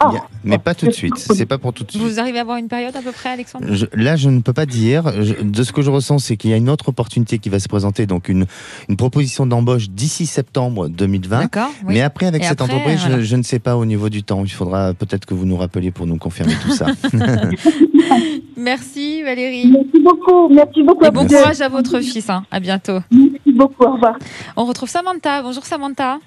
Ah. 0.00 0.12
mais 0.44 0.58
pas 0.58 0.74
tout 0.74 0.86
de 0.86 0.92
suite. 0.92 1.16
C'est 1.16 1.46
pas 1.46 1.58
pour 1.58 1.72
tout 1.72 1.84
de 1.84 1.90
suite. 1.90 2.02
Vous 2.02 2.20
arrivez 2.20 2.38
à 2.38 2.42
avoir 2.42 2.58
une 2.58 2.68
période 2.68 2.94
à 2.94 3.00
peu 3.00 3.12
près, 3.12 3.30
Alexandre? 3.30 3.66
Là, 3.94 4.16
je 4.16 4.28
ne 4.28 4.40
peux 4.40 4.52
pas 4.52 4.66
dire. 4.66 5.04
de 5.42 5.62
ce 5.62 5.72
que 5.72 5.82
je 5.82 5.90
ressens, 5.90 6.18
c'est 6.18 6.36
qu'il 6.36 6.50
y 6.50 6.54
a 6.54 6.56
une 6.56 6.68
autre 6.68 6.88
opportunité 6.88 7.38
qui 7.38 7.48
va 7.48 7.58
se 7.58 7.68
présenter, 7.68 8.06
donc 8.06 8.28
une, 8.28 8.46
une 8.88 8.96
proposition 8.96 9.46
d'embauche 9.46 9.88
d'ici 9.90 10.26
septembre 10.26 10.88
2020. 10.88 11.48
Mais 11.86 12.02
après, 12.02 12.26
avec 12.26 12.44
cette 12.44 12.60
entreprise, 12.60 13.00
je, 13.20 13.36
ne 13.36 13.42
sais 13.42 13.58
pas 13.58 13.76
au 13.76 13.84
niveau 13.84 14.08
du 14.08 14.22
temps. 14.22 14.44
Il 14.44 14.50
faudra 14.50 14.94
peut-être 14.94 15.26
que 15.26 15.34
vous 15.34 15.46
nous 15.46 15.56
rappeliez 15.56 15.90
pour 15.90 16.06
nous 16.06 16.16
confirmer 16.16 16.54
tout 16.62 16.72
ça. 16.72 16.86
Merci 18.56 19.22
Valérie. 19.22 19.72
Merci 19.72 20.02
beaucoup. 20.02 20.48
Merci 20.48 20.82
beaucoup. 20.82 21.04
Et 21.04 21.10
bon 21.10 21.26
courage 21.26 21.60
à 21.60 21.68
votre 21.68 22.00
fils. 22.00 22.28
Hein. 22.28 22.44
À 22.50 22.60
bientôt. 22.60 22.98
Merci 23.10 23.52
beaucoup. 23.52 23.84
Au 23.84 23.92
revoir. 23.92 24.18
On 24.56 24.64
retrouve 24.64 24.88
Samantha. 24.88 25.42
Bonjour 25.42 25.64
Samantha. 25.64 26.18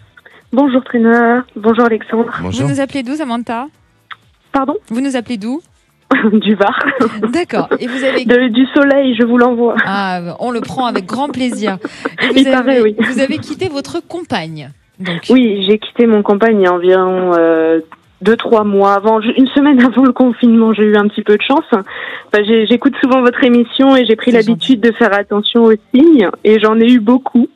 Bonjour 0.53 0.83
Trainer, 0.83 1.39
bonjour 1.55 1.85
Alexandre. 1.85 2.31
Vous 2.41 2.67
nous 2.67 2.79
appelez 2.79 3.03
d'où 3.03 3.15
Samantha 3.15 3.67
Pardon 4.51 4.75
Vous 4.89 5.01
nous 5.01 5.15
appelez 5.15 5.37
d'où 5.37 5.61
Du 6.33 6.55
Var. 6.55 6.79
D'accord. 7.33 7.67
Et 7.79 7.87
vous 7.87 8.03
avez 8.03 8.49
du 8.49 8.65
soleil, 8.67 9.15
je 9.19 9.25
vous 9.25 9.37
l'envoie. 9.37 9.75
Ah, 9.85 10.35
on 10.39 10.51
le 10.51 10.61
prend 10.61 10.85
avec 10.85 11.05
grand 11.05 11.29
plaisir. 11.29 11.77
Et 12.21 12.43
vous, 12.43 12.47
avez, 12.47 12.81
oui. 12.81 12.95
vous 12.99 13.19
avez 13.19 13.37
quitté 13.37 13.67
votre 13.69 13.99
compagne. 14.07 14.69
Donc. 14.99 15.23
Oui, 15.29 15.65
j'ai 15.67 15.77
quitté 15.77 16.05
mon 16.05 16.23
compagne 16.23 16.61
il 16.61 16.63
y 16.63 16.67
a 16.67 16.73
environ 16.73 17.33
euh, 17.37 17.81
deux 18.21 18.37
trois 18.37 18.63
mois 18.63 18.93
avant, 18.93 19.19
une 19.19 19.47
semaine 19.47 19.83
avant 19.83 20.03
le 20.03 20.13
confinement. 20.13 20.73
J'ai 20.73 20.83
eu 20.83 20.95
un 20.95 21.07
petit 21.07 21.23
peu 21.23 21.35
de 21.35 21.41
chance. 21.41 21.65
J'écoute 22.69 22.93
souvent 23.03 23.21
votre 23.21 23.43
émission 23.43 23.95
et 23.95 24.05
j'ai 24.05 24.15
pris 24.15 24.31
l'habitude 24.31 24.79
de 24.79 24.91
faire 24.93 25.13
attention 25.13 25.63
aux 25.63 25.73
signes 25.93 26.29
et 26.43 26.59
j'en 26.59 26.79
ai 26.79 26.91
eu 26.91 26.99
beaucoup 26.99 27.47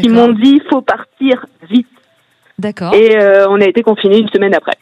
qui 0.00 0.08
m'ont 0.08 0.32
dit 0.32 0.60
faut 0.70 0.82
partir 0.82 1.46
vite 1.70 1.86
D'accord. 2.58 2.94
Et 2.94 3.16
euh, 3.16 3.46
on 3.48 3.60
a 3.60 3.66
été 3.66 3.82
confinés 3.82 4.18
une 4.18 4.28
semaine 4.28 4.54
après. 4.54 4.76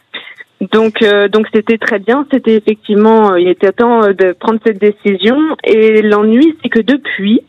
Donc, 0.71 1.01
euh, 1.01 1.27
donc 1.27 1.47
c'était 1.53 1.77
très 1.77 1.99
bien. 1.99 2.25
C'était 2.31 2.55
effectivement, 2.55 3.33
euh, 3.33 3.39
il 3.39 3.47
était 3.47 3.71
temps 3.71 4.07
de 4.07 4.31
prendre 4.33 4.59
cette 4.65 4.79
décision. 4.79 5.37
Et 5.63 6.01
l'ennui, 6.01 6.57
c'est 6.61 6.69
que 6.69 6.79
depuis, 6.79 7.41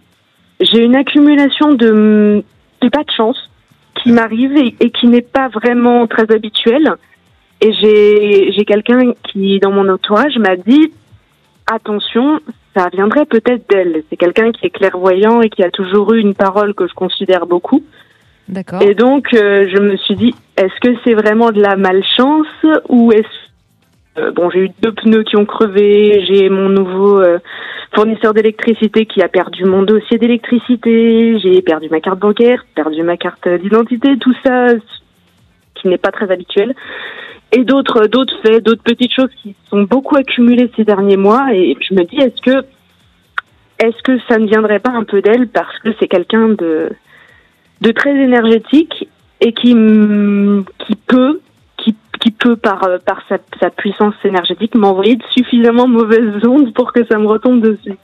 j'ai 0.61 0.83
une 0.83 0.97
accumulation 0.97 1.73
de, 1.73 2.43
de 2.83 2.89
pas 2.89 3.05
de 3.05 3.11
chance 3.17 3.51
qui 4.03 4.13
m'arrive 4.13 4.57
et, 4.57 4.75
et, 4.81 4.91
qui 4.91 5.07
n'est 5.07 5.23
pas 5.23 5.49
vraiment 5.49 6.07
très 6.07 6.31
habituelle. 6.35 6.95
Et 7.61 7.73
j'ai, 7.73 8.53
j'ai 8.53 8.65
quelqu'un 8.65 9.13
qui, 9.31 9.59
dans 9.61 9.71
mon 9.71 9.89
entourage, 9.89 10.37
m'a 10.39 10.57
dit 10.57 10.93
attention, 11.67 12.41
ça 12.77 12.89
viendrait 12.93 13.25
peut-être 13.25 13.69
d'elle. 13.71 14.03
C'est 14.11 14.17
quelqu'un 14.17 14.53
qui 14.53 14.67
est 14.67 14.71
clairvoyant 14.71 15.41
et 15.41 15.49
qui 15.49 15.63
a 15.63 15.71
toujours 15.71 16.13
eu 16.13 16.21
une 16.21 16.35
parole 16.35 16.75
que 16.75 16.87
je 16.87 16.95
considère 16.95 17.47
beaucoup. 17.47 17.83
Et 18.81 18.95
donc, 18.95 19.35
euh, 19.35 19.67
je 19.69 19.81
me 19.81 19.97
suis 19.97 20.15
dit, 20.15 20.35
est-ce 20.57 20.81
que 20.81 20.97
c'est 21.05 21.15
vraiment 21.15 21.51
de 21.51 21.61
la 21.61 21.77
malchance 21.77 22.47
ou 22.89 23.13
est-ce 23.13 23.29
euh, 24.19 24.31
bon, 24.31 24.49
j'ai 24.49 24.61
eu 24.61 24.71
deux 24.81 24.93
pneus 24.93 25.25
qui 25.25 25.37
ont 25.37 25.45
crevé, 25.45 26.25
j'ai 26.27 26.49
mon 26.49 26.71
nouveau 26.71 27.21
euh, 27.21 27.39
fournisseur 27.95 28.33
d'électricité 28.33 29.05
qui 29.05 29.21
a 29.23 29.29
perdu 29.29 29.65
mon 29.65 29.83
dossier 29.83 30.17
d'électricité, 30.17 31.39
j'ai 31.39 31.61
perdu 31.61 31.91
ma 31.91 32.01
carte 32.01 32.19
bancaire, 32.19 32.65
perdu 32.75 33.03
ma 33.03 33.19
carte 33.19 33.47
d'identité, 33.47 34.17
tout 34.19 34.35
ça 34.45 34.69
qui 35.75 35.89
n'est 35.89 35.99
pas 35.99 36.13
très 36.13 36.31
habituel. 36.31 36.75
Et 37.53 37.63
d'autres 37.65 38.07
d'autres 38.07 38.35
faits, 38.43 38.65
d'autres 38.65 38.83
petites 38.83 39.13
choses 39.13 39.31
qui 39.43 39.55
sont 39.69 39.83
beaucoup 39.83 40.17
accumulées 40.17 40.71
ces 40.77 40.85
derniers 40.85 41.19
mois 41.19 41.53
et 41.53 41.77
je 41.81 41.95
me 41.95 42.05
dis 42.05 42.17
est-ce 42.17 42.41
que 42.41 42.67
est-ce 43.79 44.03
que 44.03 44.19
ça 44.29 44.39
ne 44.39 44.47
viendrait 44.47 44.81
pas 44.81 44.91
un 44.91 45.05
peu 45.05 45.21
d'elle 45.21 45.49
parce 45.49 45.79
que 45.81 45.91
c'est 46.01 46.09
quelqu'un 46.09 46.49
de 46.49 46.91
de 47.81 47.91
très 47.93 48.15
énergétique 48.15 49.09
et 49.41 49.53
qui 49.53 49.75
qui 50.87 50.95
peut 51.07 51.41
qui 52.27 52.31
peut, 52.31 52.57
par, 52.57 52.83
euh, 52.85 52.99
par 52.99 53.23
sa, 53.29 53.39
sa 53.61 53.71
puissance 53.71 54.15
énergétique, 54.25 54.75
m'envoyer 54.75 55.17
de 55.17 55.23
suffisamment 55.33 55.87
mauvaises 55.87 56.45
ondes 56.45 56.73
pour 56.75 56.93
que 56.93 57.07
ça 57.07 57.19
me 57.19 57.27
retombe 57.27 57.61
dessus. 57.61 57.97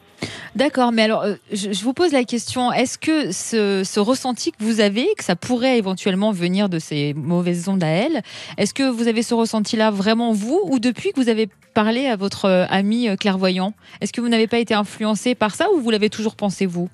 D'accord, 0.55 0.93
mais 0.93 1.03
alors 1.03 1.23
euh, 1.23 1.35
je, 1.51 1.83
vous 1.83 1.93
pose 1.93 2.13
la 2.13 2.23
question, 2.23 2.71
est-ce 2.73 2.97
que 2.99 3.33
ce, 3.33 3.83
ce, 3.85 3.99
ressenti 3.99 4.53
que 4.53 4.63
vous 4.63 4.81
avez, 4.81 5.07
que 5.19 5.25
ça 5.25 5.35
pourrait 5.35 5.79
éventuellement 5.79 6.31
venir 6.31 6.69
de 6.69 6.79
ces 6.79 7.15
mauvaises 7.15 7.69
ondes 7.69 7.83
à 7.83 7.89
elle, 7.89 8.23
est-ce 8.59 8.73
que 8.73 8.89
vous 8.89 9.09
avez 9.09 9.23
ce 9.23 9.35
ressenti-là 9.35 9.91
vraiment 9.91 10.33
vous 10.33 10.61
ou 10.71 10.79
depuis 10.79 11.11
que 11.11 11.21
vous 11.21 11.29
avez 11.29 11.49
parlé 11.75 12.07
à 12.07 12.15
votre 12.15 12.45
euh, 12.45 12.65
ami 12.71 13.09
clairvoyant 13.17 13.73
Est-ce 14.01 14.13
que 14.13 14.21
vous 14.21 14.29
n'avez 14.29 14.47
pas 14.47 14.59
été 14.59 14.75
influencé 14.75 15.35
par 15.35 15.55
ça 15.55 15.67
ou 15.75 15.81
vous 15.81 15.91
l'avez 15.91 16.11
toujours 16.11 16.37
pensé 16.37 16.67
vous? 16.67 16.89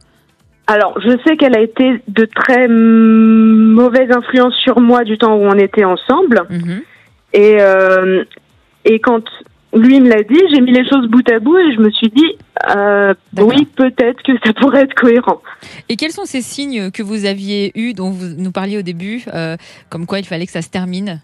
Alors, 0.71 1.01
je 1.01 1.17
sais 1.27 1.39
qu'elle 1.39 1.57
a 1.57 1.63
été 1.63 2.03
de 2.09 2.27
très 2.27 2.69
mauvaise 2.69 4.11
influence 4.11 4.55
sur 4.63 4.81
moi 4.81 5.03
du 5.03 5.17
temps 5.17 5.35
où 5.35 5.45
on 5.45 5.59
était 5.59 5.85
ensemble. 5.85 6.43
Mhm. 6.51 6.83
Et, 7.33 7.57
euh, 7.59 8.23
et 8.85 9.01
quand 9.01 9.23
lui 9.75 10.01
me 10.01 10.11
l'a 10.11 10.23
dit, 10.23 10.41
j'ai 10.53 10.61
mis 10.61 10.73
les 10.73 10.87
choses 10.87 11.09
bout 11.09 11.27
à 11.31 11.39
bout 11.39 11.57
et 11.57 11.73
je 11.75 11.81
me 11.81 11.91
suis 11.91 12.11
dit, 12.11 12.37
euh, 12.77 13.15
oui, 13.39 13.67
peut-être 13.77 14.23
que 14.23 14.33
ça 14.45 14.53
pourrait 14.53 14.83
être 14.83 14.95
cohérent. 14.95 15.41
Et 15.89 15.97
quels 15.97 16.13
sont 16.13 16.27
ces 16.27 16.43
signes 16.43 16.91
que 16.91 17.03
vous 17.03 17.25
aviez 17.25 17.73
eus, 17.75 17.95
dont 17.95 18.11
vous 18.11 18.35
nous 18.37 18.53
parliez 18.53 18.77
au 18.77 18.83
début, 18.83 19.25
euh, 19.33 19.57
comme 19.89 20.05
quoi 20.05 20.19
il 20.19 20.27
fallait 20.27 20.47
que 20.47 20.53
ça 20.53 20.63
se 20.63 20.71
termine? 20.71 21.21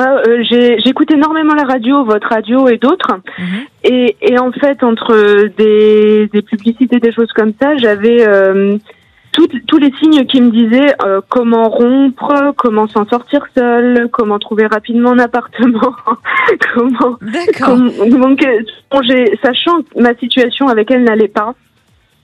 Euh, 0.00 0.42
J'écoute 0.84 1.10
énormément 1.12 1.54
la 1.54 1.64
radio, 1.64 2.04
votre 2.04 2.28
radio 2.28 2.68
et 2.68 2.78
d'autres. 2.78 3.20
Mhm. 3.38 3.46
et, 3.84 4.16
et, 4.20 4.38
en 4.38 4.52
fait, 4.52 4.82
entre 4.82 5.48
des, 5.56 6.28
des, 6.32 6.42
publicités, 6.42 6.98
des 6.98 7.12
choses 7.12 7.32
comme 7.32 7.52
ça, 7.60 7.76
j'avais 7.76 8.26
euh, 8.26 8.78
tous 9.32 9.78
les 9.78 9.92
signes 10.02 10.26
qui 10.26 10.40
me 10.40 10.50
disaient 10.50 10.94
euh, 11.04 11.20
comment 11.28 11.68
rompre, 11.68 12.52
comment 12.56 12.86
s'en 12.86 13.06
sortir 13.06 13.46
seul, 13.56 14.08
comment 14.12 14.38
trouver 14.38 14.66
rapidement 14.66 15.12
un 15.12 15.18
appartement, 15.18 15.94
comment, 16.74 17.18
donc 18.10 18.46
sachant 19.42 19.82
que 19.82 20.00
ma 20.00 20.14
situation 20.16 20.68
avec 20.68 20.90
elle 20.90 21.04
n'allait 21.04 21.28
pas 21.28 21.54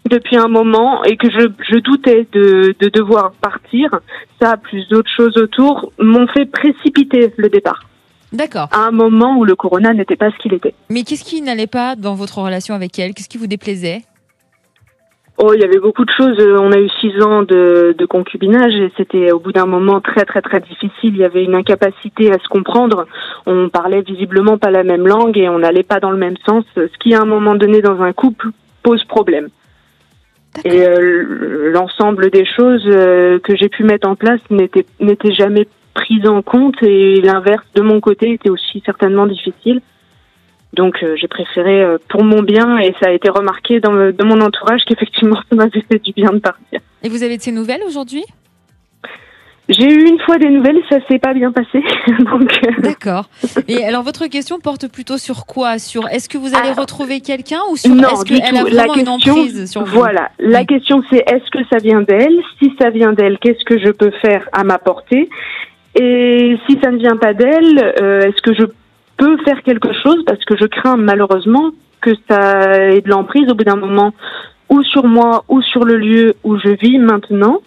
depuis 0.08 0.36
un 0.36 0.48
moment 0.48 1.04
et 1.04 1.16
que 1.16 1.30
je, 1.30 1.46
je 1.70 1.78
doutais 1.78 2.26
de, 2.32 2.74
de 2.78 2.88
devoir 2.88 3.32
partir, 3.40 4.00
ça 4.40 4.56
plus 4.56 4.88
d'autres 4.88 5.10
choses 5.16 5.36
autour 5.36 5.92
m'ont 5.98 6.26
fait 6.26 6.46
précipiter 6.46 7.32
le 7.36 7.48
départ. 7.48 7.84
D'accord. 8.32 8.68
À 8.72 8.86
un 8.86 8.90
moment 8.90 9.38
où 9.38 9.44
le 9.44 9.54
corona 9.54 9.94
n'était 9.94 10.16
pas 10.16 10.30
ce 10.30 10.36
qu'il 10.38 10.52
était. 10.52 10.74
Mais 10.90 11.02
qu'est-ce 11.02 11.24
qui 11.24 11.40
n'allait 11.40 11.66
pas 11.66 11.96
dans 11.96 12.14
votre 12.14 12.38
relation 12.38 12.74
avec 12.74 12.98
elle? 12.98 13.14
Qu'est-ce 13.14 13.28
qui 13.28 13.38
vous 13.38 13.46
déplaisait? 13.46 14.02
Oh, 15.40 15.52
il 15.54 15.60
y 15.60 15.64
avait 15.64 15.78
beaucoup 15.78 16.04
de 16.04 16.10
choses. 16.10 16.36
Euh, 16.40 16.56
on 16.58 16.72
a 16.72 16.78
eu 16.78 16.88
six 17.00 17.22
ans 17.22 17.42
de, 17.42 17.94
de 17.96 18.06
concubinage 18.06 18.74
et 18.74 18.92
c'était 18.96 19.30
au 19.30 19.38
bout 19.38 19.52
d'un 19.52 19.66
moment 19.66 20.00
très 20.00 20.24
très 20.24 20.42
très 20.42 20.60
difficile. 20.60 21.14
Il 21.14 21.18
y 21.18 21.24
avait 21.24 21.44
une 21.44 21.54
incapacité 21.54 22.32
à 22.32 22.38
se 22.40 22.48
comprendre. 22.48 23.06
On 23.46 23.68
parlait 23.68 24.02
visiblement 24.02 24.58
pas 24.58 24.72
la 24.72 24.82
même 24.82 25.06
langue 25.06 25.38
et 25.38 25.48
on 25.48 25.60
n'allait 25.60 25.84
pas 25.84 26.00
dans 26.00 26.10
le 26.10 26.18
même 26.18 26.36
sens, 26.44 26.64
ce 26.74 26.98
qui 26.98 27.14
à 27.14 27.22
un 27.22 27.24
moment 27.24 27.54
donné 27.54 27.80
dans 27.80 28.02
un 28.02 28.12
couple 28.12 28.48
pose 28.82 29.04
problème. 29.04 29.48
Et 30.64 30.86
euh, 30.86 31.70
l'ensemble 31.72 32.30
des 32.30 32.44
choses 32.44 32.84
euh, 32.86 33.38
que 33.40 33.56
j'ai 33.56 33.68
pu 33.68 33.84
mettre 33.84 34.08
en 34.08 34.16
place 34.16 34.40
n'était 34.50 35.32
jamais 35.32 35.66
prise 35.94 36.26
en 36.28 36.42
compte 36.42 36.82
et 36.82 37.20
l'inverse 37.20 37.66
de 37.74 37.82
mon 37.82 38.00
côté 38.00 38.32
était 38.32 38.50
aussi 38.50 38.82
certainement 38.84 39.26
difficile. 39.26 39.80
Donc 40.74 41.02
euh, 41.02 41.16
j'ai 41.16 41.28
préféré 41.28 41.82
euh, 41.82 41.98
pour 42.08 42.22
mon 42.22 42.42
bien 42.42 42.78
et 42.78 42.94
ça 43.00 43.08
a 43.08 43.12
été 43.12 43.30
remarqué 43.30 43.80
dans, 43.80 43.92
mon 43.92 44.40
entourage 44.40 44.82
qu'effectivement 44.86 45.36
ça 45.50 45.56
m'avait 45.56 45.82
fait 45.90 45.98
du 45.98 46.12
bien 46.12 46.30
de 46.30 46.38
partir. 46.38 46.80
Et 47.02 47.08
vous 47.08 47.22
avez 47.22 47.36
de 47.36 47.42
ces 47.42 47.52
nouvelles 47.52 47.82
aujourd'hui? 47.86 48.24
J'ai 49.68 49.86
eu 49.86 50.08
une 50.08 50.18
fois 50.20 50.38
des 50.38 50.48
nouvelles, 50.48 50.80
ça 50.88 50.96
s'est 51.08 51.18
pas 51.18 51.34
bien 51.34 51.52
passé. 51.52 51.82
Euh, 52.08 52.80
D'accord. 52.80 53.28
Et 53.68 53.84
alors 53.84 54.02
votre 54.02 54.26
question 54.26 54.58
porte 54.58 54.88
plutôt 54.88 55.18
sur 55.18 55.46
quoi? 55.46 55.78
Sur 55.78 56.08
est-ce 56.08 56.28
que 56.28 56.38
vous 56.38 56.54
allez 56.54 56.72
retrouver 56.72 57.20
quelqu'un 57.20 57.60
ou 57.70 57.76
sur 57.76 57.90
est-ce 57.92 58.24
qu'elle 58.24 58.56
a 58.56 58.64
vraiment 58.64 58.94
une 58.94 59.08
emprise 59.08 59.70
sur 59.70 59.84
vous? 59.84 59.98
Voilà. 59.98 60.30
La 60.38 60.64
question 60.64 61.02
c'est 61.10 61.18
est-ce 61.18 61.50
que 61.50 61.64
ça 61.70 61.78
vient 61.78 62.02
d'elle? 62.02 62.38
Si 62.58 62.72
ça 62.80 62.90
vient 62.90 63.12
d'elle, 63.12 63.38
qu'est-ce 63.38 63.64
que 63.64 63.78
je 63.78 63.90
peux 63.90 64.10
faire 64.22 64.48
à 64.52 64.64
ma 64.64 64.78
portée? 64.78 65.28
Et 65.94 66.56
si 66.68 66.78
ça 66.82 66.90
ne 66.90 66.98
vient 66.98 67.16
pas 67.16 67.34
d'elle, 67.34 67.78
est-ce 67.78 68.42
que 68.42 68.54
je 68.54 68.64
peut 69.18 69.36
faire 69.44 69.62
quelque 69.62 69.92
chose? 70.02 70.24
Parce 70.26 70.44
que 70.44 70.56
je 70.56 70.64
crains 70.64 70.96
malheureusement 70.96 71.70
que 72.00 72.10
ça 72.28 72.90
ait 72.92 73.00
de 73.00 73.10
l'emprise 73.10 73.50
au 73.50 73.54
bout 73.54 73.64
d'un 73.64 73.76
moment 73.76 74.14
ou 74.70 74.82
sur 74.82 75.04
moi 75.06 75.44
ou 75.48 75.60
sur 75.60 75.84
le 75.84 75.96
lieu 75.96 76.34
où 76.44 76.58
je 76.58 76.68
vis 76.68 76.98
maintenant 76.98 77.60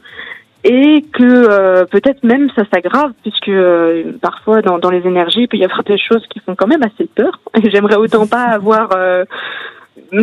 et 0.64 1.04
que 1.14 1.24
euh, 1.24 1.86
peut-être 1.86 2.24
même 2.24 2.50
ça 2.56 2.64
s'aggrave 2.72 3.12
puisque 3.24 3.50
euh, 3.50 4.14
parfois 4.22 4.62
dans, 4.62 4.78
dans 4.78 4.92
les 4.92 5.06
énergies 5.08 5.42
il 5.42 5.48
peut 5.48 5.58
y 5.58 5.64
avoir 5.64 5.84
des 5.84 5.98
choses 5.98 6.26
qui 6.30 6.40
font 6.40 6.56
quand 6.56 6.68
même 6.68 6.84
assez 6.84 7.08
peur. 7.16 7.40
J'aimerais 7.64 7.96
autant 7.96 8.28
pas 8.28 8.44
avoir 8.44 8.90
euh, 8.96 9.26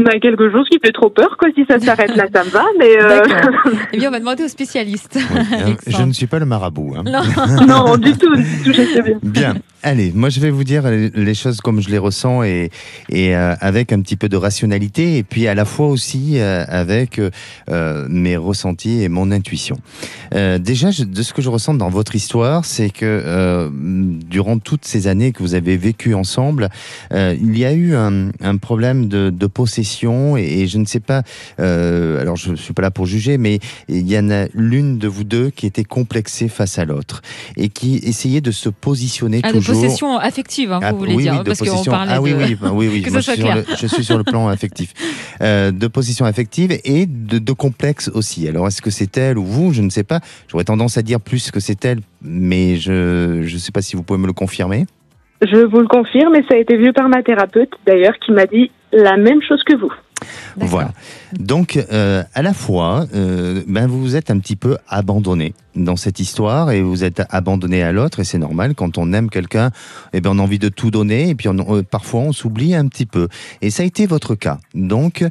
a 0.06 0.18
quelque 0.18 0.50
chose 0.50 0.66
qui 0.70 0.78
fait 0.78 0.92
trop 0.92 1.10
peur, 1.10 1.36
quoi. 1.38 1.48
Si 1.54 1.64
ça 1.68 1.78
s'arrête 1.78 2.14
là, 2.16 2.26
ça 2.32 2.44
me 2.44 2.50
va, 2.50 2.64
mais. 2.78 3.00
Euh... 3.00 3.22
eh 3.92 3.98
bien, 3.98 4.08
on 4.08 4.12
va 4.12 4.20
demander 4.20 4.44
aux 4.44 4.48
spécialistes. 4.48 5.18
je 5.86 6.02
ne 6.02 6.12
suis 6.12 6.26
pas 6.26 6.38
le 6.38 6.46
marabout. 6.46 6.94
Hein. 6.96 7.04
Non. 7.04 7.66
non, 7.66 7.96
du 7.96 8.12
tout, 8.16 8.34
du 8.34 8.62
tout, 8.64 8.72
je 8.72 9.02
bien. 9.02 9.18
Bien. 9.22 9.54
Allez, 9.84 10.10
moi 10.12 10.28
je 10.28 10.40
vais 10.40 10.50
vous 10.50 10.64
dire 10.64 10.82
les 10.88 11.34
choses 11.34 11.60
comme 11.60 11.80
je 11.80 11.88
les 11.88 11.98
ressens 11.98 12.42
et, 12.42 12.70
et 13.10 13.36
euh, 13.36 13.54
avec 13.60 13.92
un 13.92 14.00
petit 14.00 14.16
peu 14.16 14.28
de 14.28 14.36
rationalité 14.36 15.18
et 15.18 15.22
puis 15.22 15.46
à 15.46 15.54
la 15.54 15.64
fois 15.64 15.86
aussi 15.86 16.40
euh, 16.40 16.64
avec 16.66 17.20
euh, 17.20 18.06
mes 18.08 18.36
ressentis 18.36 19.04
et 19.04 19.08
mon 19.08 19.30
intuition. 19.30 19.76
déjà, 20.32 20.88
de 20.90 21.22
ce 21.22 21.32
que 21.32 21.42
je 21.42 21.48
ressens 21.48 21.74
dans 21.74 21.90
votre 21.90 22.16
histoire, 22.16 22.64
c'est 22.64 22.90
que 22.90 23.70
durant 24.28 24.58
toutes 24.58 24.84
ces 24.84 25.06
années 25.06 25.32
que 25.32 25.42
vous 25.42 25.54
avez 25.54 25.76
vécues 25.76 26.14
ensemble, 26.14 26.68
il 27.12 27.56
y 27.56 27.64
a 27.64 27.72
eu 27.72 27.94
un, 27.94 28.30
un 28.40 28.56
problème 28.56 29.06
de, 29.08 29.30
de 29.30 29.46
possession 29.68 30.36
et, 30.36 30.66
je 30.66 30.78
ne 30.78 30.86
sais 30.86 31.00
pas, 31.00 31.22
alors 31.58 32.36
je 32.36 32.50
ne 32.50 32.56
suis 32.56 32.72
pas 32.72 32.82
là 32.82 32.90
pour 32.90 33.06
juger, 33.06 33.36
mais 33.36 33.58
il 33.88 34.10
y 34.10 34.18
en 34.18 34.30
a 34.30 34.46
l'une 34.54 34.98
de 34.98 35.06
vous 35.06 35.24
deux 35.24 35.50
qui 35.50 35.66
était 35.66 35.84
complexée 35.84 36.48
face 36.48 36.78
à 36.78 36.84
l'autre 36.84 37.20
et 37.56 37.68
qui 37.68 37.96
essayait 37.96 38.40
de 38.40 38.50
se 38.50 38.70
positionner 38.70 39.40
ah, 39.42 39.52
toujours 39.52 39.74
possession 39.74 40.16
affective, 40.18 40.72
hein, 40.72 40.80
vous 40.80 40.86
ah, 40.86 40.92
voulez 40.92 41.16
dire, 41.16 41.42
parce 41.44 41.60
qu'on 41.60 41.84
parlait 41.84 42.12
ah, 42.14 42.22
oui, 42.22 42.32
de... 42.32 42.36
oui, 42.36 42.54
bah 42.54 42.70
oui, 42.72 42.88
oui. 42.90 43.04
je, 43.12 43.20
suis 43.20 43.42
le, 43.42 43.64
je, 43.78 43.86
suis 43.86 44.04
sur 44.04 44.16
le 44.16 44.24
plan 44.24 44.48
affectif, 44.48 44.94
euh, 45.42 45.70
de 45.70 45.86
position 45.86 46.24
affective 46.24 46.72
et 46.84 47.06
de, 47.06 47.38
de 47.38 47.52
complexe 47.52 48.10
aussi. 48.14 48.48
Alors, 48.48 48.66
est-ce 48.66 48.80
que 48.80 48.90
c'est 48.90 49.16
elle 49.18 49.38
ou 49.38 49.44
vous? 49.44 49.72
Je 49.72 49.82
ne 49.82 49.90
sais 49.90 50.04
pas. 50.04 50.20
J'aurais 50.48 50.64
tendance 50.64 50.96
à 50.96 51.02
dire 51.02 51.20
plus 51.20 51.50
que 51.50 51.60
c'est 51.60 51.84
elle, 51.84 52.00
mais 52.22 52.76
je 52.76 53.42
ne 53.42 53.58
sais 53.58 53.72
pas 53.72 53.82
si 53.82 53.96
vous 53.96 54.02
pouvez 54.02 54.18
me 54.18 54.26
le 54.26 54.32
confirmer. 54.32 54.86
Je 55.42 55.66
vous 55.66 55.80
le 55.80 55.86
confirme, 55.86 56.34
et 56.34 56.42
ça 56.48 56.56
a 56.56 56.58
été 56.58 56.76
vu 56.76 56.92
par 56.92 57.08
ma 57.08 57.22
thérapeute 57.22 57.70
d'ailleurs, 57.86 58.14
qui 58.24 58.32
m'a 58.32 58.46
dit 58.46 58.70
la 58.92 59.16
même 59.16 59.42
chose 59.42 59.62
que 59.64 59.74
vous. 59.74 59.92
Voilà. 60.56 60.92
Donc, 61.38 61.76
euh, 61.92 62.22
à 62.34 62.42
la 62.42 62.54
fois, 62.54 63.06
euh, 63.14 63.62
ben 63.66 63.86
vous 63.86 64.00
vous 64.00 64.16
êtes 64.16 64.30
un 64.30 64.38
petit 64.38 64.56
peu 64.56 64.76
abandonné 64.88 65.54
dans 65.76 65.94
cette 65.94 66.18
histoire 66.18 66.72
et 66.72 66.82
vous 66.82 67.04
êtes 67.04 67.22
abandonné 67.30 67.82
à 67.84 67.92
l'autre 67.92 68.18
et 68.18 68.24
c'est 68.24 68.38
normal. 68.38 68.74
Quand 68.74 68.98
on 68.98 69.12
aime 69.12 69.30
quelqu'un 69.30 69.70
eh 70.12 70.20
ben 70.20 70.30
on 70.34 70.40
a 70.40 70.42
envie 70.42 70.58
de 70.58 70.68
tout 70.68 70.90
donner 70.90 71.28
et 71.28 71.34
puis 71.36 71.48
euh, 71.48 71.82
parfois 71.88 72.22
on 72.22 72.32
s'oublie 72.32 72.74
un 72.74 72.88
petit 72.88 73.06
peu. 73.06 73.28
Et 73.60 73.70
ça 73.70 73.84
a 73.84 73.86
été 73.86 74.06
votre 74.06 74.34
cas. 74.34 74.58
Donc 74.74 75.24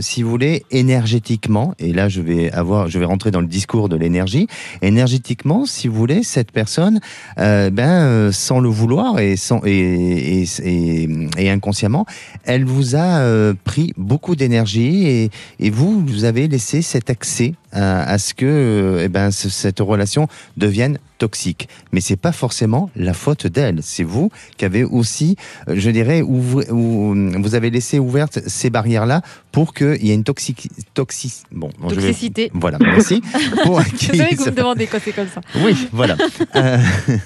si 0.00 0.22
vous 0.22 0.30
voulez 0.30 0.64
énergétiquement 0.70 1.74
et 1.78 1.92
là 1.92 2.08
je 2.08 2.20
vais 2.20 2.52
avoir 2.52 2.88
je 2.88 2.98
vais 2.98 3.04
rentrer 3.04 3.30
dans 3.32 3.40
le 3.40 3.48
discours 3.48 3.88
de 3.88 3.96
l'énergie 3.96 4.46
énergétiquement 4.82 5.66
si 5.66 5.88
vous 5.88 5.96
voulez 5.96 6.22
cette 6.22 6.52
personne 6.52 7.00
ben 7.36 8.30
sans 8.32 8.60
le 8.60 8.68
vouloir 8.68 9.18
et 9.18 9.36
sans 9.36 9.60
et, 9.64 10.44
et 10.64 11.50
inconsciemment 11.50 12.06
elle 12.44 12.64
vous 12.64 12.96
a 12.96 13.52
pris 13.64 13.92
beaucoup 14.04 14.36
d'énergie 14.36 15.30
et, 15.58 15.70
vous 15.70 16.04
vous 16.06 16.24
avez 16.24 16.46
laissé 16.46 16.82
cet 16.82 17.10
accès 17.10 17.54
à, 17.74 18.18
ce 18.18 18.34
que 18.34 19.00
eh 19.02 19.08
ben, 19.08 19.30
cette 19.30 19.80
relation 19.80 20.28
devienne 20.56 20.98
toxique. 21.18 21.68
Mais 21.92 22.00
c'est 22.00 22.16
pas 22.16 22.32
forcément 22.32 22.90
la 22.96 23.14
faute 23.14 23.46
d'elle. 23.46 23.80
C'est 23.82 24.02
vous 24.02 24.30
qui 24.56 24.64
avez 24.64 24.84
aussi, 24.84 25.36
euh, 25.68 25.74
je 25.76 25.90
dirais, 25.90 26.22
où 26.22 26.40
vous, 26.40 27.54
avez 27.54 27.70
laissé 27.70 27.98
ouvertes 27.98 28.40
ces 28.46 28.70
barrières-là 28.70 29.22
pour 29.52 29.72
qu'il 29.74 30.04
y 30.04 30.10
ait 30.10 30.14
une 30.14 30.24
toxic, 30.24 30.68
toxic, 30.94 31.32
bon, 31.52 31.70
toxicité. 31.88 32.50
voilà, 32.52 32.78
merci. 32.80 33.22
pour 33.62 33.80
vous 33.80 33.98
savez 33.98 34.36
que 34.36 34.42
vous 34.42 34.50
me 34.50 34.50
demandez 34.50 34.86
quand 34.86 34.98
c'est 35.02 35.12
comme 35.12 35.28
ça. 35.32 35.40
Oui, 35.62 35.88
voilà. 35.92 36.16
Euh, 36.56 36.78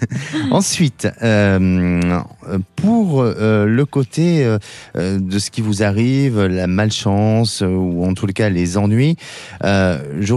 ensuite, 0.51 1.09
euh, 1.23 2.21
pour 2.77 3.23
le 3.25 3.85
côté 3.85 4.45
de 4.95 5.39
ce 5.39 5.51
qui 5.51 5.63
vous 5.63 5.83
arrive, 5.83 6.45
la 6.45 6.67
malchance 6.67 7.63
ou 7.63 8.05
en 8.05 8.15
tout 8.15 8.27
cas 8.27 8.51
les 8.51 8.77
ennuis, 8.77 9.17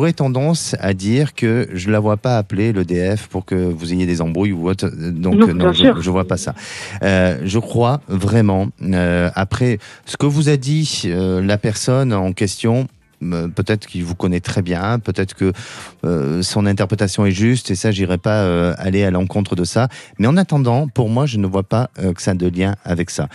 j'aurais 0.01 0.13
tendance 0.13 0.75
à 0.79 0.95
dire 0.95 1.35
que 1.35 1.69
je 1.73 1.91
la 1.91 1.99
vois 1.99 2.17
pas 2.17 2.39
appeler 2.39 2.73
l'EDF 2.73 3.27
pour 3.27 3.45
que 3.45 3.53
vous 3.53 3.93
ayez 3.93 4.07
des 4.07 4.19
embrouilles 4.19 4.51
ou 4.51 4.67
autre. 4.67 4.89
Donc 4.89 5.35
non, 5.35 5.71
je, 5.73 5.85
ne 5.85 6.09
vois 6.09 6.25
pas 6.25 6.37
ça. 6.37 6.55
Euh, 7.03 7.37
je 7.43 7.59
crois 7.59 8.01
vraiment. 8.07 8.69
Euh, 8.81 9.29
après, 9.35 9.77
ce 10.07 10.17
que 10.17 10.25
vous 10.25 10.49
a 10.49 10.57
dit 10.57 11.03
euh, 11.05 11.39
la 11.39 11.59
personne 11.59 12.13
en 12.13 12.33
question, 12.33 12.87
peut-être 13.21 13.87
qu'il 13.87 14.03
vous 14.03 14.15
connaît 14.15 14.39
très 14.39 14.61
bien, 14.61 14.99
peut-être 14.99 15.33
que 15.33 15.53
euh, 16.03 16.41
son 16.41 16.65
interprétation 16.65 17.25
est 17.25 17.31
juste, 17.31 17.71
et 17.71 17.75
ça, 17.75 17.91
j'irai 17.91 18.17
pas 18.17 18.43
euh, 18.43 18.73
aller 18.77 19.03
à 19.03 19.11
l'encontre 19.11 19.55
de 19.55 19.63
ça. 19.63 19.87
Mais 20.19 20.27
en 20.27 20.37
attendant, 20.37 20.87
pour 20.87 21.09
moi, 21.09 21.25
je 21.25 21.37
ne 21.37 21.47
vois 21.47 21.63
pas 21.63 21.89
que 21.95 22.21
ça 22.21 22.31
a 22.31 22.33
de 22.33 22.47
lien 22.47 22.75
avec 22.83 23.09
ça. 23.09 23.27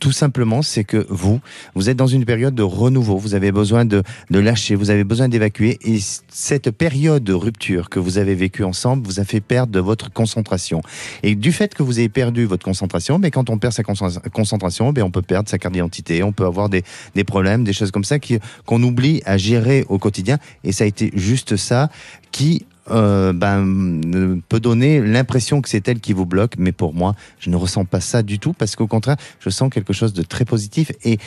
tout 0.00 0.12
simplement, 0.12 0.62
c'est 0.62 0.84
que 0.84 1.06
vous, 1.08 1.40
vous 1.74 1.90
êtes 1.90 1.96
dans 1.96 2.06
une 2.06 2.24
période 2.24 2.54
de 2.54 2.62
renouveau, 2.62 3.18
vous 3.18 3.34
avez 3.34 3.52
besoin 3.52 3.84
de, 3.84 4.02
de 4.30 4.38
lâcher, 4.38 4.74
vous 4.74 4.90
avez 4.90 5.04
besoin 5.04 5.28
d'évacuer, 5.28 5.78
et 5.82 5.98
cette 6.28 6.70
période 6.70 7.24
de 7.24 7.32
rupture 7.32 7.88
que 7.88 7.98
vous 7.98 8.18
avez 8.18 8.34
vécue 8.34 8.64
ensemble 8.64 9.06
vous 9.06 9.20
a 9.20 9.24
fait 9.24 9.40
perdre 9.40 9.72
de 9.72 9.80
votre 9.80 10.12
concentration. 10.12 10.80
Et 11.22 11.34
du 11.34 11.52
fait 11.52 11.74
que 11.74 11.82
vous 11.82 11.98
avez 11.98 12.08
perdu 12.08 12.44
votre 12.44 12.64
concentration, 12.64 13.18
mais 13.18 13.30
quand 13.30 13.50
on 13.50 13.58
perd 13.58 13.72
sa 13.72 13.82
concentration, 13.82 14.92
ben 14.92 15.02
on 15.02 15.10
peut 15.10 15.22
perdre 15.22 15.48
sa 15.48 15.58
carte 15.58 15.74
d'identité, 15.74 16.22
on 16.22 16.32
peut 16.32 16.46
avoir 16.46 16.68
des, 16.68 16.82
des 17.14 17.24
problèmes, 17.24 17.64
des 17.64 17.72
choses 17.72 17.90
comme 17.90 18.04
ça 18.04 18.16
qu'on 18.64 18.82
oublie 18.82 19.22
à 19.26 19.36
gérer 19.36 19.84
au 19.88 19.98
quotidien. 19.98 20.38
Et 20.64 20.72
ça 20.72 20.84
a 20.84 20.86
été 20.86 21.10
juste 21.14 21.56
ça 21.56 21.90
qui 22.32 22.64
euh, 22.90 23.32
ben, 23.32 24.40
peut 24.48 24.60
donner 24.60 25.00
l'impression 25.00 25.60
que 25.60 25.68
c'est 25.68 25.88
elle 25.88 26.00
qui 26.00 26.12
vous 26.12 26.26
bloque, 26.26 26.54
mais 26.58 26.72
pour 26.72 26.94
moi, 26.94 27.14
je 27.40 27.50
ne 27.50 27.56
ressens 27.56 27.84
pas 27.84 28.00
ça 28.00 28.22
du 28.22 28.38
tout, 28.38 28.52
parce 28.52 28.76
qu'au 28.76 28.86
contraire, 28.86 29.16
je 29.40 29.50
sens 29.50 29.70
quelque 29.72 29.92
chose 29.92 30.12
de 30.12 30.22
très 30.22 30.44
positif. 30.44 30.92
Et 31.04 31.18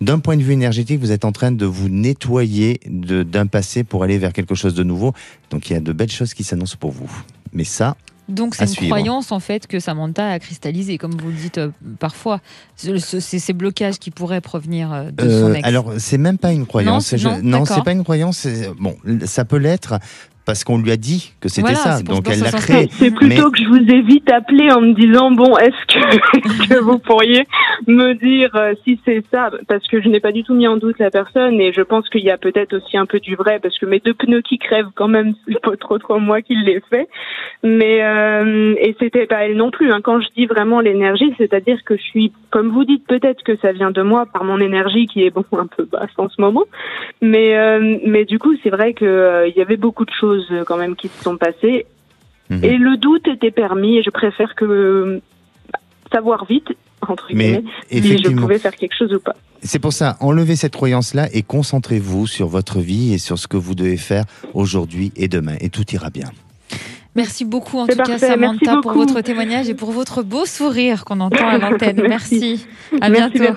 d'un 0.00 0.18
point 0.18 0.36
de 0.36 0.42
vue 0.42 0.52
énergétique, 0.52 0.98
vous 1.00 1.12
êtes 1.12 1.24
en 1.24 1.32
train 1.32 1.52
de 1.52 1.66
vous 1.66 1.88
nettoyer 1.88 2.80
d'un 2.86 3.46
passé 3.46 3.84
pour 3.84 4.02
aller 4.02 4.18
vers 4.18 4.32
quelque 4.32 4.54
chose 4.54 4.74
de 4.74 4.82
nouveau. 4.82 5.14
Donc 5.50 5.70
il 5.70 5.74
y 5.74 5.76
a 5.76 5.80
de 5.80 5.92
belles 5.92 6.10
choses 6.10 6.34
qui 6.34 6.42
s'annoncent 6.42 6.76
pour 6.78 6.90
vous. 6.90 7.10
Mais 7.52 7.64
ça, 7.64 7.96
donc 8.28 8.54
c'est 8.54 8.80
une 8.80 8.88
croyance 8.88 9.32
en 9.32 9.40
fait 9.40 9.66
que 9.66 9.78
Samantha 9.78 10.28
a 10.28 10.38
cristallisé, 10.38 10.98
comme 10.98 11.12
vous 11.12 11.28
le 11.28 11.34
dites 11.34 11.58
euh, 11.58 11.70
parfois. 11.98 12.40
C'est 12.76 13.20
ces 13.20 13.52
blocages 13.52 13.98
qui 13.98 14.10
pourraient 14.10 14.40
provenir 14.40 14.92
euh, 14.92 15.10
de 15.10 15.28
son 15.28 15.50
euh, 15.50 15.54
ex. 15.54 15.66
Alors 15.66 15.92
c'est 15.98 16.18
même 16.18 16.38
pas 16.38 16.52
une 16.52 16.66
croyance. 16.66 17.12
Non, 17.12 17.40
non 17.42 17.64
c'est 17.64 17.84
pas 17.84 17.92
une 17.92 18.04
croyance. 18.04 18.46
Bon, 18.78 18.96
ça 19.26 19.44
peut 19.44 19.58
l'être 19.58 19.98
parce 20.44 20.64
qu'on 20.64 20.78
lui 20.78 20.90
a 20.90 20.96
dit 20.96 21.32
que 21.40 21.48
c'était 21.48 21.74
ça. 21.74 22.02
Donc 22.02 22.28
elle 22.30 22.40
l'a 22.40 22.52
créé. 22.52 22.88
C'est 22.90 23.10
plutôt 23.10 23.50
que 23.50 23.58
je 23.58 23.68
vous 23.68 23.76
ai 23.76 24.02
vite 24.02 24.30
appelé 24.30 24.70
en 24.70 24.80
me 24.80 24.92
disant 24.92 25.30
bon, 25.30 25.56
est-ce 25.56 25.86
que, 25.86 26.68
que 26.68 26.80
vous 26.80 26.98
pourriez 26.98 27.46
me 27.86 28.14
dire 28.14 28.50
euh, 28.54 28.74
si 28.84 29.00
c'est 29.04 29.24
ça? 29.32 29.50
Parce 29.68 29.86
que 29.88 30.02
je 30.02 30.08
n'ai 30.08 30.20
pas 30.20 30.32
du 30.32 30.44
tout 30.44 30.54
mis 30.54 30.68
en 30.68 30.76
doute 30.76 30.98
la 30.98 31.10
personne 31.10 31.60
et 31.60 31.72
je 31.72 31.80
pense 31.80 32.08
qu'il 32.10 32.22
y 32.22 32.30
a 32.30 32.36
peut-être 32.36 32.74
aussi 32.76 32.96
un 32.96 33.06
peu 33.06 33.20
du 33.20 33.36
vrai 33.36 33.58
parce 33.58 33.78
que 33.78 33.86
mes 33.86 34.00
deux 34.00 34.14
pneus 34.14 34.42
qui 34.42 34.58
crèvent 34.58 34.90
quand 34.94 35.08
même, 35.08 35.34
c'est 35.48 35.60
pas 35.60 35.76
trop 35.76 35.98
trop 35.98 36.18
moi 36.18 36.42
qui 36.42 36.54
l'ai 36.56 36.82
fait. 36.90 37.08
Mais 37.62 38.02
euh, 38.02 38.74
et 38.78 38.94
c'était 39.00 39.26
pas 39.26 39.46
elle 39.46 39.56
non 39.56 39.70
plus. 39.70 39.90
Hein. 39.90 40.00
Quand 40.02 40.20
je 40.20 40.28
dis 40.36 40.46
vraiment 40.46 40.80
l'énergie, 40.80 41.32
c'est-à-dire 41.38 41.82
que 41.84 41.96
je 41.96 42.02
suis, 42.02 42.32
comme 42.50 42.70
vous 42.70 42.84
dites, 42.84 43.06
peut-être 43.06 43.42
que 43.42 43.56
ça 43.56 43.72
vient 43.72 43.90
de 43.90 44.02
moi 44.02 44.26
par 44.26 44.44
mon 44.44 44.60
énergie 44.60 45.06
qui 45.06 45.24
est 45.24 45.30
bon 45.30 45.44
un 45.52 45.66
peu 45.66 45.84
basse 45.84 46.10
en 46.18 46.28
ce 46.28 46.40
moment. 46.40 46.64
Mais 47.22 47.56
euh, 47.56 47.98
mais 48.04 48.24
du 48.26 48.38
coup, 48.38 48.54
c'est 48.62 48.70
vrai 48.70 48.92
que 48.92 49.04
euh, 49.04 49.48
il 49.48 49.56
y 49.56 49.62
avait 49.62 49.76
beaucoup 49.76 50.04
de 50.04 50.10
choses 50.10 50.33
euh, 50.50 50.64
quand 50.64 50.76
même 50.76 50.96
qui 50.96 51.08
se 51.08 51.22
sont 51.22 51.36
passées. 51.36 51.86
Mhm. 52.50 52.64
Et 52.64 52.76
le 52.76 52.96
doute 52.96 53.26
était 53.28 53.50
permis 53.50 53.98
et 53.98 54.02
je 54.02 54.10
préfère 54.10 54.54
que 54.54 55.20
savoir 56.12 56.44
vite, 56.44 56.68
entre 57.00 57.28
guillemets, 57.28 57.64
si 57.90 58.18
je 58.18 58.28
pouvais 58.30 58.58
faire 58.58 58.76
quelque 58.76 58.94
chose 58.96 59.12
ou 59.12 59.20
pas. 59.20 59.34
C'est 59.62 59.78
pour 59.78 59.92
ça, 59.92 60.16
enlevez 60.20 60.56
cette 60.56 60.74
croyance-là 60.74 61.28
et 61.32 61.42
concentrez-vous 61.42 62.26
sur 62.26 62.48
votre 62.48 62.80
vie 62.80 63.14
et 63.14 63.18
sur 63.18 63.38
ce 63.38 63.48
que 63.48 63.56
vous 63.56 63.74
devez 63.74 63.96
faire 63.96 64.24
aujourd'hui 64.52 65.10
et 65.16 65.26
demain. 65.26 65.56
Et 65.60 65.70
tout 65.70 65.84
ira 65.92 66.10
bien. 66.10 66.30
Merci 67.14 67.44
beaucoup 67.44 67.78
en 67.78 67.86
tout 67.86 67.96
cas 67.96 68.18
Samantha 68.18 68.80
pour 68.82 68.92
votre 68.92 69.20
témoignage 69.20 69.68
et 69.68 69.74
pour 69.74 69.92
votre 69.92 70.22
beau 70.22 70.46
sourire 70.46 71.04
qu'on 71.04 71.20
entend 71.20 71.48
à 71.48 71.58
l'antenne. 71.58 72.02
merci. 72.08 72.66
À 73.00 73.08
bientôt. 73.08 73.54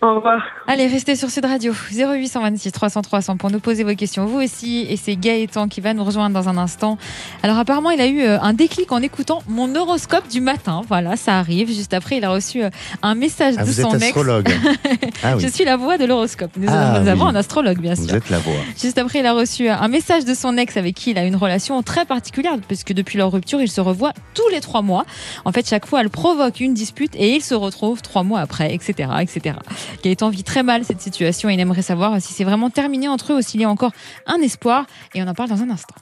Au 0.00 0.14
revoir. 0.14 0.40
Allez, 0.68 0.86
restez 0.86 1.16
sur 1.16 1.28
Sud 1.28 1.44
Radio 1.44 1.72
0826 1.72 2.70
300 2.70 3.02
300 3.02 3.36
pour 3.36 3.50
nous 3.50 3.58
poser 3.58 3.82
vos 3.82 3.96
questions. 3.96 4.26
Vous 4.26 4.40
aussi, 4.40 4.86
et 4.88 4.96
c'est 4.96 5.16
Gaëtan 5.16 5.66
qui 5.66 5.80
va 5.80 5.92
nous 5.92 6.04
rejoindre 6.04 6.40
dans 6.40 6.48
un 6.48 6.56
instant. 6.56 6.98
Alors 7.42 7.58
apparemment, 7.58 7.90
il 7.90 8.00
a 8.00 8.06
eu 8.06 8.20
euh, 8.20 8.40
un 8.40 8.52
déclic 8.52 8.92
en 8.92 9.02
écoutant 9.02 9.42
mon 9.48 9.74
horoscope 9.74 10.28
du 10.28 10.40
matin. 10.40 10.82
Voilà, 10.86 11.16
ça 11.16 11.40
arrive. 11.40 11.66
Juste 11.66 11.94
après, 11.94 12.18
il 12.18 12.24
a 12.24 12.30
reçu 12.30 12.62
euh, 12.62 12.70
un 13.02 13.16
message 13.16 13.54
ah, 13.58 13.64
de 13.64 13.72
son 13.72 13.92
ex. 13.94 14.04
astrologue. 14.04 14.48
ah, 15.24 15.34
oui. 15.34 15.42
Je 15.42 15.48
suis 15.48 15.64
la 15.64 15.76
voix 15.76 15.98
de 15.98 16.04
l'horoscope. 16.04 16.52
Nous, 16.56 16.68
ah 16.70 16.98
avons 16.98 17.26
un 17.26 17.34
astrologue, 17.34 17.80
bien 17.80 17.96
sûr. 17.96 18.04
Vous 18.04 18.14
êtes 18.14 18.30
la 18.30 18.38
voix. 18.38 18.54
Juste 18.80 18.98
après, 18.98 19.18
il 19.18 19.26
a 19.26 19.32
reçu 19.32 19.68
euh, 19.68 19.74
un 19.74 19.88
message 19.88 20.24
de 20.24 20.34
son 20.34 20.56
ex 20.58 20.76
avec 20.76 20.94
qui 20.94 21.10
il 21.10 21.18
a 21.18 21.24
une 21.24 21.34
relation 21.34 21.82
très 21.82 22.04
particulière, 22.04 22.54
puisque 22.68 22.92
depuis 22.92 23.18
leur 23.18 23.32
rupture, 23.32 23.60
ils 23.60 23.70
se 23.70 23.80
revoient 23.80 24.12
tous 24.34 24.48
les 24.50 24.60
trois 24.60 24.82
mois. 24.82 25.06
En 25.44 25.50
fait, 25.50 25.68
chaque 25.68 25.86
fois, 25.86 26.02
elle 26.02 26.10
provoque 26.10 26.60
une 26.60 26.72
dispute 26.72 27.16
et 27.16 27.34
ils 27.34 27.42
se 27.42 27.56
retrouvent 27.56 28.00
trois 28.00 28.22
mois 28.22 28.38
après, 28.38 28.72
etc., 28.72 29.08
etc. 29.20 29.56
Gaëtan 30.02 30.30
vit 30.30 30.44
très 30.44 30.62
mal 30.62 30.84
cette 30.84 31.00
situation 31.00 31.48
et 31.48 31.54
il 31.54 31.60
aimerait 31.60 31.82
savoir 31.82 32.20
si 32.20 32.32
c'est 32.32 32.44
vraiment 32.44 32.70
terminé 32.70 33.08
entre 33.08 33.32
eux 33.32 33.36
ou 33.36 33.42
s'il 33.42 33.60
y 33.60 33.64
a 33.64 33.70
encore 33.70 33.92
un 34.26 34.40
espoir. 34.40 34.86
Et 35.14 35.22
on 35.22 35.28
en 35.28 35.34
parle 35.34 35.48
dans 35.48 35.62
un 35.62 35.70
instant. 35.70 35.94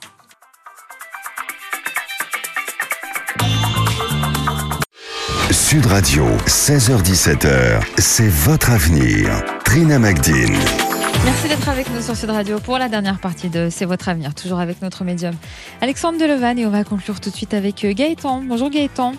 Sud 5.51 5.85
Radio, 5.85 6.23
16h17h, 6.45 7.81
c'est 7.97 8.29
votre 8.29 8.71
avenir. 8.71 9.43
Trina 9.65 9.99
Magdine. 9.99 10.55
Merci 11.25 11.49
d'être 11.49 11.67
avec 11.67 11.89
nous 11.93 12.01
sur 12.01 12.15
Sud 12.15 12.29
Radio 12.29 12.59
pour 12.59 12.77
la 12.77 12.87
dernière 12.87 13.19
partie 13.19 13.49
de 13.49 13.69
C'est 13.69 13.85
votre 13.85 14.07
avenir, 14.07 14.33
toujours 14.33 14.59
avec 14.59 14.81
notre 14.81 15.03
médium 15.03 15.33
Alexandre 15.81 16.19
Delevan 16.19 16.57
et 16.57 16.65
on 16.65 16.69
va 16.69 16.83
conclure 16.83 17.19
tout 17.19 17.29
de 17.29 17.35
suite 17.35 17.53
avec 17.53 17.85
Gaëtan. 17.85 18.43
Bonjour 18.47 18.69
Gaëtan. 18.69 19.13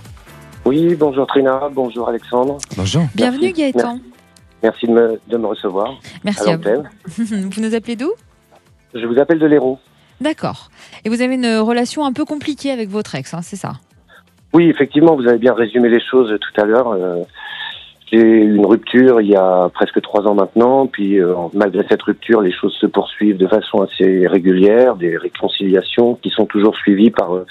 Oui, 0.65 0.95
bonjour 0.95 1.27
Trina, 1.27 1.69
bonjour 1.71 2.09
Alexandre. 2.09 2.59
Bonjour. 2.77 3.03
Bienvenue 3.15 3.53
Gaëtan. 3.53 3.95
Merci 3.95 4.18
de 4.63 4.91
me, 4.91 5.21
de 5.29 5.37
me 5.37 5.47
recevoir. 5.47 5.99
Merci 6.25 6.51
à, 6.51 6.57
vous. 6.57 6.85
vous 7.09 7.63
nous 7.63 7.75
appelez 7.75 7.97
d'où? 7.97 8.11
Je 8.95 9.07
vous 9.07 9.19
appelle 9.19 9.39
de 9.39 9.47
l'Hérault. 9.47 9.79
D'accord. 10.21 10.71
Et 11.05 11.09
vous 11.09 11.23
avez 11.23 11.35
une 11.35 11.59
relation 11.59 12.05
un 12.05 12.13
peu 12.13 12.25
compliquée 12.25 12.71
avec 12.71 12.89
votre 12.89 13.15
ex, 13.15 13.35
hein, 13.35 13.43
c'est 13.43 13.57
ça? 13.57 13.75
Oui, 14.53 14.69
effectivement, 14.69 15.15
vous 15.15 15.29
avez 15.29 15.39
bien 15.39 15.55
résumé 15.55 15.89
les 15.89 16.01
choses 16.01 16.37
tout 16.41 16.61
à 16.61 16.65
l'heure. 16.65 16.89
Euh, 16.89 17.23
j'ai 18.11 18.19
eu 18.19 18.55
une 18.55 18.65
rupture 18.65 19.21
il 19.21 19.29
y 19.29 19.37
a 19.37 19.69
presque 19.69 20.01
trois 20.01 20.27
ans 20.27 20.35
maintenant, 20.35 20.87
puis 20.87 21.21
euh, 21.21 21.35
malgré 21.53 21.87
cette 21.89 22.03
rupture, 22.03 22.41
les 22.41 22.53
choses 22.53 22.75
se 22.81 22.87
poursuivent 22.87 23.37
de 23.37 23.47
façon 23.47 23.83
assez 23.83 24.27
régulière, 24.27 24.97
des 24.97 25.17
réconciliations 25.19 26.15
qui 26.15 26.31
sont 26.31 26.47
toujours 26.47 26.75
suivies 26.77 27.11
par 27.11 27.35
euh, 27.35 27.47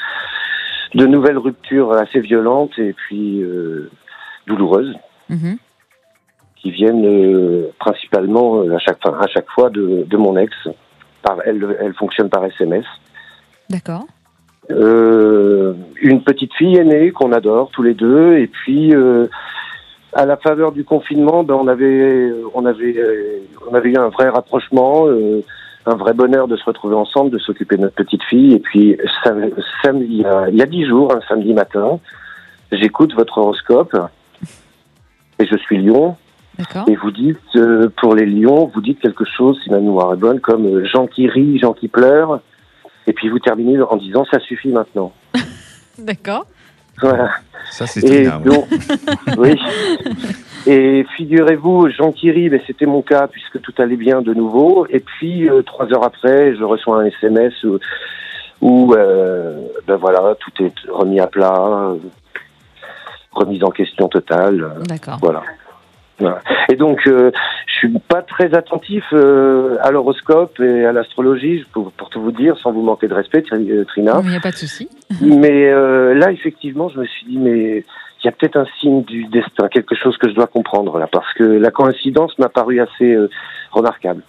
de 0.95 1.05
nouvelles 1.05 1.38
ruptures 1.38 1.93
assez 1.93 2.20
violentes 2.20 2.78
et 2.80 2.93
puis 2.93 3.43
douloureuses. 4.47 4.95
Mhm 5.30 5.58
qui 6.68 6.72
viennent 6.72 7.05
euh, 7.05 7.72
principalement 7.80 8.61
euh, 8.61 8.76
à 8.76 8.80
chaque, 8.80 8.99
à 9.05 9.28
chaque 9.28 9.49
fois 9.49 9.70
de, 9.70 10.03
de 10.05 10.18
mon 10.18 10.36
ex. 10.36 10.53
Par, 11.22 11.38
elle, 11.45 11.78
elle 11.80 11.93
fonctionne 11.93 12.30
par 12.30 12.43
SMS. 12.43 12.84
D'accord. 13.70 14.05
Euh, 14.70 15.74
une 16.01 16.24
petite 16.24 16.53
fille 16.55 16.76
aînée 16.76 17.11
qu'on 17.11 17.32
adore 17.32 17.70
tous 17.72 17.84
les 17.84 17.93
deux, 17.93 18.38
et 18.38 18.47
puis 18.47 18.93
euh, 18.93 19.28
à 20.11 20.26
la 20.26 20.36
faveur 20.36 20.74
du 20.74 20.84
confinement, 20.84 21.43
ben 21.45 21.55
on 21.55 21.68
avait, 21.68 22.34
on 22.53 22.65
avait, 22.65 23.01
on 23.70 23.74
avait 23.74 23.89
eu 23.89 23.97
un 23.97 24.09
vrai 24.09 24.28
rapprochement, 24.28 25.07
un 25.86 25.95
vrai 25.95 26.13
bonheur 26.13 26.49
de 26.49 26.57
se 26.57 26.65
retrouver 26.65 26.95
ensemble, 26.95 27.30
de 27.30 27.39
s'occuper 27.39 27.78
de 27.78 27.84
notre 27.84 27.95
petite 27.95 28.24
fille. 28.24 28.53
Et 28.53 28.59
puis 28.59 28.97
samedi, 29.84 30.26
il 30.49 30.55
y 30.55 30.61
a 30.61 30.65
dix 30.65 30.86
jours, 30.86 31.13
un 31.15 31.22
samedi 31.30 31.53
matin, 31.53 31.99
j'écoute 32.74 33.13
votre 33.15 33.38
horoscope 33.38 33.95
et 35.39 35.45
je 35.45 35.57
suis 35.57 35.78
Lyon. 35.78 36.18
Et 36.88 36.95
vous 36.95 37.12
dites, 37.12 37.38
euh, 37.55 37.89
pour 38.01 38.16
les 38.16 38.26
lions, 38.26 38.72
vous 38.74 38.82
dites 38.82 38.99
quelque 38.99 39.26
chose, 39.26 39.60
si 39.64 39.70
ma 39.70 39.80
mémoire 39.80 40.14
est 40.14 40.18
bonne, 40.18 40.39
comme 40.39 40.66
euh, 40.66 40.86
gens 40.86 41.05
qui 41.05 41.28
rient, 41.28 41.60
gens 41.60 41.74
qui 41.74 41.88
pleurent, 41.88 42.41
et 43.05 43.14
puis 43.14 43.30
vous 43.30 43.39
terminez 43.39 43.80
en 43.82 43.95
disant 43.97 44.26
ça 44.32 44.39
suffit 44.39 44.70
maintenant. 44.70 45.14
D'accord. 45.99 46.45
Voilà. 46.99 47.30
Ça, 47.70 47.86
c'est 47.86 48.03
et 48.08 48.28
donc, 48.43 48.68
oui. 49.38 49.55
Et 50.66 51.05
figurez-vous, 51.16 51.89
Jean 51.91 52.12
Thierry, 52.12 52.49
ben, 52.49 52.60
c'était 52.66 52.86
mon 52.86 53.01
cas 53.01 53.28
puisque 53.28 53.62
tout 53.62 53.74
allait 53.78 53.97
bien 53.97 54.22
de 54.22 54.34
nouveau. 54.34 54.88
Et 54.89 54.99
puis 54.99 55.49
euh, 55.49 55.62
trois 55.62 55.86
heures 55.93 56.03
après, 56.03 56.55
je 56.55 56.64
reçois 56.64 57.01
un 57.01 57.05
SMS 57.05 57.53
où, 57.64 57.78
où 58.62 58.93
euh, 58.93 59.62
ben 59.86 59.97
voilà, 59.97 60.36
tout 60.39 60.64
est 60.64 60.74
remis 60.89 61.20
à 61.20 61.28
plat, 61.28 61.93
remise 63.32 63.64
en 63.64 63.70
question 63.70 64.08
totale. 64.08 64.74
D'accord. 64.88 65.20
Voilà. 65.22 65.43
Et 66.70 66.76
donc, 66.76 67.05
euh, 67.07 67.32
je 67.68 67.74
suis 67.78 67.99
pas 67.99 68.22
très 68.22 68.53
attentif 68.55 69.03
euh, 69.13 69.78
à 69.82 69.91
l'horoscope 69.91 70.59
et 70.59 70.86
à 70.86 70.91
l'astrologie, 70.91 71.63
pour, 71.74 71.91
pour 71.91 72.09
tout 72.09 72.22
vous 72.22 72.32
dire, 72.32 72.57
sans 72.57 72.72
vous 72.72 72.82
manquer 72.82 73.07
de 73.07 73.13
respect, 73.13 73.43
euh, 73.51 73.86
Trina. 73.86 74.20
Il 74.24 74.30
n'y 74.30 74.36
a 74.36 74.39
pas 74.39 74.51
de 74.51 74.57
souci. 74.57 74.89
Mais 75.22 75.72
là, 75.72 76.32
effectivement, 76.32 76.89
je 76.89 76.99
me 76.99 77.05
suis 77.05 77.26
dit, 77.28 77.38
mais 77.38 77.84
il 78.24 78.26
y 78.26 78.30
a 78.30 78.32
peut-être 78.32 78.57
un 78.57 78.65
signe 78.80 79.03
du 79.03 79.26
destin, 79.26 79.68
quelque 79.68 79.95
chose 79.95 80.18
que 80.18 80.30
je 80.30 80.34
dois 80.34 80.47
comprendre 80.47 80.97
là, 80.97 81.07
parce 81.07 81.32
que 81.34 81.43
la 81.43 81.72
coïncidence 81.72 82.38
m'a 82.39 82.49
paru 82.49 82.80
assez 82.82 83.13
euh, 83.13 83.30
remarquable. 83.72 84.24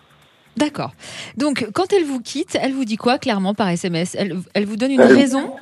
D'accord. 0.56 0.92
Donc, 1.36 1.66
quand 1.72 1.92
elle 1.92 2.04
vous 2.04 2.20
quitte, 2.20 2.58
elle 2.60 2.72
vous 2.72 2.84
dit 2.84 2.96
quoi 2.96 3.18
clairement 3.18 3.54
par 3.54 3.68
SMS 3.68 4.16
elle, 4.18 4.36
elle 4.54 4.66
vous 4.66 4.76
donne 4.76 4.90
une 4.90 5.00
Elle- 5.00 5.14
raison? 5.14 5.54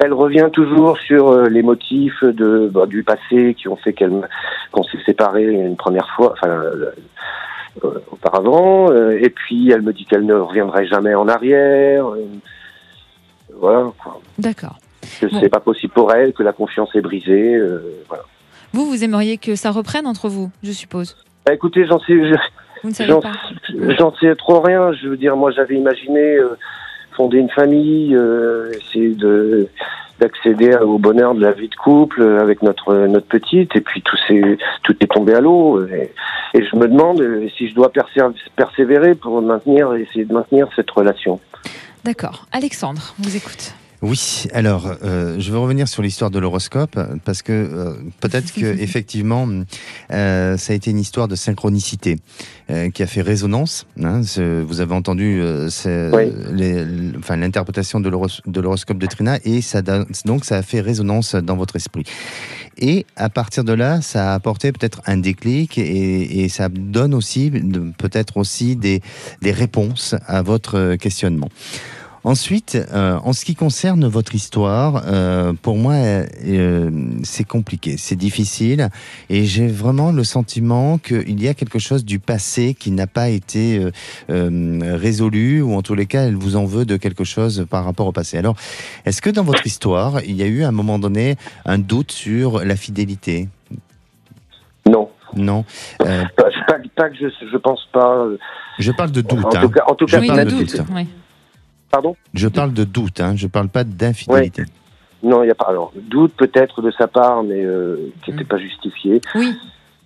Elle 0.00 0.12
revient 0.12 0.48
toujours 0.52 0.98
sur 0.98 1.28
euh, 1.28 1.46
les 1.48 1.62
motifs 1.62 2.22
de 2.24 2.68
bah, 2.72 2.86
du 2.86 3.02
passé 3.02 3.54
qui 3.56 3.68
ont 3.68 3.76
fait 3.76 3.92
qu'elle 3.92 4.28
qu'on 4.72 4.82
s'est 4.82 4.98
séparés 5.06 5.44
une 5.44 5.76
première 5.76 6.08
fois, 6.16 6.32
enfin 6.32 6.48
euh, 6.50 6.90
euh, 7.84 7.98
auparavant, 8.10 8.90
euh, 8.90 9.18
et 9.20 9.30
puis 9.30 9.70
elle 9.70 9.82
me 9.82 9.92
dit 9.92 10.04
qu'elle 10.06 10.26
ne 10.26 10.34
reviendrait 10.34 10.86
jamais 10.86 11.14
en 11.14 11.28
arrière. 11.28 12.06
euh, 12.08 12.24
voilà, 13.58 13.92
quoi. 14.02 14.20
D'accord. 14.38 14.78
que 15.20 15.26
Bon. 15.26 15.38
c'est 15.40 15.48
pas 15.48 15.60
possible 15.60 15.92
pour 15.92 16.12
elle, 16.12 16.32
que 16.32 16.42
la 16.42 16.52
confiance 16.52 16.94
est 16.96 17.00
brisée. 17.00 17.58
voilà. 18.08 18.24
Vous, 18.72 18.86
vous 18.86 19.04
aimeriez 19.04 19.38
que 19.38 19.54
ça 19.54 19.70
reprenne 19.70 20.06
entre 20.06 20.28
vous, 20.28 20.50
je 20.64 20.72
suppose? 20.72 21.16
Bah, 21.46 21.52
écoutez, 21.54 21.86
j'en 21.86 22.00
sais, 22.00 22.14
je- 22.24 23.94
j'en, 23.98 24.12
sais 24.16 24.34
trop 24.34 24.60
rien. 24.60 24.92
Je 24.92 25.08
veux 25.08 25.16
dire, 25.16 25.36
moi, 25.36 25.50
j'avais 25.52 25.76
imaginé 25.76 26.38
fonder 27.16 27.38
une 27.38 27.50
famille, 27.50 28.14
euh, 28.14 28.72
essayer 28.72 29.10
de 29.14 29.68
d'accéder 30.20 30.76
au 30.76 30.98
bonheur 30.98 31.34
de 31.34 31.40
la 31.40 31.50
vie 31.50 31.68
de 31.68 31.74
couple 31.74 32.22
euh, 32.22 32.40
avec 32.40 32.62
notre 32.62 32.94
notre 33.06 33.26
petite, 33.26 33.74
et 33.74 33.80
puis 33.80 34.00
tout 34.02 34.16
s'est 34.28 34.58
tout 34.84 34.94
est 35.00 35.12
tombé 35.12 35.34
à 35.34 35.40
l'eau. 35.40 35.84
Et, 35.86 36.12
je 36.54 36.76
me 36.76 36.86
demande 36.86 37.20
euh, 37.20 37.48
si 37.56 37.68
je 37.68 37.74
dois 37.74 37.88
persév- 37.88 38.32
persévérer 38.54 39.16
pour 39.16 39.42
maintenir, 39.42 39.92
essayer 39.94 40.24
de 40.24 40.32
maintenir 40.32 40.68
cette 40.76 40.90
relation. 40.90 41.40
D'accord. 42.04 42.46
Alexandre, 42.52 43.14
on 43.18 43.22
vous 43.24 43.36
écoute. 43.36 43.74
Oui, 44.06 44.44
alors 44.52 44.92
euh, 45.02 45.36
je 45.40 45.50
veux 45.50 45.56
revenir 45.58 45.88
sur 45.88 46.02
l'histoire 46.02 46.30
de 46.30 46.38
l'horoscope 46.38 46.98
parce 47.24 47.40
que 47.40 47.52
euh, 47.52 47.94
peut-être 48.20 48.52
que 48.52 48.66
effectivement 48.78 49.48
euh, 50.12 50.58
ça 50.58 50.74
a 50.74 50.76
été 50.76 50.90
une 50.90 50.98
histoire 50.98 51.26
de 51.26 51.34
synchronicité 51.36 52.18
qui 52.94 53.02
a 53.02 53.06
fait 53.06 53.20
résonance. 53.22 53.86
hein. 54.02 54.20
Vous 54.66 54.80
avez 54.80 54.94
entendu 54.94 55.42
Oui. 55.42 56.32
l'interprétation 57.30 58.00
de 58.00 58.08
l'horos- 58.08 58.40
de 58.46 58.60
l'horoscope 58.60 58.98
de 58.98 59.06
Trina 59.06 59.38
et 59.44 59.60
ça 59.62 59.80
donc 60.24 60.44
ça 60.44 60.56
a 60.58 60.62
fait 60.62 60.80
résonance 60.80 61.34
dans 61.34 61.56
votre 61.56 61.76
esprit. 61.76 62.04
Et 62.78 63.06
à 63.16 63.28
partir 63.28 63.64
de 63.64 63.72
là, 63.72 64.00
ça 64.02 64.32
a 64.32 64.34
apporté 64.34 64.72
peut-être 64.72 65.00
un 65.06 65.16
déclic 65.18 65.78
et, 65.78 66.42
et 66.44 66.48
ça 66.48 66.68
donne 66.68 67.14
aussi 67.14 67.50
peut-être 67.98 68.36
aussi 68.38 68.76
des, 68.76 69.00
des 69.42 69.52
réponses 69.52 70.14
à 70.26 70.42
votre 70.42 70.96
questionnement. 70.96 71.50
Ensuite, 72.26 72.78
euh, 72.94 73.18
en 73.22 73.34
ce 73.34 73.44
qui 73.44 73.54
concerne 73.54 74.06
votre 74.06 74.34
histoire, 74.34 75.02
euh, 75.06 75.52
pour 75.60 75.76
moi, 75.76 75.92
euh, 75.92 76.24
euh, 76.46 76.90
c'est 77.22 77.44
compliqué, 77.44 77.96
c'est 77.98 78.16
difficile, 78.16 78.88
et 79.28 79.44
j'ai 79.44 79.66
vraiment 79.68 80.10
le 80.10 80.24
sentiment 80.24 80.96
qu'il 80.96 81.42
y 81.42 81.48
a 81.48 81.54
quelque 81.54 81.78
chose 81.78 82.02
du 82.02 82.18
passé 82.18 82.72
qui 82.72 82.92
n'a 82.92 83.06
pas 83.06 83.28
été 83.28 83.78
euh, 83.78 83.90
euh, 84.30 84.96
résolu, 84.96 85.60
ou 85.60 85.74
en 85.74 85.82
tous 85.82 85.94
les 85.94 86.06
cas, 86.06 86.22
elle 86.22 86.34
vous 86.36 86.56
en 86.56 86.64
veut 86.64 86.86
de 86.86 86.96
quelque 86.96 87.24
chose 87.24 87.66
par 87.68 87.84
rapport 87.84 88.06
au 88.06 88.12
passé. 88.12 88.38
Alors, 88.38 88.56
est-ce 89.04 89.20
que 89.20 89.28
dans 89.28 89.44
votre 89.44 89.66
histoire, 89.66 90.22
il 90.24 90.36
y 90.36 90.42
a 90.42 90.46
eu 90.46 90.62
à 90.64 90.68
un 90.68 90.72
moment 90.72 90.98
donné 90.98 91.36
un 91.66 91.76
doute 91.78 92.10
sur 92.10 92.64
la 92.64 92.76
fidélité? 92.76 93.48
Non, 94.88 95.10
Non. 95.34 95.66
Euh, 96.02 96.24
pas, 96.38 96.44
pas, 96.66 96.76
pas 96.96 97.10
que 97.10 97.16
je, 97.20 97.26
je 97.52 97.56
pense 97.58 97.80
pas. 97.92 98.26
je 98.78 98.92
parle 98.92 99.10
de 99.12 99.20
doute. 99.20 99.44
En 99.44 99.48
hein. 99.54 99.60
tout 99.60 99.68
cas, 99.70 99.84
en 99.88 99.94
tout 99.94 100.06
Je 100.06 100.12
cas, 100.16 100.20
oui, 100.22 100.26
parle 100.28 100.40
de 100.40 100.44
de 100.44 100.50
doute. 100.56 100.76
doute. 100.78 100.86
oui. 100.94 101.06
Pardon. 101.94 102.16
Je 102.34 102.48
parle 102.48 102.72
de 102.72 102.84
doute, 102.84 103.20
hein. 103.20 103.34
je 103.36 103.46
parle 103.46 103.68
pas 103.68 103.84
d'infidélité. 103.84 104.64
Non, 105.22 105.42
il 105.42 105.46
n'y 105.46 105.52
a 105.52 105.54
pas. 105.54 105.66
Alors, 105.68 105.92
doute 106.10 106.32
peut-être 106.36 106.82
de 106.82 106.90
sa 106.90 107.06
part, 107.08 107.42
mais 107.44 107.64
euh, 107.64 108.12
qui 108.24 108.30
n'était 108.32 108.44
Mm. 108.44 108.48
pas 108.48 108.58
justifié. 108.58 109.20
Oui. 109.34 109.54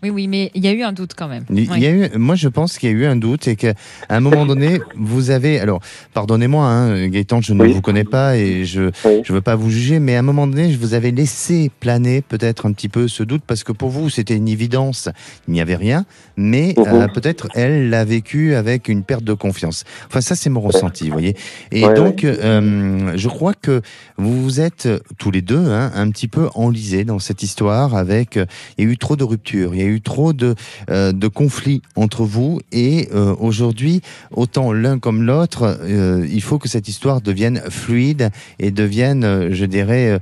Oui, 0.03 0.11
oui, 0.11 0.29
mais 0.29 0.51
il 0.55 0.65
y 0.65 0.69
a 0.69 0.73
eu 0.73 0.83
un 0.83 0.93
doute 0.93 1.13
quand 1.17 1.27
même. 1.27 1.45
Il 1.51 1.69
Oui. 1.71 1.81
y 1.81 1.87
a 1.87 1.91
eu, 1.91 2.09
moi, 2.17 2.37
je 2.37 2.47
pense 2.49 2.79
qu'il 2.79 2.89
y 2.91 2.93
a 2.93 2.95
eu 2.95 3.05
un 3.07 3.17
doute 3.17 3.49
et 3.49 3.57
qu'à 3.57 3.75
un 4.09 4.21
moment 4.21 4.47
donné, 4.47 4.81
vous 4.97 5.31
avez. 5.31 5.59
Alors, 5.59 5.81
pardonnez-moi, 6.15 6.65
hein, 6.65 7.09
Gaëtan, 7.09 7.41
je 7.41 7.53
ne 7.53 7.63
Oui. 7.63 7.73
vous 7.73 7.81
connais 7.81 8.05
pas 8.05 8.37
et 8.37 8.65
je 8.65 8.91
Oui. 9.05 9.23
je 9.25 9.33
veux 9.33 9.41
pas 9.41 9.57
vous 9.57 9.71
juger, 9.71 9.99
mais 9.99 10.15
à 10.15 10.21
un 10.21 10.23
moment 10.23 10.47
donné, 10.47 10.71
je 10.73 10.79
vous 10.79 10.95
avais 10.95 11.11
laissé 11.11 11.71
planer 11.81 12.23
peut-être 12.23 12.67
un 12.67 12.73
petit 12.73 12.89
peu 12.89 13.09
ce 13.09 13.25
doute 13.25 13.43
parce 13.45 13.65
que 13.65 13.73
pour 13.73 13.91
vous, 13.91 14.09
c'était 14.09 14.37
une 14.37 14.47
évidence, 14.49 15.09
il 15.49 15.55
n'y 15.55 15.61
avait 15.61 15.75
rien, 15.77 16.05
mais 16.37 16.75
Mhm. 16.77 16.85
euh, 16.87 17.09
peut-être 17.09 17.49
elle 17.55 17.91
l'a 17.91 18.05
vécu 18.05 18.55
avec 18.55 18.89
une 18.89 19.03
perte 19.03 19.25
de 19.25 19.33
confiance. 19.35 19.83
Enfin, 20.07 20.21
ça, 20.21 20.37
c'est 20.37 20.51
mon 20.51 20.61
ressenti, 20.61 21.07
vous 21.07 21.13
voyez. 21.13 21.35
Et 21.73 21.85
Ouais, 21.85 21.95
donc, 21.95 22.23
euh, 22.25 23.13
je 23.17 23.29
crois 23.29 23.55
que 23.55 23.81
vous 24.17 24.43
vous 24.45 24.61
êtes 24.61 24.89
tous 25.19 25.31
les 25.33 25.43
deux 25.43 25.59
hein, 25.71 25.91
un 25.95 26.09
petit 26.11 26.29
peu 26.29 26.49
enlisés 26.55 27.05
dans 27.05 27.19
cette 27.19 27.43
histoire 27.43 27.97
avec. 27.97 28.37
euh, 28.37 28.47
Il 28.77 28.85
y 28.85 28.89
a 28.89 28.93
eu 28.93 28.97
trop 28.99 29.17
de 29.17 29.25
ruptures, 29.25 29.75
il 29.75 29.81
y 29.81 29.83
a 29.83 29.87
eu 29.87 29.88
trop 29.97 30.33
de, 30.33 30.55
euh, 30.91 31.13
de 31.13 31.29
conflits 31.29 31.83
entre 31.97 32.25
vous 32.25 32.61
et 32.73 33.09
euh, 33.15 33.35
aujourd'hui, 33.39 34.03
autant 34.31 34.73
l'un 34.73 34.99
comme 34.99 35.23
l'autre, 35.23 35.79
euh, 35.83 36.27
il 36.31 36.43
faut 36.43 36.59
que 36.59 36.69
cette 36.69 36.89
histoire 36.89 37.21
devienne 37.21 37.61
fluide 37.69 38.31
et 38.59 38.71
devienne, 38.71 39.53
je 39.53 39.65
dirais, 39.65 40.19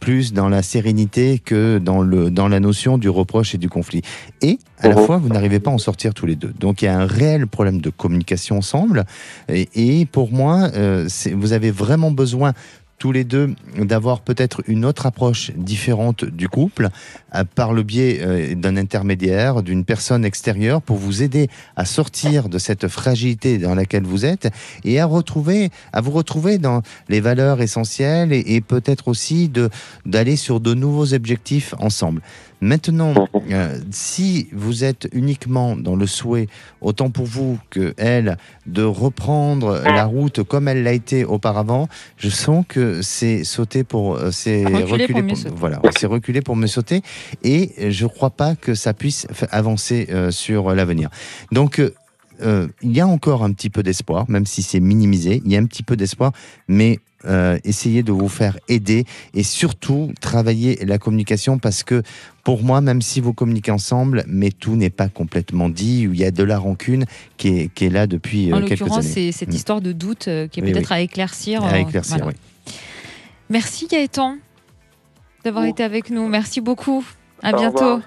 plus 0.00 0.32
dans 0.32 0.48
la 0.48 0.62
sérénité 0.62 1.38
que 1.38 1.78
dans, 1.78 2.02
le, 2.02 2.30
dans 2.30 2.48
la 2.48 2.60
notion 2.60 2.98
du 2.98 3.08
reproche 3.08 3.54
et 3.54 3.58
du 3.58 3.68
conflit. 3.68 4.02
Et 4.42 4.58
à 4.78 4.88
la 4.88 4.96
fois, 4.96 5.18
vous 5.18 5.28
n'arrivez 5.28 5.60
pas 5.60 5.70
à 5.70 5.74
en 5.74 5.78
sortir 5.78 6.14
tous 6.14 6.26
les 6.26 6.36
deux. 6.36 6.52
Donc 6.58 6.82
il 6.82 6.86
y 6.86 6.88
a 6.88 6.98
un 6.98 7.06
réel 7.06 7.46
problème 7.46 7.80
de 7.80 7.90
communication 7.90 8.58
ensemble. 8.58 9.04
Et, 9.48 9.68
et 9.74 10.06
pour 10.06 10.32
moi, 10.32 10.70
vous 11.34 11.52
avez 11.52 11.70
vraiment 11.70 12.10
besoin 12.10 12.52
tous 12.98 13.12
les 13.12 13.24
deux 13.24 13.54
d'avoir 13.76 14.20
peut-être 14.20 14.62
une 14.66 14.84
autre 14.84 15.06
approche 15.06 15.52
différente 15.56 16.24
du 16.24 16.48
couple 16.48 16.88
à- 17.30 17.44
par 17.44 17.72
le 17.72 17.82
biais 17.82 18.18
euh, 18.20 18.54
d'un 18.54 18.76
intermédiaire, 18.76 19.62
d'une 19.62 19.84
personne 19.84 20.24
extérieure 20.24 20.82
pour 20.82 20.96
vous 20.96 21.22
aider 21.22 21.48
à 21.76 21.84
sortir 21.84 22.48
de 22.48 22.58
cette 22.58 22.88
fragilité 22.88 23.58
dans 23.58 23.74
laquelle 23.74 24.04
vous 24.04 24.24
êtes 24.24 24.48
et 24.84 24.98
à 25.00 25.06
retrouver, 25.06 25.70
à 25.92 26.00
vous 26.00 26.10
retrouver 26.10 26.58
dans 26.58 26.82
les 27.08 27.20
valeurs 27.20 27.60
essentielles 27.60 28.32
et, 28.32 28.60
peut-être 28.60 29.08
aussi 29.08 29.50
d'aller 30.04 30.36
sur 30.36 30.60
de 30.60 30.74
nouveaux 30.74 31.14
objectifs 31.14 31.74
ensemble. 31.78 32.20
Maintenant, 32.60 33.14
euh, 33.50 33.78
si 33.90 34.48
vous 34.52 34.84
êtes 34.84 35.08
uniquement 35.12 35.76
dans 35.76 35.94
le 35.94 36.06
souhait, 36.06 36.48
autant 36.80 37.10
pour 37.10 37.26
vous 37.26 37.58
que 37.70 37.94
elle, 37.96 38.36
de 38.66 38.82
reprendre 38.82 39.80
la 39.84 40.04
route 40.04 40.42
comme 40.42 40.68
elle 40.68 40.82
l'a 40.82 40.92
été 40.92 41.24
auparavant, 41.24 41.88
je 42.16 42.28
sens 42.28 42.64
que 42.66 43.00
c'est 43.02 43.44
sauter 43.44 43.84
pour, 43.84 44.16
euh, 44.16 44.30
c'est 44.32 44.64
Reculer 44.64 45.22
pour 45.22 45.36
voilà, 45.54 45.80
c'est 45.96 46.06
reculer 46.06 46.40
pour 46.40 46.56
mieux 46.56 46.66
sauter, 46.66 47.02
et 47.44 47.90
je 47.90 48.06
crois 48.06 48.30
pas 48.30 48.56
que 48.56 48.74
ça 48.74 48.92
puisse 48.92 49.26
avancer 49.50 50.08
euh, 50.10 50.30
sur 50.30 50.74
l'avenir. 50.74 51.10
Donc 51.52 51.80
euh, 52.40 52.64
euh, 52.64 52.68
il 52.82 52.96
y 52.96 53.00
a 53.00 53.06
encore 53.06 53.42
un 53.44 53.52
petit 53.52 53.70
peu 53.70 53.82
d'espoir, 53.82 54.24
même 54.28 54.46
si 54.46 54.62
c'est 54.62 54.80
minimisé. 54.80 55.42
Il 55.44 55.52
y 55.52 55.56
a 55.56 55.60
un 55.60 55.66
petit 55.66 55.82
peu 55.82 55.96
d'espoir, 55.96 56.32
mais 56.68 56.98
euh, 57.24 57.58
essayez 57.64 58.02
de 58.04 58.12
vous 58.12 58.28
faire 58.28 58.56
aider 58.68 59.04
et 59.34 59.42
surtout 59.42 60.12
travailler 60.20 60.76
la 60.84 60.98
communication 60.98 61.58
parce 61.58 61.82
que 61.82 62.02
pour 62.44 62.62
moi, 62.62 62.80
même 62.80 63.02
si 63.02 63.20
vous 63.20 63.32
communiquez 63.32 63.72
ensemble, 63.72 64.24
mais 64.28 64.50
tout 64.52 64.76
n'est 64.76 64.88
pas 64.90 65.08
complètement 65.08 65.68
dit, 65.68 66.02
il 66.02 66.16
y 66.16 66.24
a 66.24 66.30
de 66.30 66.44
la 66.44 66.58
rancune 66.58 67.06
qui 67.36 67.48
est, 67.48 67.74
qui 67.74 67.86
est 67.86 67.90
là 67.90 68.06
depuis 68.06 68.52
En 68.52 68.58
euh, 68.58 68.60
quelques 68.64 68.80
l'occurrence, 68.80 69.04
années. 69.04 69.08
c'est 69.14 69.32
cette 69.32 69.48
Mm. 69.50 69.56
histoire 69.56 69.80
de 69.80 69.92
doute 69.92 70.28
euh, 70.28 70.46
qui 70.46 70.60
est 70.60 70.62
Oui, 70.62 70.72
peut-être 70.72 70.90
oui. 70.92 70.96
à 70.96 71.00
éclaircir. 71.00 71.64
À 71.64 71.72
euh, 71.72 71.76
éclaircir, 71.76 72.18
voilà. 72.18 72.28
oui. 72.66 72.72
Merci 73.50 73.86
Gaëtan 73.88 74.36
d'avoir 75.44 75.64
été 75.64 75.82
avec 75.82 76.10
nous. 76.10 76.28
Merci 76.28 76.60
beaucoup. 76.60 77.04
À 77.42 77.52
Au 77.52 77.56
bientôt. 77.56 77.78
revoir. 77.78 78.00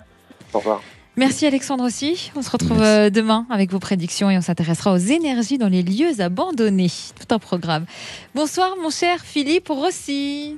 Au 0.54 0.58
revoir. 0.60 0.82
Merci 1.22 1.46
Alexandre 1.46 1.84
aussi. 1.84 2.32
On 2.36 2.42
se 2.42 2.50
retrouve 2.50 2.80
Merci. 2.80 2.84
euh, 2.84 3.10
demain 3.12 3.46
avec 3.52 3.70
vos 3.72 3.78
prédictions 3.78 4.32
et 4.32 4.40
on 4.40 4.42
s'intéressera 4.42 4.92
aux 4.92 4.98
énergies 4.98 5.60
dans 5.60 5.68
les 5.68 5.84
lieux 5.84 6.20
abandonnés. 6.20 6.90
Tout 7.20 7.36
un 7.36 7.38
programme. 7.38 7.86
Bonsoir 8.34 8.76
mon 8.82 8.90
cher 8.90 9.20
Philippe 9.24 9.68
Rossi. 9.68 10.58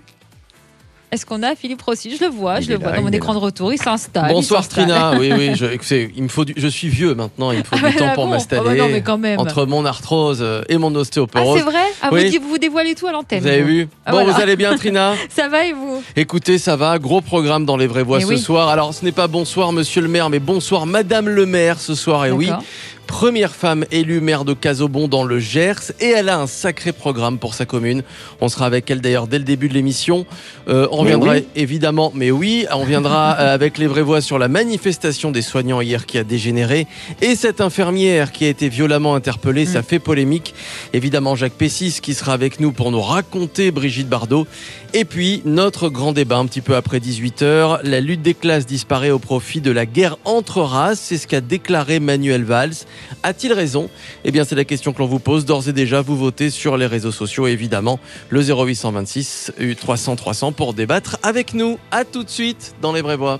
Est-ce 1.13 1.27
qu'on 1.27 1.43
a 1.43 1.53
Philippe 1.55 1.83
Rossi 1.83 2.17
Je 2.17 2.23
le 2.23 2.31
vois, 2.31 2.59
je 2.59 2.69
le 2.69 2.79
vois 2.79 2.91
dans 2.93 3.03
mon 3.03 3.11
écran 3.11 3.35
de 3.35 3.39
retour. 3.39 3.71
Il 3.71 3.77
s'installe. 3.77 4.31
Bonsoir 4.31 4.67
Trina. 4.67 5.13
oui, 5.19 5.31
oui. 5.31 5.51
Je, 5.55 5.67
il 6.15 6.23
me 6.23 6.27
faut 6.27 6.43
je 6.55 6.67
suis 6.67 6.87
vieux 6.87 7.13
maintenant. 7.13 7.51
Il 7.51 7.59
me 7.59 7.63
faut 7.63 7.75
du 7.87 7.95
temps 7.95 8.13
pour 8.15 8.27
m'installer. 8.27 8.81
entre 9.37 9.67
mon 9.67 9.85
arthrose 9.85 10.43
et 10.67 10.77
mon 10.79 10.95
ostéoporose. 10.95 11.59
Ah, 11.59 11.63
c'est 11.63 11.71
vrai 11.71 11.83
ah, 12.01 12.09
vous, 12.09 12.47
vous, 12.49 12.57
dévoilez 12.57 12.95
tout 12.95 13.05
à 13.05 13.11
l'antenne. 13.11 13.41
Vous 13.41 13.47
avez 13.47 13.61
vu 13.61 13.87
ah, 14.07 14.11
Bon, 14.11 14.25
vous 14.25 14.41
allez 14.41 14.55
bien, 14.55 14.75
Trina 14.77 15.13
Ça 15.29 15.49
va 15.49 15.67
et 15.67 15.73
vous 15.73 16.01
Écoutez, 16.15 16.57
ça 16.57 16.75
va. 16.75 16.97
Gros 16.97 17.21
programme 17.21 17.65
dans 17.65 17.77
les 17.77 17.85
vraies 17.85 18.01
voix 18.01 18.19
ce 18.19 18.35
soir. 18.37 18.69
Alors, 18.69 18.95
ce 18.95 19.05
n'est 19.05 19.11
pas 19.11 19.27
bonsoir, 19.27 19.71
monsieur 19.71 20.01
le 20.01 20.07
maire, 20.07 20.31
mais 20.31 20.39
bonsoir, 20.39 20.87
madame 20.87 21.29
le 21.29 21.45
maire 21.45 21.79
ce 21.79 21.93
soir. 21.93 22.25
Et 22.25 22.31
oui, 22.31 22.49
première 23.13 23.53
femme 23.53 23.85
élue 23.91 24.21
maire 24.21 24.43
de 24.43 24.55
Casobon 24.55 25.07
dans 25.07 25.23
le 25.23 25.37
Gers 25.37 25.91
et 25.99 26.09
elle 26.09 26.29
a 26.29 26.39
un 26.39 26.47
sacré 26.47 26.91
programme 26.91 27.37
pour 27.37 27.53
sa 27.53 27.63
commune. 27.63 28.01
On 28.41 28.49
sera 28.49 28.65
avec 28.65 28.89
elle 28.89 29.01
d'ailleurs 29.01 29.27
dès 29.27 29.37
le 29.37 29.43
début 29.43 29.69
de 29.69 29.75
l'émission. 29.75 30.25
Euh, 30.67 30.87
on 30.89 30.97
reviendra 30.97 31.35
évidemment, 31.55 32.11
mais 32.15 32.31
oui, 32.31 32.65
on 32.73 32.83
viendra 32.83 33.35
euh, 33.39 33.53
avec 33.53 33.77
les 33.77 33.85
vraies 33.85 34.01
voix 34.01 34.19
sur 34.19 34.39
la 34.39 34.47
manifestation 34.47 35.29
des 35.29 35.43
soignants 35.43 35.79
hier 35.79 36.07
qui 36.07 36.17
a 36.17 36.23
dégénéré 36.23 36.87
et 37.21 37.35
cette 37.35 37.61
infirmière 37.61 38.31
qui 38.31 38.45
a 38.45 38.49
été 38.49 38.67
violemment 38.67 39.13
interpellée. 39.13 39.67
Ça 39.67 39.81
mm. 39.81 39.83
fait 39.83 39.99
polémique. 39.99 40.55
Évidemment, 40.93 41.35
Jacques 41.35 41.53
Pessis 41.53 41.99
qui 42.01 42.15
sera 42.15 42.33
avec 42.33 42.59
nous 42.59 42.71
pour 42.71 42.89
nous 42.89 43.01
raconter 43.01 43.69
Brigitte 43.69 44.09
Bardot. 44.09 44.47
Et 44.95 45.05
puis, 45.05 45.41
notre 45.45 45.89
grand 45.89 46.13
débat 46.13 46.37
un 46.37 46.45
petit 46.45 46.61
peu 46.61 46.75
après 46.75 46.99
18h. 46.99 47.79
La 47.83 47.99
lutte 47.99 48.21
des 48.23 48.33
classes 48.33 48.65
disparaît 48.65 49.11
au 49.11 49.19
profit 49.19 49.61
de 49.61 49.71
la 49.71 49.85
guerre 49.85 50.17
entre 50.25 50.61
races. 50.61 50.99
C'est 50.99 51.17
ce 51.17 51.27
qu'a 51.27 51.41
déclaré 51.41 51.99
Manuel 51.99 52.43
Valls. 52.43 52.73
A-t-il 53.23 53.53
raison? 53.53 53.89
Eh 54.23 54.31
bien, 54.31 54.43
c'est 54.43 54.55
la 54.55 54.65
question 54.65 54.93
que 54.93 54.99
l'on 54.99 55.07
vous 55.07 55.19
pose. 55.19 55.45
D'ores 55.45 55.67
et 55.69 55.73
déjà, 55.73 56.01
vous 56.01 56.17
votez 56.17 56.49
sur 56.49 56.77
les 56.77 56.85
réseaux 56.85 57.11
sociaux, 57.11 57.47
évidemment, 57.47 57.99
le 58.29 58.41
0826 58.41 59.53
300 59.77 60.15
300 60.15 60.51
pour 60.51 60.73
débattre 60.73 61.17
avec 61.23 61.53
nous. 61.53 61.77
À 61.91 62.05
tout 62.05 62.23
de 62.23 62.29
suite 62.29 62.75
dans 62.81 62.93
les 62.93 63.01
voix. 63.01 63.39